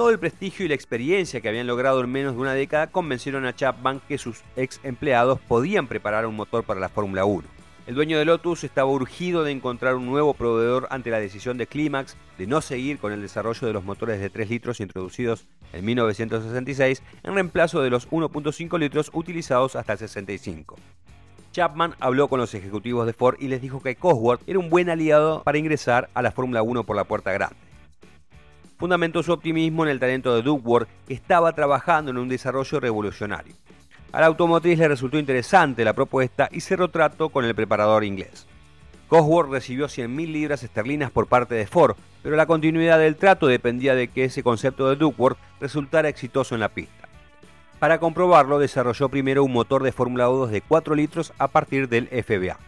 Todo 0.00 0.08
el 0.08 0.18
prestigio 0.18 0.64
y 0.64 0.68
la 0.70 0.74
experiencia 0.74 1.42
que 1.42 1.50
habían 1.50 1.66
logrado 1.66 2.00
en 2.00 2.10
menos 2.10 2.34
de 2.34 2.40
una 2.40 2.54
década 2.54 2.86
convencieron 2.86 3.44
a 3.44 3.54
Chapman 3.54 4.00
que 4.08 4.16
sus 4.16 4.40
ex 4.56 4.80
empleados 4.82 5.38
podían 5.40 5.88
preparar 5.88 6.24
un 6.24 6.36
motor 6.36 6.64
para 6.64 6.80
la 6.80 6.88
Fórmula 6.88 7.26
1. 7.26 7.46
El 7.86 7.96
dueño 7.96 8.18
de 8.18 8.24
Lotus 8.24 8.64
estaba 8.64 8.90
urgido 8.90 9.44
de 9.44 9.52
encontrar 9.52 9.96
un 9.96 10.06
nuevo 10.06 10.32
proveedor 10.32 10.88
ante 10.88 11.10
la 11.10 11.20
decisión 11.20 11.58
de 11.58 11.66
Climax 11.66 12.16
de 12.38 12.46
no 12.46 12.62
seguir 12.62 12.98
con 12.98 13.12
el 13.12 13.20
desarrollo 13.20 13.66
de 13.66 13.74
los 13.74 13.84
motores 13.84 14.20
de 14.20 14.30
3 14.30 14.48
litros 14.48 14.80
introducidos 14.80 15.46
en 15.74 15.84
1966 15.84 17.02
en 17.22 17.34
reemplazo 17.34 17.82
de 17.82 17.90
los 17.90 18.08
1.5 18.08 18.78
litros 18.78 19.10
utilizados 19.12 19.76
hasta 19.76 19.92
el 19.92 19.98
65. 19.98 20.76
Chapman 21.52 21.94
habló 22.00 22.28
con 22.28 22.40
los 22.40 22.54
ejecutivos 22.54 23.04
de 23.04 23.12
Ford 23.12 23.36
y 23.38 23.48
les 23.48 23.60
dijo 23.60 23.82
que 23.82 23.96
Cosworth 23.96 24.48
era 24.48 24.60
un 24.60 24.70
buen 24.70 24.88
aliado 24.88 25.42
para 25.42 25.58
ingresar 25.58 26.08
a 26.14 26.22
la 26.22 26.32
Fórmula 26.32 26.62
1 26.62 26.84
por 26.84 26.96
la 26.96 27.04
puerta 27.04 27.32
grande 27.32 27.69
fundamentó 28.80 29.22
su 29.22 29.30
optimismo 29.30 29.84
en 29.84 29.90
el 29.90 30.00
talento 30.00 30.34
de 30.34 30.40
Duckworth, 30.40 30.88
que 31.06 31.12
estaba 31.12 31.52
trabajando 31.52 32.10
en 32.10 32.16
un 32.16 32.30
desarrollo 32.30 32.80
revolucionario. 32.80 33.54
A 34.10 34.20
la 34.20 34.26
automotriz 34.26 34.78
le 34.78 34.88
resultó 34.88 35.18
interesante 35.18 35.84
la 35.84 35.92
propuesta 35.92 36.48
y 36.50 36.60
cerró 36.60 36.88
trato 36.88 37.28
con 37.28 37.44
el 37.44 37.54
preparador 37.54 38.04
inglés. 38.04 38.46
Cosworth 39.08 39.50
recibió 39.50 39.86
100.000 39.86 40.32
libras 40.32 40.62
esterlinas 40.62 41.10
por 41.10 41.26
parte 41.26 41.54
de 41.54 41.66
Ford, 41.66 41.94
pero 42.22 42.36
la 42.36 42.46
continuidad 42.46 42.98
del 42.98 43.16
trato 43.16 43.46
dependía 43.46 43.94
de 43.94 44.08
que 44.08 44.24
ese 44.24 44.42
concepto 44.42 44.88
de 44.88 44.96
Duckworth 44.96 45.38
resultara 45.60 46.08
exitoso 46.08 46.54
en 46.54 46.60
la 46.60 46.70
pista. 46.70 47.06
Para 47.78 47.98
comprobarlo, 47.98 48.58
desarrolló 48.58 49.10
primero 49.10 49.44
un 49.44 49.52
motor 49.52 49.82
de 49.82 49.92
Fórmula 49.92 50.24
2 50.24 50.50
de 50.50 50.62
4 50.62 50.94
litros 50.94 51.34
a 51.38 51.48
partir 51.48 51.88
del 51.88 52.08
FBA. 52.08 52.58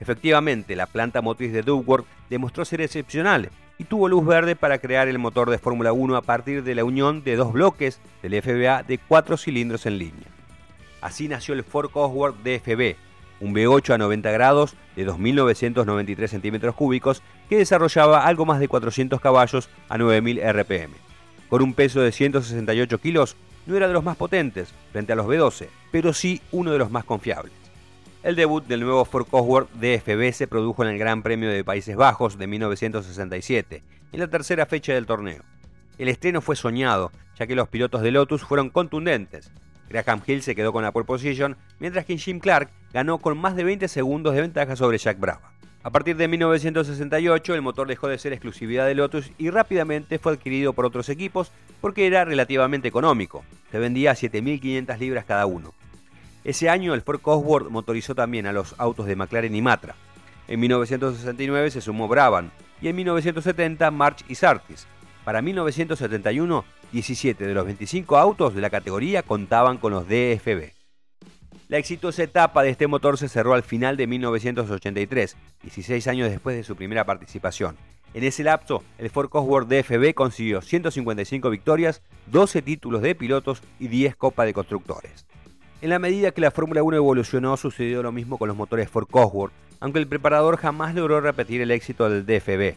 Efectivamente, 0.00 0.76
la 0.76 0.86
planta 0.86 1.22
motriz 1.22 1.52
de 1.52 1.62
Duckworth 1.62 2.06
demostró 2.28 2.64
ser 2.64 2.82
excepcional 2.82 3.50
y 3.78 3.84
tuvo 3.84 4.08
luz 4.08 4.26
verde 4.26 4.56
para 4.56 4.78
crear 4.78 5.08
el 5.08 5.18
motor 5.18 5.50
de 5.50 5.58
Fórmula 5.58 5.92
1 5.92 6.16
a 6.16 6.22
partir 6.22 6.64
de 6.64 6.74
la 6.74 6.84
unión 6.84 7.22
de 7.22 7.36
dos 7.36 7.52
bloques 7.52 8.00
del 8.22 8.42
FBA 8.42 8.82
de 8.82 8.98
cuatro 8.98 9.36
cilindros 9.36 9.86
en 9.86 9.98
línea. 9.98 10.26
Así 11.00 11.28
nació 11.28 11.54
el 11.54 11.62
Ford 11.62 11.90
Cosworth 11.90 12.36
DFB, 12.42 12.96
un 13.40 13.54
V8 13.54 13.94
a 13.94 13.98
90 13.98 14.30
grados 14.32 14.74
de 14.96 15.06
2.993 15.06 16.26
centímetros 16.26 16.74
cúbicos 16.74 17.22
que 17.48 17.58
desarrollaba 17.58 18.26
algo 18.26 18.44
más 18.44 18.58
de 18.58 18.68
400 18.68 19.20
caballos 19.20 19.68
a 19.88 19.96
9.000 19.96 20.42
RPM. 20.52 20.94
Con 21.48 21.62
un 21.62 21.72
peso 21.72 22.00
de 22.00 22.10
168 22.10 22.98
kilos, 22.98 23.36
no 23.66 23.76
era 23.76 23.86
de 23.86 23.92
los 23.92 24.04
más 24.04 24.16
potentes 24.16 24.74
frente 24.92 25.12
a 25.12 25.16
los 25.16 25.26
V12, 25.26 25.68
pero 25.92 26.12
sí 26.12 26.42
uno 26.50 26.72
de 26.72 26.78
los 26.78 26.90
más 26.90 27.04
confiables. 27.04 27.57
El 28.28 28.36
debut 28.36 28.62
del 28.66 28.80
nuevo 28.80 29.06
Ford 29.06 29.26
Cosworth 29.26 29.70
DFB 29.70 30.34
se 30.34 30.46
produjo 30.46 30.84
en 30.84 30.90
el 30.90 30.98
Gran 30.98 31.22
Premio 31.22 31.48
de 31.48 31.64
Países 31.64 31.96
Bajos 31.96 32.36
de 32.36 32.46
1967, 32.46 33.82
en 34.12 34.20
la 34.20 34.28
tercera 34.28 34.66
fecha 34.66 34.92
del 34.92 35.06
torneo. 35.06 35.42
El 35.96 36.08
estreno 36.08 36.42
fue 36.42 36.54
soñado, 36.54 37.10
ya 37.38 37.46
que 37.46 37.54
los 37.54 37.70
pilotos 37.70 38.02
de 38.02 38.10
Lotus 38.10 38.44
fueron 38.44 38.68
contundentes. 38.68 39.50
Graham 39.88 40.20
Hill 40.26 40.42
se 40.42 40.54
quedó 40.54 40.74
con 40.74 40.82
la 40.82 40.92
pole 40.92 41.06
position, 41.06 41.56
mientras 41.78 42.04
que 42.04 42.18
Jim 42.18 42.38
Clark 42.38 42.68
ganó 42.92 43.16
con 43.16 43.38
más 43.38 43.56
de 43.56 43.64
20 43.64 43.88
segundos 43.88 44.34
de 44.34 44.42
ventaja 44.42 44.76
sobre 44.76 44.98
Jack 44.98 45.18
Brava. 45.18 45.54
A 45.82 45.88
partir 45.88 46.18
de 46.18 46.28
1968 46.28 47.54
el 47.54 47.62
motor 47.62 47.88
dejó 47.88 48.08
de 48.08 48.18
ser 48.18 48.34
exclusividad 48.34 48.86
de 48.86 48.94
Lotus 48.94 49.32
y 49.38 49.48
rápidamente 49.48 50.18
fue 50.18 50.34
adquirido 50.34 50.74
por 50.74 50.84
otros 50.84 51.08
equipos 51.08 51.50
porque 51.80 52.06
era 52.06 52.26
relativamente 52.26 52.88
económico. 52.88 53.42
Se 53.70 53.78
vendía 53.78 54.10
a 54.10 54.16
7.500 54.16 54.98
libras 54.98 55.24
cada 55.24 55.46
uno. 55.46 55.72
Ese 56.44 56.70
año 56.70 56.94
el 56.94 57.02
Ford 57.02 57.20
Cosworth 57.20 57.68
motorizó 57.68 58.14
también 58.14 58.46
a 58.46 58.52
los 58.52 58.74
autos 58.78 59.06
de 59.06 59.16
McLaren 59.16 59.54
y 59.54 59.62
Matra. 59.62 59.96
En 60.46 60.60
1969 60.60 61.70
se 61.70 61.80
sumó 61.80 62.08
Brabham 62.08 62.50
y 62.80 62.88
en 62.88 62.96
1970 62.96 63.90
March 63.90 64.24
y 64.28 64.34
Sartis. 64.34 64.86
Para 65.24 65.42
1971, 65.42 66.64
17 66.92 67.46
de 67.46 67.54
los 67.54 67.66
25 67.66 68.16
autos 68.16 68.54
de 68.54 68.62
la 68.62 68.70
categoría 68.70 69.22
contaban 69.22 69.76
con 69.76 69.92
los 69.92 70.08
DFB. 70.08 70.72
La 71.68 71.76
exitosa 71.76 72.22
etapa 72.22 72.62
de 72.62 72.70
este 72.70 72.86
motor 72.86 73.18
se 73.18 73.28
cerró 73.28 73.52
al 73.52 73.62
final 73.62 73.98
de 73.98 74.06
1983, 74.06 75.36
16 75.62 76.08
años 76.08 76.30
después 76.30 76.56
de 76.56 76.64
su 76.64 76.76
primera 76.76 77.04
participación. 77.04 77.76
En 78.14 78.24
ese 78.24 78.42
lapso, 78.42 78.82
el 78.96 79.10
Ford 79.10 79.28
Cosworth 79.28 79.68
DFB 79.68 80.14
consiguió 80.14 80.62
155 80.62 81.50
victorias, 81.50 82.00
12 82.28 82.62
títulos 82.62 83.02
de 83.02 83.14
pilotos 83.14 83.60
y 83.78 83.88
10 83.88 84.16
Copas 84.16 84.46
de 84.46 84.54
Constructores. 84.54 85.27
En 85.80 85.90
la 85.90 86.00
medida 86.00 86.32
que 86.32 86.40
la 86.40 86.50
Fórmula 86.50 86.82
1 86.82 86.96
evolucionó, 86.96 87.56
sucedió 87.56 88.02
lo 88.02 88.10
mismo 88.10 88.36
con 88.36 88.48
los 88.48 88.56
motores 88.56 88.90
Ford 88.90 89.06
Cosworth, 89.08 89.52
aunque 89.78 90.00
el 90.00 90.08
preparador 90.08 90.56
jamás 90.56 90.92
logró 90.92 91.20
repetir 91.20 91.60
el 91.60 91.70
éxito 91.70 92.10
del 92.10 92.26
DFB. 92.26 92.74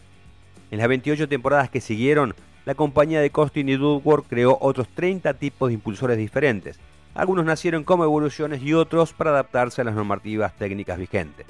En 0.69 0.77
las 0.77 0.87
28 0.87 1.27
temporadas 1.27 1.71
que 1.71 1.81
siguieron, 1.81 2.35
la 2.63 2.75
compañía 2.75 3.19
de 3.19 3.31
Costin 3.31 3.69
y 3.69 3.75
Dudworth 3.75 4.27
creó 4.27 4.55
otros 4.61 4.87
30 4.89 5.33
tipos 5.33 5.69
de 5.69 5.73
impulsores 5.73 6.15
diferentes. 6.15 6.79
Algunos 7.15 7.43
nacieron 7.43 7.83
como 7.83 8.03
evoluciones 8.03 8.61
y 8.61 8.75
otros 8.75 9.13
para 9.13 9.31
adaptarse 9.31 9.81
a 9.81 9.83
las 9.83 9.95
normativas 9.95 10.55
técnicas 10.55 10.99
vigentes. 10.99 11.47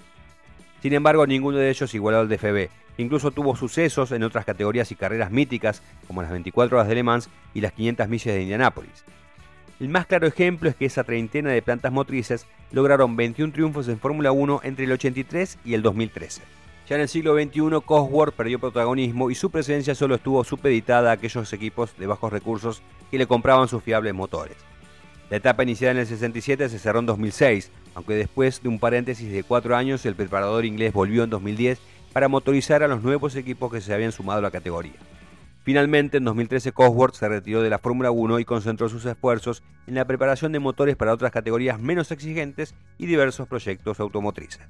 Sin 0.82 0.94
embargo, 0.94 1.28
ninguno 1.28 1.58
de 1.58 1.70
ellos 1.70 1.94
igualó 1.94 2.20
al 2.20 2.30
DFB. 2.30 2.70
Incluso 2.98 3.32
tuvo 3.32 3.58
sucesos 3.58 4.14
en 4.14 4.24
otras 4.24 4.46
categorías 4.46 4.90
y 4.94 4.96
carreras 4.96 5.32
míticas, 5.32 5.84
como 6.08 6.22
las 6.22 6.32
24 6.32 6.78
horas 6.78 6.88
de 6.88 6.96
Le 6.96 7.04
Mans 7.04 7.30
y 7.54 7.60
las 7.60 7.74
500 7.74 8.08
millas 8.08 8.36
de 8.36 8.42
Indianápolis. 8.42 9.04
El 9.82 9.90
más 9.90 10.06
claro 10.06 10.28
ejemplo 10.28 10.70
es 10.70 10.76
que 10.76 10.86
esa 10.86 11.04
treintena 11.04 11.50
de 11.50 11.64
plantas 11.64 11.92
motrices 11.92 12.46
lograron 12.72 13.16
21 13.16 13.52
triunfos 13.52 13.88
en 13.88 13.98
Fórmula 13.98 14.32
1 14.32 14.62
entre 14.64 14.86
el 14.86 14.92
83 14.92 15.58
y 15.66 15.74
el 15.74 15.82
2013. 15.82 16.44
Ya 16.88 16.98
en 16.98 17.02
el 17.02 17.10
siglo 17.10 17.34
XXI, 17.34 17.82
Cosworth 17.84 18.36
perdió 18.36 18.60
protagonismo 18.60 19.32
y 19.32 19.36
su 19.36 19.50
presencia 19.50 19.96
solo 19.96 20.14
estuvo 20.14 20.44
supeditada 20.44 21.10
a 21.10 21.14
aquellos 21.14 21.52
equipos 21.52 21.98
de 21.98 22.06
bajos 22.06 22.32
recursos 22.32 22.84
que 23.10 23.18
le 23.18 23.26
compraban 23.26 23.68
sus 23.68 23.82
fiables 23.82 24.14
motores. 24.14 24.58
La 25.32 25.38
etapa 25.38 25.64
iniciada 25.64 25.94
en 25.94 25.98
el 25.98 26.06
67 26.06 26.70
se 26.70 26.78
cerró 26.78 27.00
en 27.00 27.08
2006, 27.08 27.72
aunque 27.96 28.14
después 28.14 28.62
de 28.62 28.70
un 28.70 28.78
paréntesis 28.78 29.32
de 29.32 29.42
cuatro 29.42 29.76
años 29.76 30.06
el 30.06 30.14
preparador 30.14 30.64
inglés 30.64 30.94
volvió 30.94 31.24
en 31.24 31.32
2010 31.32 31.80
para 32.14 32.28
motorizar 32.28 32.84
a 32.84 32.88
los 32.88 33.02
nuevos 33.02 33.36
equipos 33.36 33.72
que 33.72 33.82
se 33.82 33.96
habían 33.96 34.12
sumado 34.12 34.38
a 34.38 34.44
la 34.44 34.52
categoría. 34.52 34.94
Finalmente, 35.64 36.18
en 36.18 36.24
2013 36.24 36.72
Cosworth 36.72 37.16
se 37.16 37.30
retiró 37.30 37.62
de 37.62 37.70
la 37.70 37.78
Fórmula 37.78 38.10
1 38.10 38.40
y 38.40 38.46
concentró 38.46 38.90
sus 38.90 39.06
esfuerzos 39.06 39.62
en 39.86 39.96
la 39.96 40.06
preparación 40.06 40.52
de 40.52 40.60
motores 40.60 40.96
para 40.96 41.14
otras 41.14 41.32
categorías 41.32 41.80
menos 41.80 42.12
exigentes 42.12 42.74
y 42.98 43.06
diversos 43.06 43.48
proyectos 43.48 44.00
automotrices. 44.00 44.62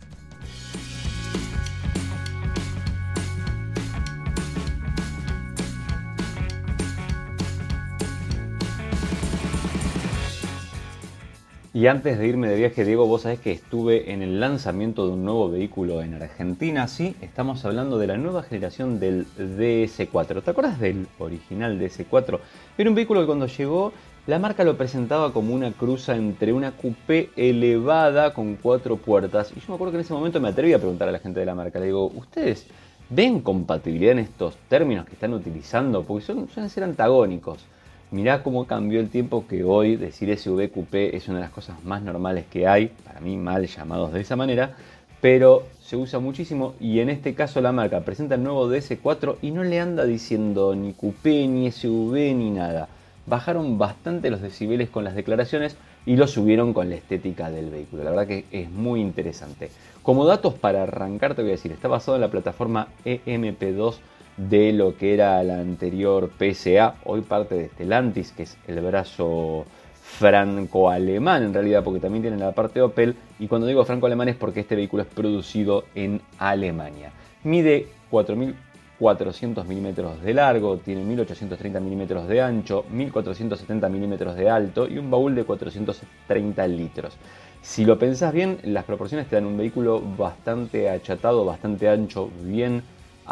Y 11.74 11.88
antes 11.88 12.20
de 12.20 12.28
irme 12.28 12.50
de 12.50 12.58
viaje, 12.58 12.84
Diego, 12.84 13.08
vos 13.08 13.22
sabés 13.22 13.40
que 13.40 13.54
estuve 13.54 14.12
en 14.12 14.22
el 14.22 14.42
lanzamiento 14.42 15.08
de 15.08 15.14
un 15.14 15.24
nuevo 15.24 15.50
vehículo 15.50 16.02
en 16.02 16.16
Argentina. 16.16 16.86
Sí, 16.90 17.16
estamos 17.22 17.64
hablando 17.64 17.98
de 17.98 18.08
la 18.08 18.18
nueva 18.18 18.44
generación 18.44 19.00
del 19.00 19.26
DS4. 19.38 20.44
¿Te 20.44 20.52
acuerdas 20.52 20.82
del 20.82 21.08
original 21.18 21.80
DS4? 21.80 22.40
Era 22.78 22.90
un 22.90 22.96
vehículo 22.96 23.22
que 23.22 23.26
cuando 23.26 23.48
llegó, 23.48 23.94
la 24.28 24.38
marca 24.38 24.66
lo 24.66 24.76
presentaba 24.76 25.32
como 25.32 25.54
una 25.54 25.72
cruza 25.72 26.14
entre 26.18 26.52
una 26.52 26.74
coupé 26.74 27.30
elevada 27.38 28.34
con 28.34 28.58
cuatro 28.58 28.98
puertas. 28.98 29.54
Y 29.56 29.62
yo 29.62 29.68
me 29.70 29.76
acuerdo 29.76 29.94
que 29.94 30.00
en 30.00 30.04
ese 30.04 30.14
momento 30.14 30.42
me 30.42 30.50
atreví 30.50 30.74
a 30.74 30.78
preguntar 30.78 31.08
a 31.08 31.14
la 31.14 31.20
gente 31.20 31.40
de 31.40 31.46
la 31.46 31.56
marca. 31.56 31.80
Le 31.80 31.86
digo, 31.86 32.08
¿ustedes 32.08 32.68
ven 33.10 33.40
compatibilidad 33.40 34.12
en 34.12 34.20
estos 34.20 34.58
términos 34.68 35.06
que 35.06 35.14
están 35.14 35.34
utilizando? 35.34 36.04
Porque 36.04 36.26
son, 36.26 36.50
suelen 36.50 36.70
ser 36.70 36.84
antagónicos. 36.84 37.66
Mirá 38.12 38.44
cómo 38.44 38.68
cambió 38.68 39.00
el 39.00 39.10
tiempo 39.10 39.46
que 39.48 39.64
hoy 39.64 39.96
decir 39.96 40.38
SUV 40.38 40.70
es 41.14 41.30
una 41.30 41.38
de 41.38 41.46
las 41.46 41.54
cosas 41.54 41.82
más 41.86 42.02
normales 42.02 42.44
que 42.52 42.68
hay, 42.68 42.92
para 43.06 43.22
mí 43.22 43.38
mal 43.38 43.66
llamados 43.66 44.12
de 44.12 44.20
esa 44.20 44.36
manera, 44.36 44.76
pero 45.22 45.64
se 45.80 45.96
usa 45.96 46.20
muchísimo 46.20 46.74
y 46.82 47.00
en 47.00 47.10
este 47.10 47.34
caso 47.36 47.62
la 47.62 47.72
marca 47.72 48.02
presenta 48.02 48.36
el 48.36 48.44
nuevo 48.44 48.70
DS4 48.70 49.38
y 49.42 49.52
no 49.52 49.64
le 49.64 49.80
anda 49.80 50.04
diciendo 50.04 50.76
ni 50.76 50.92
coupé, 50.92 51.48
ni 51.48 51.72
SUV, 51.72 52.36
ni 52.36 52.52
nada. 52.52 52.90
Bajaron 53.28 53.78
bastante 53.78 54.30
los 54.30 54.42
decibeles 54.42 54.90
con 54.90 55.06
las 55.06 55.16
declaraciones 55.16 55.78
y 56.06 56.18
lo 56.18 56.28
subieron 56.28 56.74
con 56.74 56.90
la 56.90 56.96
estética 56.96 57.50
del 57.50 57.70
vehículo. 57.70 58.04
La 58.04 58.10
verdad 58.10 58.28
que 58.28 58.44
es 58.52 58.70
muy 58.70 59.00
interesante. 59.00 59.72
Como 60.04 60.26
datos 60.26 60.56
para 60.56 60.84
arrancar 60.84 61.34
te 61.34 61.44
voy 61.44 61.52
a 61.52 61.54
decir, 61.54 61.72
está 61.72 61.88
basado 61.88 62.16
en 62.16 62.22
la 62.22 62.32
plataforma 62.32 62.90
EMP2 63.06 64.00
de 64.38 64.74
lo 64.74 64.98
que 64.98 65.14
era 65.14 65.44
la 65.44 65.60
anterior 65.60 66.32
PSA, 66.38 66.96
hoy 67.06 67.22
parte 67.22 67.56
de 67.56 67.68
Stellantis, 67.70 68.32
que 68.32 68.44
es 68.44 68.58
el 68.68 68.82
brazo 68.82 69.66
franco-alemán 70.02 71.44
en 71.44 71.54
realidad, 71.54 71.84
porque 71.84 72.00
también 72.00 72.24
tiene 72.24 72.38
la 72.38 72.52
parte 72.52 72.82
Opel, 72.82 73.16
y 73.40 73.48
cuando 73.48 73.68
digo 73.68 73.86
franco-alemán 73.86 74.30
es 74.30 74.36
porque 74.36 74.62
este 74.62 74.76
vehículo 74.76 75.04
es 75.04 75.10
producido 75.10 75.86
en 75.96 76.22
Alemania. 76.38 77.12
Mide 77.44 77.88
4.400 78.12 79.66
milímetros 79.66 80.22
de 80.22 80.34
largo, 80.34 80.78
tiene 80.78 81.04
1.830 81.04 81.80
milímetros 81.82 82.28
de 82.28 82.42
ancho, 82.42 82.86
1.470 82.94 83.90
milímetros 83.90 84.36
de 84.36 84.50
alto 84.50 84.88
y 84.88 84.98
un 84.98 85.10
baúl 85.10 85.36
de 85.36 85.44
430 85.44 86.68
litros. 86.68 87.18
Si 87.62 87.86
lo 87.86 88.00
pensás 88.00 88.34
bien, 88.34 88.58
las 88.64 88.86
proporciones 88.86 89.28
te 89.28 89.36
dan 89.36 89.46
un 89.46 89.58
vehículo 89.58 90.02
bastante 90.02 90.90
achatado, 90.90 91.46
bastante 91.46 91.88
ancho, 91.88 92.30
bien 92.44 92.82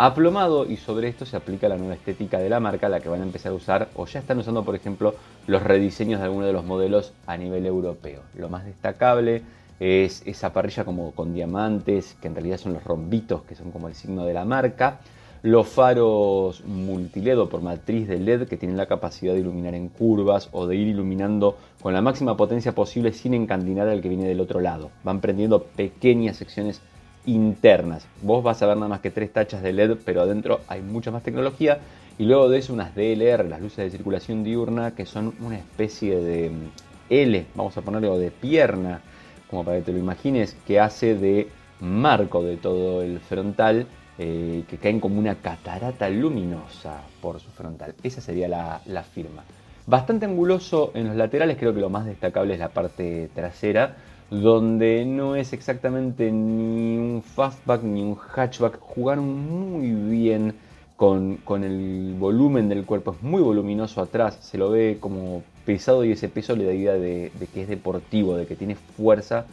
aplomado 0.06 0.66
y 0.66 0.78
sobre 0.78 1.10
esto 1.10 1.26
se 1.26 1.36
aplica 1.36 1.68
la 1.68 1.76
nueva 1.76 1.96
estética 1.96 2.40
de 2.40 2.48
la 2.48 2.62
marca, 2.62 2.88
la 2.88 3.02
que 3.02 3.10
van 3.10 3.20
a 3.20 3.26
empezar 3.26 3.52
a 3.52 3.56
usar 3.56 3.90
o 3.96 4.06
ya 4.06 4.22
están 4.22 4.38
usando, 4.38 4.64
por 4.64 4.74
ejemplo, 4.74 5.16
los 5.46 5.62
rediseños 5.62 6.22
de 6.22 6.26
algunos 6.26 6.46
de 6.46 6.54
los 6.54 6.64
modelos 6.64 7.12
a 7.28 7.36
nivel 7.36 7.66
europeo. 7.66 8.22
Lo 8.34 8.48
más 8.48 8.64
destacable 8.64 9.42
es 9.82 10.24
esa 10.26 10.54
parrilla 10.54 10.86
como 10.86 11.12
con 11.12 11.34
diamantes, 11.34 12.16
que 12.22 12.30
en 12.30 12.36
realidad 12.36 12.60
son 12.60 12.74
los 12.76 12.84
rombitos, 12.86 13.42
que 13.44 13.56
son 13.56 13.72
como 13.72 13.90
el 13.90 13.94
signo 13.94 14.24
de 14.24 14.34
la 14.34 14.46
marca. 14.46 15.02
Los 15.42 15.68
faros 15.68 16.64
multiledo 16.64 17.50
por 17.50 17.62
matriz 17.62 18.08
de 18.08 18.20
LED 18.20 18.48
que 18.48 18.56
tienen 18.56 18.78
la 18.78 18.86
capacidad 18.86 19.34
de 19.34 19.40
iluminar 19.40 19.74
en 19.74 19.90
curvas 19.90 20.48
o 20.54 20.66
de 20.66 20.78
ir 20.78 20.88
iluminando 20.88 21.58
con 21.82 21.94
la 21.94 22.02
máxima 22.02 22.38
potencia 22.38 22.74
posible 22.74 23.12
sin 23.12 23.34
encandinar 23.34 23.90
al 23.90 24.02
que 24.02 24.10
viene 24.10 24.28
del 24.28 24.40
otro 24.40 24.62
lado. 24.62 24.92
Van 25.04 25.20
prendiendo 25.20 25.64
pequeñas 25.64 26.38
secciones 26.38 26.82
internas. 27.26 28.06
Vos 28.22 28.44
vas 28.44 28.62
a 28.62 28.68
ver 28.68 28.78
nada 28.78 28.90
más 28.90 29.02
que 29.02 29.12
tres 29.12 29.32
tachas 29.32 29.62
de 29.62 29.74
LED, 29.74 29.98
pero 30.06 30.22
adentro 30.22 30.62
hay 30.68 30.82
mucha 30.82 31.12
más 31.12 31.24
tecnología. 31.24 31.80
Y 32.18 32.26
luego 32.26 32.50
de 32.50 32.60
eso 32.60 32.74
unas 32.74 32.96
DLR, 32.96 33.46
las 33.46 33.62
luces 33.62 33.78
de 33.78 33.92
circulación 33.92 34.44
diurna, 34.44 34.92
que 34.92 35.06
son 35.06 35.34
una 35.40 35.58
especie 35.58 36.20
de 36.20 36.50
mm, 36.50 36.70
L, 37.10 37.46
vamos 37.56 37.78
a 37.78 37.82
ponerlo 37.82 38.18
de 38.18 38.32
pierna, 38.32 39.02
como 39.50 39.64
para 39.64 39.78
que 39.78 39.84
te 39.84 39.94
lo 39.94 40.00
imagines, 40.00 40.56
que 40.68 40.80
hace 40.80 41.16
de 41.16 41.48
marco 41.80 42.44
de 42.44 42.58
todo 42.58 43.02
el 43.02 43.20
frontal, 43.20 43.88
eh, 44.18 44.64
que 44.68 44.78
caen 44.78 45.00
como 45.00 45.18
una 45.18 45.36
catarata 45.36 46.10
luminosa 46.10 47.04
por 47.22 47.40
su 47.40 47.50
frontal. 47.52 47.96
Esa 48.04 48.20
sería 48.20 48.50
la, 48.50 48.82
la 48.86 49.04
firma. 49.04 49.44
Bastante 49.88 50.26
anguloso 50.26 50.92
en 50.94 51.08
los 51.08 51.16
laterales, 51.16 51.58
creo 51.58 51.74
que 51.74 51.80
lo 51.80 51.90
más 51.90 52.06
destacable 52.06 52.54
es 52.54 52.60
la 52.60 52.70
parte 52.70 53.30
trasera, 53.34 53.96
donde 54.30 55.06
no 55.06 55.36
es 55.36 55.54
exactamente 55.54 56.32
ni 56.32 56.98
un 56.98 57.24
fastback 57.24 57.84
ni 57.84 58.02
un 58.02 58.16
hatchback. 58.16 58.80
Jugaron 58.80 59.26
muy 59.28 59.92
bien 59.92 60.56
con, 60.96 61.64
el 61.64 62.16
volumen 62.20 62.68
del 62.68 62.86
cuerpo, 62.86 63.12
es 63.12 63.24
muy 63.24 63.42
voluminoso 63.42 64.02
atrás, 64.02 64.38
se 64.42 64.58
lo 64.58 64.70
ve 64.70 64.98
como 65.00 65.44
pesado 65.66 66.04
y 66.04 66.12
ese 66.12 66.28
peso 66.28 66.58
le 66.58 66.66
da 66.66 66.74
idea 66.74 66.94
de, 66.94 67.32
que 67.54 67.62
es 67.62 67.70
deportivo, 67.70 68.36
de 68.36 68.46
que 68.46 68.58
tiene 68.58 68.76
fuerza 68.76 69.46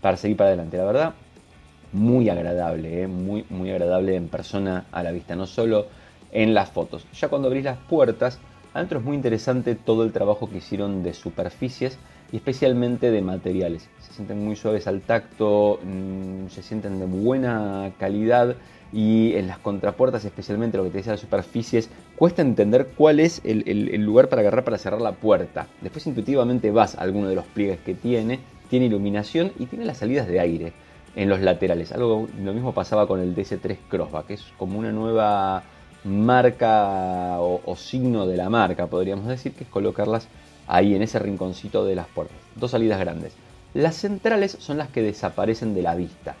para 0.00 0.16
seguir 0.16 0.38
para 0.38 0.48
adelante. 0.48 0.78
La 0.78 0.84
verdad, 0.84 1.14
muy 1.92 2.30
agradable, 2.30 3.02
¿eh? 3.02 3.06
muy, 3.06 3.44
muy 3.50 3.70
agradable 3.70 4.16
en 4.16 4.28
persona 4.28 4.86
a 4.92 5.02
la 5.02 5.12
vista, 5.12 5.36
no 5.36 5.46
solo 5.46 5.86
en 6.32 6.54
las 6.54 6.70
fotos. 6.70 7.06
Ya 7.12 7.28
cuando 7.28 7.48
abrís 7.48 7.64
las 7.64 7.78
puertas, 7.78 8.38
adentro 8.74 8.98
es 8.98 9.04
muy 9.04 9.16
interesante 9.16 9.76
todo 9.76 10.04
el 10.04 10.12
trabajo 10.12 10.50
que 10.50 10.58
hicieron 10.58 11.02
de 11.02 11.14
superficies 11.14 11.96
y 12.32 12.36
especialmente 12.36 13.10
de 13.10 13.22
materiales. 13.22 13.88
Se 14.00 14.12
sienten 14.12 14.44
muy 14.44 14.56
suaves 14.56 14.86
al 14.88 15.00
tacto, 15.00 15.78
mm, 15.82 16.48
se 16.48 16.62
sienten 16.62 16.98
de 16.98 17.06
buena 17.06 17.92
calidad 17.98 18.56
y 18.92 19.34
en 19.34 19.46
las 19.46 19.58
contrapuertas, 19.58 20.24
especialmente 20.24 20.76
lo 20.76 20.84
que 20.84 20.90
te 20.90 20.98
dice 20.98 21.10
las 21.10 21.20
superficies, 21.20 21.90
cuesta 22.16 22.42
entender 22.42 22.88
cuál 22.96 23.20
es 23.20 23.40
el, 23.44 23.64
lugar 24.02 24.28
para 24.28 24.40
agarrar 24.42 24.64
para 24.64 24.78
cerrar 24.78 25.00
la 25.00 25.12
puerta. 25.12 25.66
Después 25.80 26.06
intuitivamente 26.06 26.70
vas 26.70 26.96
a 26.96 27.02
alguno 27.02 27.28
de 27.28 27.34
los 27.34 27.44
pliegues 27.46 27.80
que 27.80 27.94
tiene, 27.94 28.40
tiene 28.70 28.86
iluminación 28.86 29.52
y 29.58 29.66
tiene 29.66 29.84
las 29.84 29.98
salidas 29.98 30.28
de 30.28 30.40
aire 30.40 30.72
en 31.16 31.28
los 31.28 31.40
laterales. 31.40 31.92
Algo 31.92 32.28
lo 32.42 32.52
mismo 32.52 32.72
pasaba 32.72 33.06
con 33.06 33.20
el 33.20 33.34
DS3 33.34 33.78
Crossback, 33.88 34.26
que 34.26 34.34
es 34.34 34.44
como 34.58 34.78
una 34.78 34.92
nueva 34.92 35.62
marca 36.04 37.40
o, 37.40 37.76
signo 37.76 38.26
de 38.26 38.36
la 38.36 38.50
marca, 38.50 38.86
podríamos 38.86 39.26
decir, 39.26 39.52
que 39.52 39.64
es 39.64 39.70
colocarlas 39.70 40.28
ahí 40.66 40.94
en 40.94 41.02
ese 41.02 41.18
rinconcito 41.18 41.84
de 41.84 41.94
las 41.94 42.06
puertas. 42.06 42.36
Dos 42.56 42.70
salidas 42.70 43.00
grandes. 43.00 43.32
Las 43.74 43.96
centrales 43.96 44.56
son 44.60 44.78
las 44.78 44.88
que 44.88 45.02
desaparecen 45.02 45.74
de 45.74 45.82
la 45.82 45.94
vista 45.94 46.36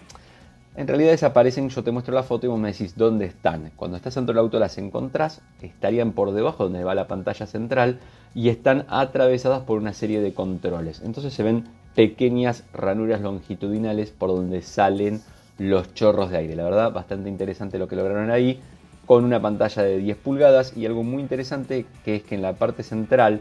en 0.76 0.88
realidad 0.88 1.12
desaparecen, 1.12 1.68
yo 1.68 1.84
te 1.84 1.92
muestro 1.92 2.14
la 2.14 2.24
foto 2.24 2.46
y 2.46 2.48
vos 2.48 2.58
me 2.58 2.72
decís 2.72 2.96
dónde 2.96 3.26
están. 3.26 3.70
Cuando 3.76 3.96
estás 3.96 4.16
dentro 4.16 4.32
del 4.32 4.40
auto 4.40 4.58
las 4.58 4.76
encontrás, 4.76 5.40
estarían 5.62 6.12
por 6.12 6.32
debajo 6.32 6.64
donde 6.64 6.82
va 6.82 6.96
la 6.96 7.06
pantalla 7.06 7.46
central 7.46 8.00
y 8.34 8.48
están 8.48 8.84
atravesadas 8.88 9.62
por 9.62 9.78
una 9.78 9.92
serie 9.92 10.20
de 10.20 10.34
controles. 10.34 11.00
Entonces 11.04 11.32
se 11.32 11.44
ven 11.44 11.64
pequeñas 11.94 12.64
ranuras 12.72 13.20
longitudinales 13.20 14.10
por 14.10 14.30
donde 14.30 14.62
salen 14.62 15.20
los 15.58 15.94
chorros 15.94 16.30
de 16.30 16.38
aire. 16.38 16.56
La 16.56 16.64
verdad, 16.64 16.92
bastante 16.92 17.28
interesante 17.28 17.78
lo 17.78 17.86
que 17.86 17.94
lograron 17.94 18.32
ahí, 18.32 18.60
con 19.06 19.24
una 19.24 19.40
pantalla 19.40 19.82
de 19.82 19.98
10 19.98 20.16
pulgadas 20.18 20.76
y 20.76 20.86
algo 20.86 21.02
muy 21.02 21.22
interesante 21.22 21.86
que 22.04 22.16
es 22.16 22.22
que 22.22 22.34
en 22.34 22.42
la 22.42 22.54
parte 22.54 22.82
central 22.82 23.40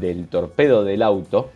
del 0.00 0.28
torpedo 0.28 0.84
del 0.84 1.02
auto 1.02 1.50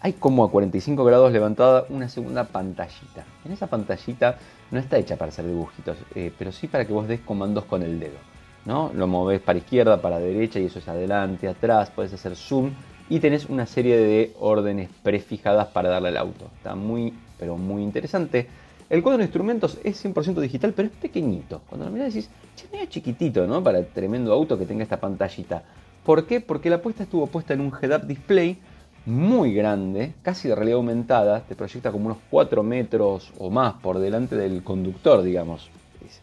hay 0.00 0.14
como 0.14 0.44
a 0.44 0.50
45 0.50 1.04
grados 1.04 1.32
levantada 1.32 1.84
una 1.88 2.08
segunda 2.08 2.44
pantallita. 2.44 3.24
En 3.44 3.52
esa 3.52 3.68
pantallita 3.68 4.36
no 4.72 4.80
está 4.80 4.98
hecha 4.98 5.16
para 5.16 5.28
hacer 5.28 5.46
dibujitos, 5.46 5.96
eh, 6.16 6.32
pero 6.36 6.50
sí 6.50 6.66
para 6.66 6.84
que 6.84 6.92
vos 6.92 7.06
des 7.06 7.20
comandos 7.20 7.64
con 7.66 7.82
el 7.82 8.00
dedo. 8.00 8.18
¿no? 8.64 8.90
Lo 8.94 9.06
moves 9.06 9.40
para 9.40 9.58
izquierda, 9.58 10.00
para 10.00 10.18
derecha 10.18 10.58
y 10.58 10.66
eso 10.66 10.80
es 10.80 10.88
adelante, 10.88 11.48
atrás, 11.48 11.90
puedes 11.94 12.12
hacer 12.12 12.34
zoom 12.34 12.72
y 13.08 13.20
tenés 13.20 13.46
una 13.46 13.66
serie 13.66 13.96
de 13.96 14.32
órdenes 14.40 14.88
prefijadas 15.02 15.68
para 15.68 15.88
darle 15.88 16.08
al 16.08 16.16
auto. 16.16 16.50
Está 16.56 16.74
muy, 16.74 17.14
pero 17.38 17.56
muy 17.56 17.82
interesante. 17.82 18.48
El 18.92 19.02
cuadro 19.02 19.20
de 19.20 19.24
instrumentos 19.24 19.78
es 19.84 20.04
100% 20.04 20.38
digital, 20.38 20.74
pero 20.76 20.88
es 20.88 20.94
pequeñito. 20.94 21.62
Cuando 21.66 21.86
lo 21.86 21.92
miras 21.92 22.12
decís, 22.12 22.28
che, 22.54 22.66
medio 22.70 22.84
chiquitito, 22.90 23.46
¿no? 23.46 23.64
Para 23.64 23.78
el 23.78 23.86
tremendo 23.86 24.34
auto 24.34 24.58
que 24.58 24.66
tenga 24.66 24.82
esta 24.82 25.00
pantallita. 25.00 25.62
¿Por 26.04 26.26
qué? 26.26 26.42
Porque 26.42 26.68
la 26.68 26.76
apuesta 26.76 27.04
estuvo 27.04 27.26
puesta 27.26 27.54
en 27.54 27.62
un 27.62 27.72
head-up 27.72 28.06
display 28.06 28.58
muy 29.06 29.54
grande, 29.54 30.12
casi 30.20 30.48
de 30.48 30.54
realidad 30.54 30.76
aumentada, 30.76 31.40
te 31.40 31.56
proyecta 31.56 31.90
como 31.90 32.04
unos 32.04 32.18
4 32.28 32.62
metros 32.62 33.32
o 33.38 33.48
más 33.48 33.72
por 33.80 33.98
delante 33.98 34.36
del 34.36 34.62
conductor, 34.62 35.22
digamos. 35.22 35.70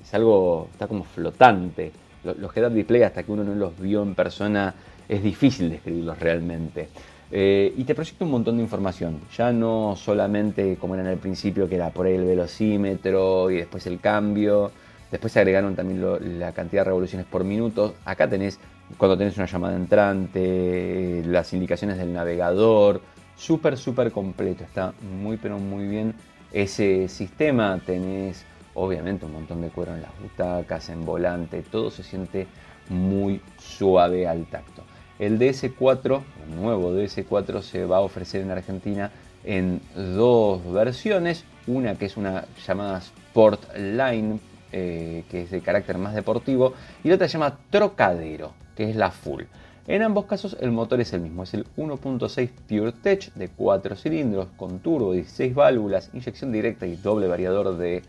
Es, 0.04 0.14
algo, 0.14 0.68
está 0.72 0.86
como 0.86 1.06
flotante. 1.06 1.92
Los, 2.24 2.56
head-up 2.56 2.74
display, 2.74 3.02
hasta 3.02 3.24
que 3.24 3.32
uno 3.32 3.44
no 3.44 3.56
los 3.56 3.80
vio 3.80 4.04
en 4.04 4.14
persona, 4.14 4.76
es 5.08 5.24
difícil 5.24 5.72
describirlos 5.72 6.20
realmente. 6.20 6.90
Eh, 7.32 7.74
y 7.78 7.84
te 7.84 7.94
proyecta 7.94 8.26
un 8.26 8.32
montón 8.32 8.58
de 8.58 8.64
información, 8.64 9.20
ya 9.38 9.52
no 9.52 9.96
solamente 9.96 10.78
como 10.78 10.96
era 10.96 11.04
en 11.04 11.10
el 11.12 11.20
principio, 11.20 11.70
que 11.70 11.76
era 11.76 11.92
por 11.92 12.08
ahí 12.08 12.16
el 12.16 12.26
velocímetro 12.26 13.52
y 13.52 13.58
después 13.58 13.86
el 13.86 14.00
cambio, 14.00 14.72
después 15.12 15.34
se 15.34 15.40
agregaron 15.40 15.76
también 15.76 16.40
la 16.40 16.54
cantidad 16.54 16.82
de 16.82 16.86
revoluciones 16.86 17.28
por 17.28 17.44
minuto. 17.44 17.94
Acá 18.04 18.28
tenés 18.28 18.60
cuando 18.98 19.18
tenés 19.18 19.38
una 19.38 19.46
llamada 19.46 19.76
entrante, 19.76 21.24
las 21.26 21.54
indicaciones 21.54 21.98
del 21.98 22.12
navegador, 22.12 23.02
súper, 23.36 23.78
súper 23.78 24.12
completo, 24.12 24.64
está 24.64 24.94
muy, 25.22 25.38
pero 25.38 25.60
muy 25.60 25.88
bien 25.88 26.16
ese 26.52 27.08
sistema, 27.08 27.80
tenés 27.86 28.44
obviamente 28.74 29.26
un 29.26 29.34
montón 29.34 29.62
de 29.62 29.70
cuero 29.70 29.94
en 29.94 30.02
las 30.02 30.12
butacas, 30.20 30.90
en 30.90 31.06
volante, 31.06 31.62
todo 31.62 31.92
se 31.92 32.04
siente 32.04 32.48
muy 32.90 33.42
suave 33.60 34.28
al 34.28 34.46
tacto. 34.46 34.79
El 35.20 35.38
DS4, 35.38 36.22
el 36.48 36.56
nuevo 36.56 36.94
DS4 36.94 37.62
se 37.62 37.86
va 37.86 37.98
a 37.98 38.02
ofrecer 38.02 38.42
en 38.42 38.52
Argentina 38.52 39.12
en 39.44 39.82
dos 39.94 40.62
versiones, 40.72 41.44
una 41.68 41.96
que 41.96 42.06
es 42.06 42.16
una 42.16 42.46
llamada 42.66 43.00
Sport 43.00 43.76
Line, 43.76 44.40
eh, 44.72 45.26
que 45.30 45.44
es 45.44 45.52
de 45.52 45.60
carácter 45.60 45.98
más 45.98 46.16
deportivo, 46.16 46.74
y 47.04 47.10
la 47.10 47.16
otra 47.16 47.28
se 47.28 47.34
llama 47.34 47.58
Trocadero, 47.70 48.54
que 48.78 48.90
es 48.90 48.96
la 48.96 49.12
full. 49.12 49.44
En 49.88 50.04
ambos 50.04 50.26
casos 50.26 50.56
el 50.62 50.72
motor 50.72 51.02
es 51.02 51.12
el 51.12 51.22
mismo, 51.22 51.44
es 51.44 51.54
el 51.54 51.66
1.6 51.76 52.50
PureTech 52.70 53.34
de 53.34 53.50
4 53.50 53.96
cilindros 53.98 54.48
con 54.56 54.80
turbo, 54.80 55.12
16 55.12 55.54
válvulas, 55.54 56.12
inyección 56.14 56.52
directa 56.54 56.86
y 56.86 56.96
doble 56.96 57.28
variador 57.28 57.76
de 57.76 58.04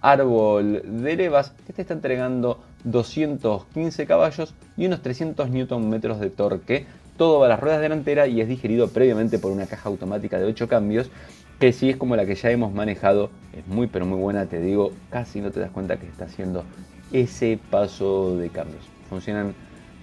árbol 0.00 0.80
de 0.84 1.16
levas 1.16 1.52
que 1.66 1.72
te 1.72 1.82
está 1.82 1.92
entregando 1.92 2.62
215 2.84 4.06
caballos 4.06 4.54
y 4.76 4.86
unos 4.86 5.02
300 5.02 5.50
Nm 5.50 6.00
de 6.00 6.30
torque. 6.30 6.86
Todo 7.16 7.40
va 7.40 7.46
a 7.46 7.48
las 7.48 7.60
ruedas 7.60 7.80
delanteras 7.80 8.28
y 8.28 8.40
es 8.40 8.48
digerido 8.48 8.88
previamente 8.88 9.38
por 9.38 9.52
una 9.52 9.66
caja 9.66 9.88
automática 9.88 10.38
de 10.38 10.46
8 10.46 10.68
cambios 10.68 11.10
que 11.58 11.72
si 11.72 11.90
es 11.90 11.96
como 11.96 12.16
la 12.16 12.26
que 12.26 12.34
ya 12.34 12.50
hemos 12.50 12.72
manejado, 12.72 13.30
es 13.56 13.66
muy 13.66 13.86
pero 13.86 14.06
muy 14.06 14.18
buena, 14.18 14.46
te 14.46 14.60
digo, 14.60 14.92
casi 15.10 15.40
no 15.40 15.50
te 15.50 15.60
das 15.60 15.70
cuenta 15.70 15.96
que 15.98 16.06
está 16.06 16.24
haciendo 16.24 16.64
ese 17.12 17.58
paso 17.70 18.36
de 18.36 18.50
cambios. 18.50 18.84
Funcionan 19.08 19.54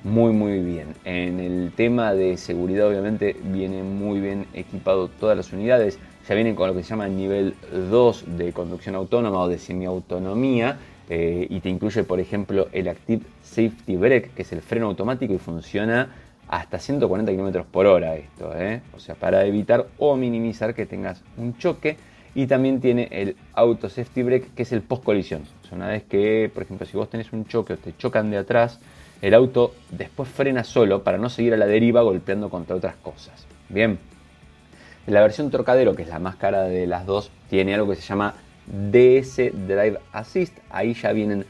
muy 0.04 0.34
muy 0.34 0.62
bien. 0.62 0.96
En 1.04 1.40
el 1.40 1.72
tema 1.76 2.14
de 2.14 2.38
seguridad 2.38 2.88
obviamente 2.88 3.36
viene 3.44 3.84
muy 3.84 4.20
bien 4.20 4.48
equipado 4.54 5.10
todas 5.10 5.38
las 5.38 5.52
unidades. 5.54 6.00
Ya 6.28 6.36
vienen 6.36 6.56
con 6.56 6.68
lo 6.68 6.74
que 6.74 6.84
se 6.84 6.90
llama 6.90 7.08
nivel 7.08 7.56
2 7.92 8.38
de 8.38 8.54
conducción 8.54 8.96
autónoma 8.96 9.42
o 9.42 9.50
de 9.50 9.60
semiautonomía 9.60 10.78
eh, 11.10 11.48
y 11.50 11.60
te 11.60 11.70
incluye 11.70 12.04
por 12.04 12.20
ejemplo 12.20 12.68
el 12.72 12.88
Active 12.88 13.24
Safety 13.42 13.96
Brake 13.96 14.32
que 14.36 14.42
es 14.44 14.52
el 14.54 14.62
freno 14.62 14.88
automático 14.88 15.34
y 15.34 15.38
funciona 15.38 16.10
hasta 16.48 16.80
140 16.80 17.32
km 17.32 17.64
por 17.66 17.86
hora 17.86 18.16
esto, 18.16 18.54
¿eh? 18.56 18.82
o 18.96 19.00
sea 19.00 19.16
para 19.16 19.46
evitar 19.46 19.88
o 19.98 20.16
minimizar 20.16 20.74
que 20.74 20.86
tengas 20.86 21.24
un 21.38 21.58
choque 21.58 21.98
y 22.34 22.48
también 22.48 22.80
tiene 22.80 23.08
el 23.12 23.36
Auto 23.54 23.90
Safety 23.90 24.24
Brake 24.24 24.48
que 24.56 24.64
es 24.64 24.72
el 24.72 24.82
post 24.82 25.04
colisión. 25.04 25.44
una 25.72 25.88
vez 25.88 26.04
que 26.04 26.50
por 26.54 26.64
ejemplo 26.64 26.86
si 26.86 26.98
vos 26.98 27.10
tenés 27.10 27.32
un 27.34 27.46
choque 27.46 27.74
o 27.74 27.78
te 27.78 27.96
chocan 27.98 28.32
de 28.32 28.38
atrás 28.38 28.80
el 29.22 29.34
auto 29.34 29.74
después 29.92 30.28
frena 30.30 30.64
solo 30.64 31.04
para 31.04 31.18
no 31.18 31.30
seguir 31.30 31.54
a 31.54 31.58
la 31.58 31.68
deriva 31.68 32.02
golpeando 32.02 32.50
contra 32.50 32.76
otras 32.76 32.96
cosas. 32.96 33.46
Bien, 33.70 34.00
la 35.08 35.22
versión 35.22 35.50
Trocadero, 35.50 35.96
que 35.96 36.04
es 36.04 36.10
la 36.10 36.20
más 36.20 36.36
cara 36.36 36.64
de 36.64 36.88
las 36.88 37.06
dos, 37.06 37.32
tiene 37.50 37.74
algo 37.74 37.90
que 37.90 37.96
se 37.96 38.02
llama 38.02 38.36
DS 38.72 39.52
Drive 39.68 40.00
Assist. 40.14 40.58
Ahí 40.70 40.94
ya 40.94 41.12
vienen 41.12 41.46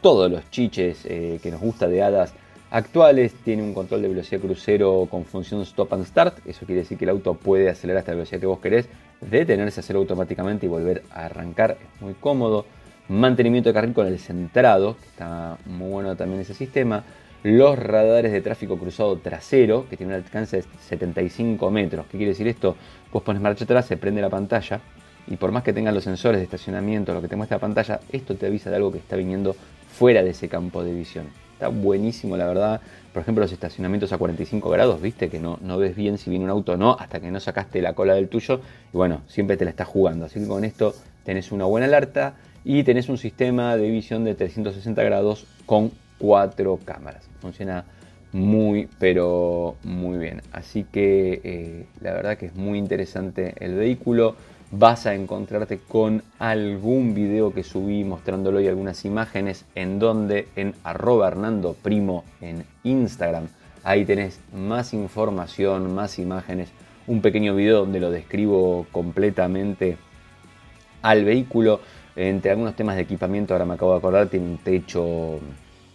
todos 0.00 0.30
los 0.30 0.50
chiches 0.50 1.04
eh, 1.04 1.38
que 1.42 1.50
nos 1.50 1.60
gusta 1.60 1.86
de 1.86 2.02
hadas 2.02 2.32
actuales. 2.70 3.34
Tiene 3.44 3.62
un 3.62 3.74
control 3.74 4.02
de 4.02 4.08
velocidad 4.08 4.40
crucero 4.40 5.06
con 5.10 5.24
función 5.24 5.60
stop 5.62 5.92
and 5.92 6.06
start. 6.06 6.38
Eso 6.46 6.64
quiere 6.64 6.80
decir 6.82 6.96
que 6.96 7.04
el 7.04 7.10
auto 7.10 7.34
puede 7.34 7.68
acelerar 7.68 8.00
hasta 8.00 8.12
la 8.12 8.16
velocidad 8.16 8.40
que 8.40 8.46
vos 8.46 8.60
querés, 8.60 8.88
detenerse, 9.20 9.80
hacerlo 9.80 10.00
automáticamente 10.00 10.66
y 10.66 10.68
volver 10.68 11.02
a 11.10 11.26
arrancar. 11.26 11.76
Es 11.96 12.02
muy 12.02 12.14
cómodo 12.14 12.64
mantenimiento 13.08 13.68
de 13.68 13.74
carril 13.74 13.92
con 13.92 14.06
el 14.06 14.18
centrado, 14.18 14.96
que 14.96 15.06
está 15.06 15.58
muy 15.66 15.90
bueno 15.90 16.16
también 16.16 16.40
ese 16.40 16.54
sistema, 16.54 17.04
los 17.42 17.78
radares 17.78 18.32
de 18.32 18.40
tráfico 18.40 18.78
cruzado 18.78 19.18
trasero, 19.18 19.86
que 19.90 19.98
tiene 19.98 20.14
un 20.14 20.22
alcance 20.22 20.56
de 20.56 20.64
75 20.88 21.70
metros. 21.70 22.06
¿Qué 22.06 22.16
quiere 22.16 22.32
decir 22.32 22.48
esto? 22.48 22.76
Pues 23.12 23.22
pones 23.22 23.42
marcha 23.42 23.64
atrás, 23.64 23.84
se 23.84 23.98
prende 23.98 24.22
la 24.22 24.30
pantalla 24.30 24.80
y 25.26 25.36
por 25.36 25.52
más 25.52 25.62
que 25.62 25.72
tengan 25.72 25.94
los 25.94 26.04
sensores 26.04 26.38
de 26.38 26.44
estacionamiento, 26.44 27.14
lo 27.14 27.22
que 27.22 27.28
te 27.28 27.36
muestra 27.36 27.56
la 27.56 27.60
pantalla, 27.60 28.00
esto 28.12 28.34
te 28.34 28.46
avisa 28.46 28.70
de 28.70 28.76
algo 28.76 28.92
que 28.92 28.98
está 28.98 29.16
viniendo 29.16 29.56
fuera 29.88 30.22
de 30.22 30.30
ese 30.30 30.48
campo 30.48 30.84
de 30.84 30.92
visión. 30.92 31.26
Está 31.54 31.68
buenísimo, 31.68 32.36
la 32.36 32.46
verdad. 32.46 32.80
Por 33.12 33.22
ejemplo, 33.22 33.42
los 33.42 33.52
estacionamientos 33.52 34.12
a 34.12 34.18
45 34.18 34.68
grados, 34.70 35.00
viste 35.00 35.28
que 35.30 35.38
no, 35.38 35.58
no 35.62 35.78
ves 35.78 35.94
bien 35.94 36.18
si 36.18 36.30
viene 36.30 36.44
un 36.44 36.50
auto 36.50 36.72
o 36.72 36.76
no 36.76 36.96
hasta 36.98 37.20
que 37.20 37.30
no 37.30 37.38
sacaste 37.38 37.80
la 37.80 37.94
cola 37.94 38.14
del 38.14 38.28
tuyo. 38.28 38.60
Y 38.92 38.96
bueno, 38.96 39.22
siempre 39.28 39.56
te 39.56 39.64
la 39.64 39.70
estás 39.70 39.86
jugando. 39.86 40.26
Así 40.26 40.40
que 40.40 40.48
con 40.48 40.64
esto 40.64 40.94
tenés 41.24 41.52
una 41.52 41.64
buena 41.64 41.86
alerta 41.86 42.34
y 42.64 42.82
tenés 42.82 43.08
un 43.08 43.18
sistema 43.18 43.76
de 43.76 43.88
visión 43.88 44.24
de 44.24 44.34
360 44.34 45.02
grados 45.04 45.46
con 45.64 45.92
cuatro 46.18 46.78
cámaras. 46.84 47.28
Funciona 47.40 47.84
muy 48.32 48.88
pero 48.98 49.76
muy 49.84 50.18
bien. 50.18 50.42
Así 50.50 50.84
que 50.84 51.40
eh, 51.44 51.86
la 52.00 52.12
verdad 52.12 52.36
que 52.36 52.46
es 52.46 52.54
muy 52.56 52.78
interesante 52.78 53.54
el 53.60 53.74
vehículo. 53.74 54.34
Vas 54.76 55.06
a 55.06 55.14
encontrarte 55.14 55.78
con 55.78 56.24
algún 56.40 57.14
video 57.14 57.54
que 57.54 57.62
subí 57.62 58.02
mostrándolo 58.02 58.60
y 58.60 58.66
algunas 58.66 59.04
imágenes 59.04 59.66
en 59.76 60.00
donde 60.00 60.48
en 60.56 60.74
arroba 60.82 61.28
Hernando 61.28 61.76
Primo 61.80 62.24
en 62.40 62.64
Instagram. 62.82 63.46
Ahí 63.84 64.04
tenés 64.04 64.40
más 64.52 64.92
información, 64.92 65.94
más 65.94 66.18
imágenes, 66.18 66.70
un 67.06 67.22
pequeño 67.22 67.54
video 67.54 67.80
donde 67.80 68.00
lo 68.00 68.10
describo 68.10 68.88
completamente 68.90 69.96
al 71.02 71.24
vehículo 71.24 71.80
entre 72.16 72.50
algunos 72.50 72.74
temas 72.74 72.96
de 72.96 73.02
equipamiento, 73.02 73.54
ahora 73.54 73.66
me 73.66 73.74
acabo 73.74 73.92
de 73.92 73.98
acordar, 73.98 74.26
tiene 74.26 74.46
un 74.46 74.58
techo 74.58 75.38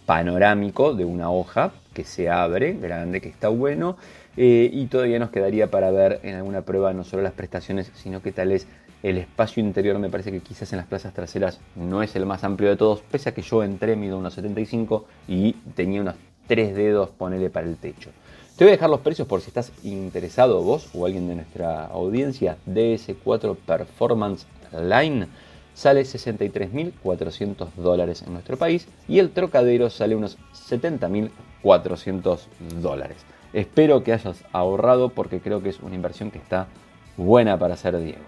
panorámico 0.06 0.94
de 0.94 1.04
una 1.04 1.30
hoja 1.30 1.72
que 1.92 2.04
se 2.04 2.30
abre, 2.30 2.72
grande, 2.72 3.20
que 3.20 3.28
está 3.28 3.48
bueno. 3.50 3.98
Eh, 4.36 4.70
y 4.72 4.86
todavía 4.86 5.18
nos 5.18 5.30
quedaría 5.30 5.70
para 5.70 5.90
ver 5.90 6.20
en 6.22 6.36
alguna 6.36 6.62
prueba 6.62 6.92
no 6.92 7.04
solo 7.04 7.22
las 7.22 7.32
prestaciones, 7.32 7.90
sino 7.94 8.22
que 8.22 8.32
tal 8.32 8.52
es 8.52 8.66
El 9.02 9.16
espacio 9.16 9.62
interior 9.62 9.98
me 9.98 10.10
parece 10.10 10.30
que 10.30 10.40
quizás 10.40 10.72
en 10.72 10.76
las 10.76 10.86
plazas 10.86 11.14
traseras 11.14 11.58
no 11.74 12.02
es 12.02 12.14
el 12.16 12.26
más 12.26 12.44
amplio 12.44 12.68
de 12.68 12.76
todos, 12.76 13.00
pese 13.10 13.30
a 13.30 13.34
que 13.34 13.40
yo 13.40 13.62
entré, 13.62 13.96
mido 13.96 14.18
unos 14.18 14.34
75 14.34 15.06
y 15.26 15.52
tenía 15.74 16.02
unos 16.02 16.16
tres 16.46 16.74
dedos, 16.74 17.08
ponele 17.08 17.48
para 17.48 17.66
el 17.66 17.76
techo. 17.76 18.10
Te 18.56 18.64
voy 18.64 18.72
a 18.72 18.76
dejar 18.76 18.90
los 18.90 19.00
precios 19.00 19.26
por 19.26 19.40
si 19.40 19.48
estás 19.48 19.72
interesado 19.84 20.60
vos 20.62 20.90
o 20.92 21.06
alguien 21.06 21.26
de 21.28 21.36
nuestra 21.36 21.86
audiencia. 21.86 22.58
DS4 22.66 23.56
Performance 23.56 24.46
Line 24.72 25.28
sale 25.72 26.02
63.400 26.02 27.68
dólares 27.76 28.22
en 28.26 28.34
nuestro 28.34 28.58
país 28.58 28.86
y 29.08 29.18
el 29.18 29.30
trocadero 29.30 29.88
sale 29.88 30.14
unos 30.14 30.36
70.400 30.52 32.38
dólares. 32.82 33.16
Espero 33.52 34.04
que 34.04 34.12
hayas 34.12 34.44
ahorrado 34.52 35.08
porque 35.08 35.40
creo 35.40 35.62
que 35.62 35.70
es 35.70 35.80
una 35.80 35.96
inversión 35.96 36.30
que 36.30 36.38
está 36.38 36.68
buena 37.16 37.58
para 37.58 37.74
hacer 37.74 37.98
Diego. 37.98 38.20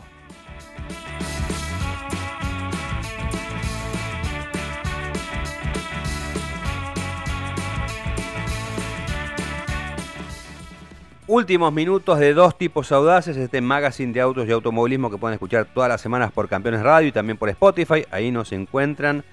Últimos 11.29 11.73
minutos 11.73 12.19
de 12.19 12.35
dos 12.35 12.59
tipos 12.59 12.91
audaces, 12.91 13.37
este 13.37 13.61
magazine 13.61 14.13
de 14.13 14.21
autos 14.21 14.47
y 14.47 14.51
automovilismo 14.51 15.09
que 15.09 15.17
pueden 15.17 15.35
escuchar 15.35 15.67
todas 15.73 15.89
las 15.89 16.01
semanas 16.01 16.33
por 16.33 16.49
Campeones 16.49 16.83
Radio 16.83 17.09
y 17.09 17.13
también 17.13 17.39
por 17.39 17.49
Spotify. 17.49 18.05
Ahí 18.11 18.33
nos 18.33 18.53
encuentran 18.53 19.25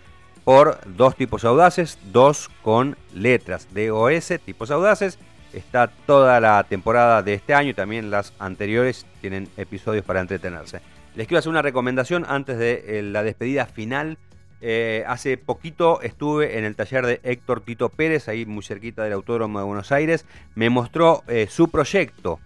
por 0.45 0.79
dos 0.85 1.15
tipos 1.15 1.43
audaces, 1.43 1.97
dos 2.11 2.49
con 2.61 2.95
letras 3.13 3.67
DOS, 3.73 4.33
tipos 4.45 4.71
audaces. 4.71 5.17
Está 5.53 5.87
toda 5.87 6.39
la 6.39 6.63
temporada 6.63 7.23
de 7.23 7.33
este 7.33 7.53
año 7.53 7.69
y 7.69 7.73
también 7.73 8.11
las 8.11 8.33
anteriores 8.39 9.05
tienen 9.21 9.49
episodios 9.57 10.05
para 10.05 10.21
entretenerse. 10.21 10.81
Les 11.15 11.27
quiero 11.27 11.39
hacer 11.39 11.49
una 11.49 11.61
recomendación 11.61 12.25
antes 12.27 12.57
de 12.57 12.83
eh, 12.85 13.01
la 13.01 13.23
despedida 13.23 13.65
final 13.65 14.17
eh, 14.61 15.03
hace 15.07 15.37
poquito 15.37 16.01
estuve 16.01 16.57
en 16.57 16.65
el 16.65 16.75
taller 16.75 17.05
de 17.05 17.21
Héctor 17.23 17.61
Tito 17.61 17.89
Pérez, 17.89 18.27
ahí 18.27 18.45
muy 18.45 18.61
cerquita 18.61 19.03
del 19.03 19.13
Autódromo 19.13 19.59
de 19.59 19.65
Buenos 19.65 19.91
Aires. 19.91 20.25
Me 20.55 20.69
mostró 20.69 21.23
eh, 21.27 21.47
su 21.49 21.69
proyecto. 21.69 22.39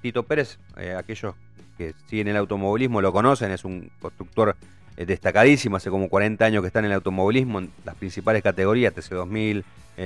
Tito 0.00 0.22
Pérez, 0.22 0.58
aquellos 0.96 1.34
que 1.76 1.92
siguen 2.06 2.28
el 2.28 2.38
automovilismo 2.38 3.02
lo 3.02 3.12
conocen, 3.12 3.50
es 3.50 3.66
un 3.66 3.90
constructor 4.00 4.56
destacadísimo, 4.96 5.76
hace 5.76 5.90
como 5.90 6.08
40 6.08 6.42
años 6.42 6.62
que 6.62 6.68
está 6.68 6.78
en 6.78 6.86
el 6.86 6.92
automovilismo, 6.92 7.58
en 7.58 7.70
las 7.84 7.94
principales 7.94 8.42
categorías, 8.42 8.94
TC2000, 8.94 9.62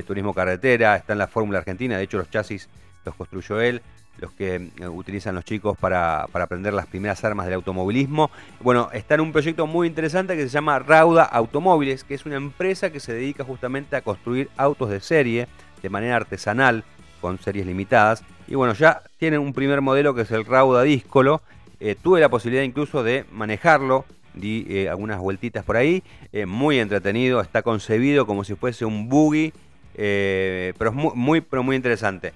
Turismo 0.07 0.32
Carretera, 0.32 0.97
está 0.97 1.12
en 1.12 1.18
la 1.18 1.28
Fórmula 1.28 1.59
Argentina, 1.59 1.99
de 1.99 2.05
hecho 2.05 2.18
los 2.18 2.30
chasis 2.30 2.68
los 3.05 3.14
construyó 3.14 3.61
él 3.61 3.82
los 4.18 4.32
que 4.32 4.70
eh, 4.78 4.88
utilizan 4.88 5.34
los 5.34 5.45
chicos 5.45 5.76
para, 5.78 6.22
aprender 6.22 6.72
las 6.72 6.86
primeras 6.86 7.24
armas 7.24 7.47
del 7.47 7.55
automovilismo. 7.55 8.30
Bueno, 8.61 8.88
está 8.93 9.14
en 9.14 9.22
un 9.22 9.32
proyecto 9.32 9.66
muy 9.66 9.86
interesante 9.88 10.36
que 10.36 10.43
se 10.43 10.49
llama 10.49 10.78
Rauda 10.78 11.24
Automóviles, 11.24 12.05
que 12.05 12.14
es 12.14 12.26
una 12.26 12.36
empresa 12.36 12.90
que 12.90 13.01
se 13.01 13.12
dedica 13.12 13.45
justamente 13.45 13.97
a 13.97 14.03
construir 14.03 14.51
autos 14.57 14.90
de 14.90 15.01
serie 15.01 15.49
de 15.82 15.90
manera 15.90 16.16
artesanal, 16.16 16.84
con 17.20 17.38
series 17.38 17.66
limitadas. 17.66 18.22
Y 18.47 18.55
bueno, 18.55 18.74
ya 18.74 19.03
tienen 19.18 19.40
un 19.40 19.53
primer 19.53 19.80
modelo 19.80 20.14
que 20.14 20.22
es 20.22 20.30
el 20.30 20.45
Rauda 20.45 20.82
Díscolo. 20.82 21.43
Eh, 21.80 21.97
tuve 22.01 22.20
la 22.20 22.28
posibilidad 22.28 22.62
incluso 22.62 23.03
de 23.03 23.24
manejarlo, 23.32 24.05
di 24.34 24.66
eh, 24.68 24.88
algunas 24.88 25.18
vueltitas 25.18 25.64
por 25.64 25.76
ahí. 25.76 26.03
muy 26.47 26.78
entretenido, 26.78 27.40
está 27.40 27.62
concebido 27.62 28.26
como 28.26 28.45
si 28.45 28.55
fuese 28.55 28.84
un 28.84 29.09
buggy, 29.09 29.53
pero 29.95 30.90
es 30.90 30.97
muy, 30.97 31.40
pero 31.40 31.62
muy 31.62 31.76
interesante. 31.76 32.32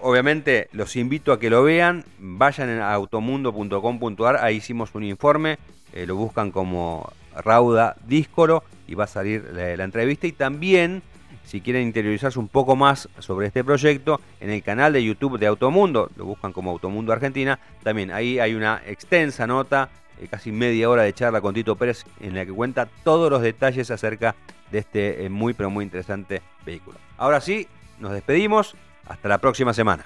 Obviamente 0.00 0.68
los 0.72 0.94
invito 0.94 1.32
a 1.32 1.40
que 1.40 1.50
lo 1.50 1.64
vean, 1.64 2.04
vayan 2.18 2.80
a 2.80 2.92
automundo.com.ar, 2.94 4.36
ahí 4.36 4.56
hicimos 4.56 4.94
un 4.94 5.02
informe, 5.02 5.58
eh, 5.92 6.06
lo 6.06 6.14
buscan 6.14 6.52
como 6.52 7.12
Rauda 7.34 7.96
Díscolo 8.06 8.62
y 8.86 8.94
va 8.94 9.04
a 9.04 9.08
salir 9.08 9.44
la, 9.52 9.82
entrevista 9.82 10.28
y 10.28 10.32
también 10.32 11.02
si 11.44 11.60
quieren 11.60 11.82
interiorizarse 11.82 12.38
un 12.38 12.46
poco 12.46 12.76
más 12.76 13.08
sobre 13.18 13.48
este 13.48 13.64
proyecto, 13.64 14.20
en 14.38 14.50
el 14.50 14.62
canal 14.62 14.92
de 14.92 15.02
YouTube 15.02 15.38
de 15.38 15.46
Automundo, 15.46 16.10
lo 16.16 16.26
buscan 16.26 16.52
como 16.52 16.70
Automundo 16.70 17.12
Argentina, 17.12 17.58
también 17.82 18.12
ahí 18.12 18.38
hay 18.38 18.54
una 18.54 18.82
extensa 18.86 19.46
nota, 19.46 19.88
eh, 20.20 20.28
casi 20.28 20.52
media 20.52 20.90
hora 20.90 21.04
de 21.04 21.12
charla 21.14 21.40
con 21.40 21.54
Tito 21.54 21.74
Pérez, 21.74 22.04
en 22.20 22.34
la 22.34 22.44
que 22.44 22.52
cuenta 22.52 22.86
todos 23.02 23.30
los 23.30 23.40
detalles 23.40 23.90
acerca 23.90 24.36
de 24.70 24.78
este 24.78 25.24
eh, 25.24 25.28
muy 25.28 25.54
pero 25.54 25.70
muy 25.70 25.84
interesante 25.84 26.42
vehículo. 26.64 26.98
Ahora 27.16 27.40
sí, 27.40 27.66
nos 27.98 28.12
despedimos, 28.12 28.74
hasta 29.06 29.28
la 29.28 29.38
próxima 29.38 29.72
semana. 29.72 30.04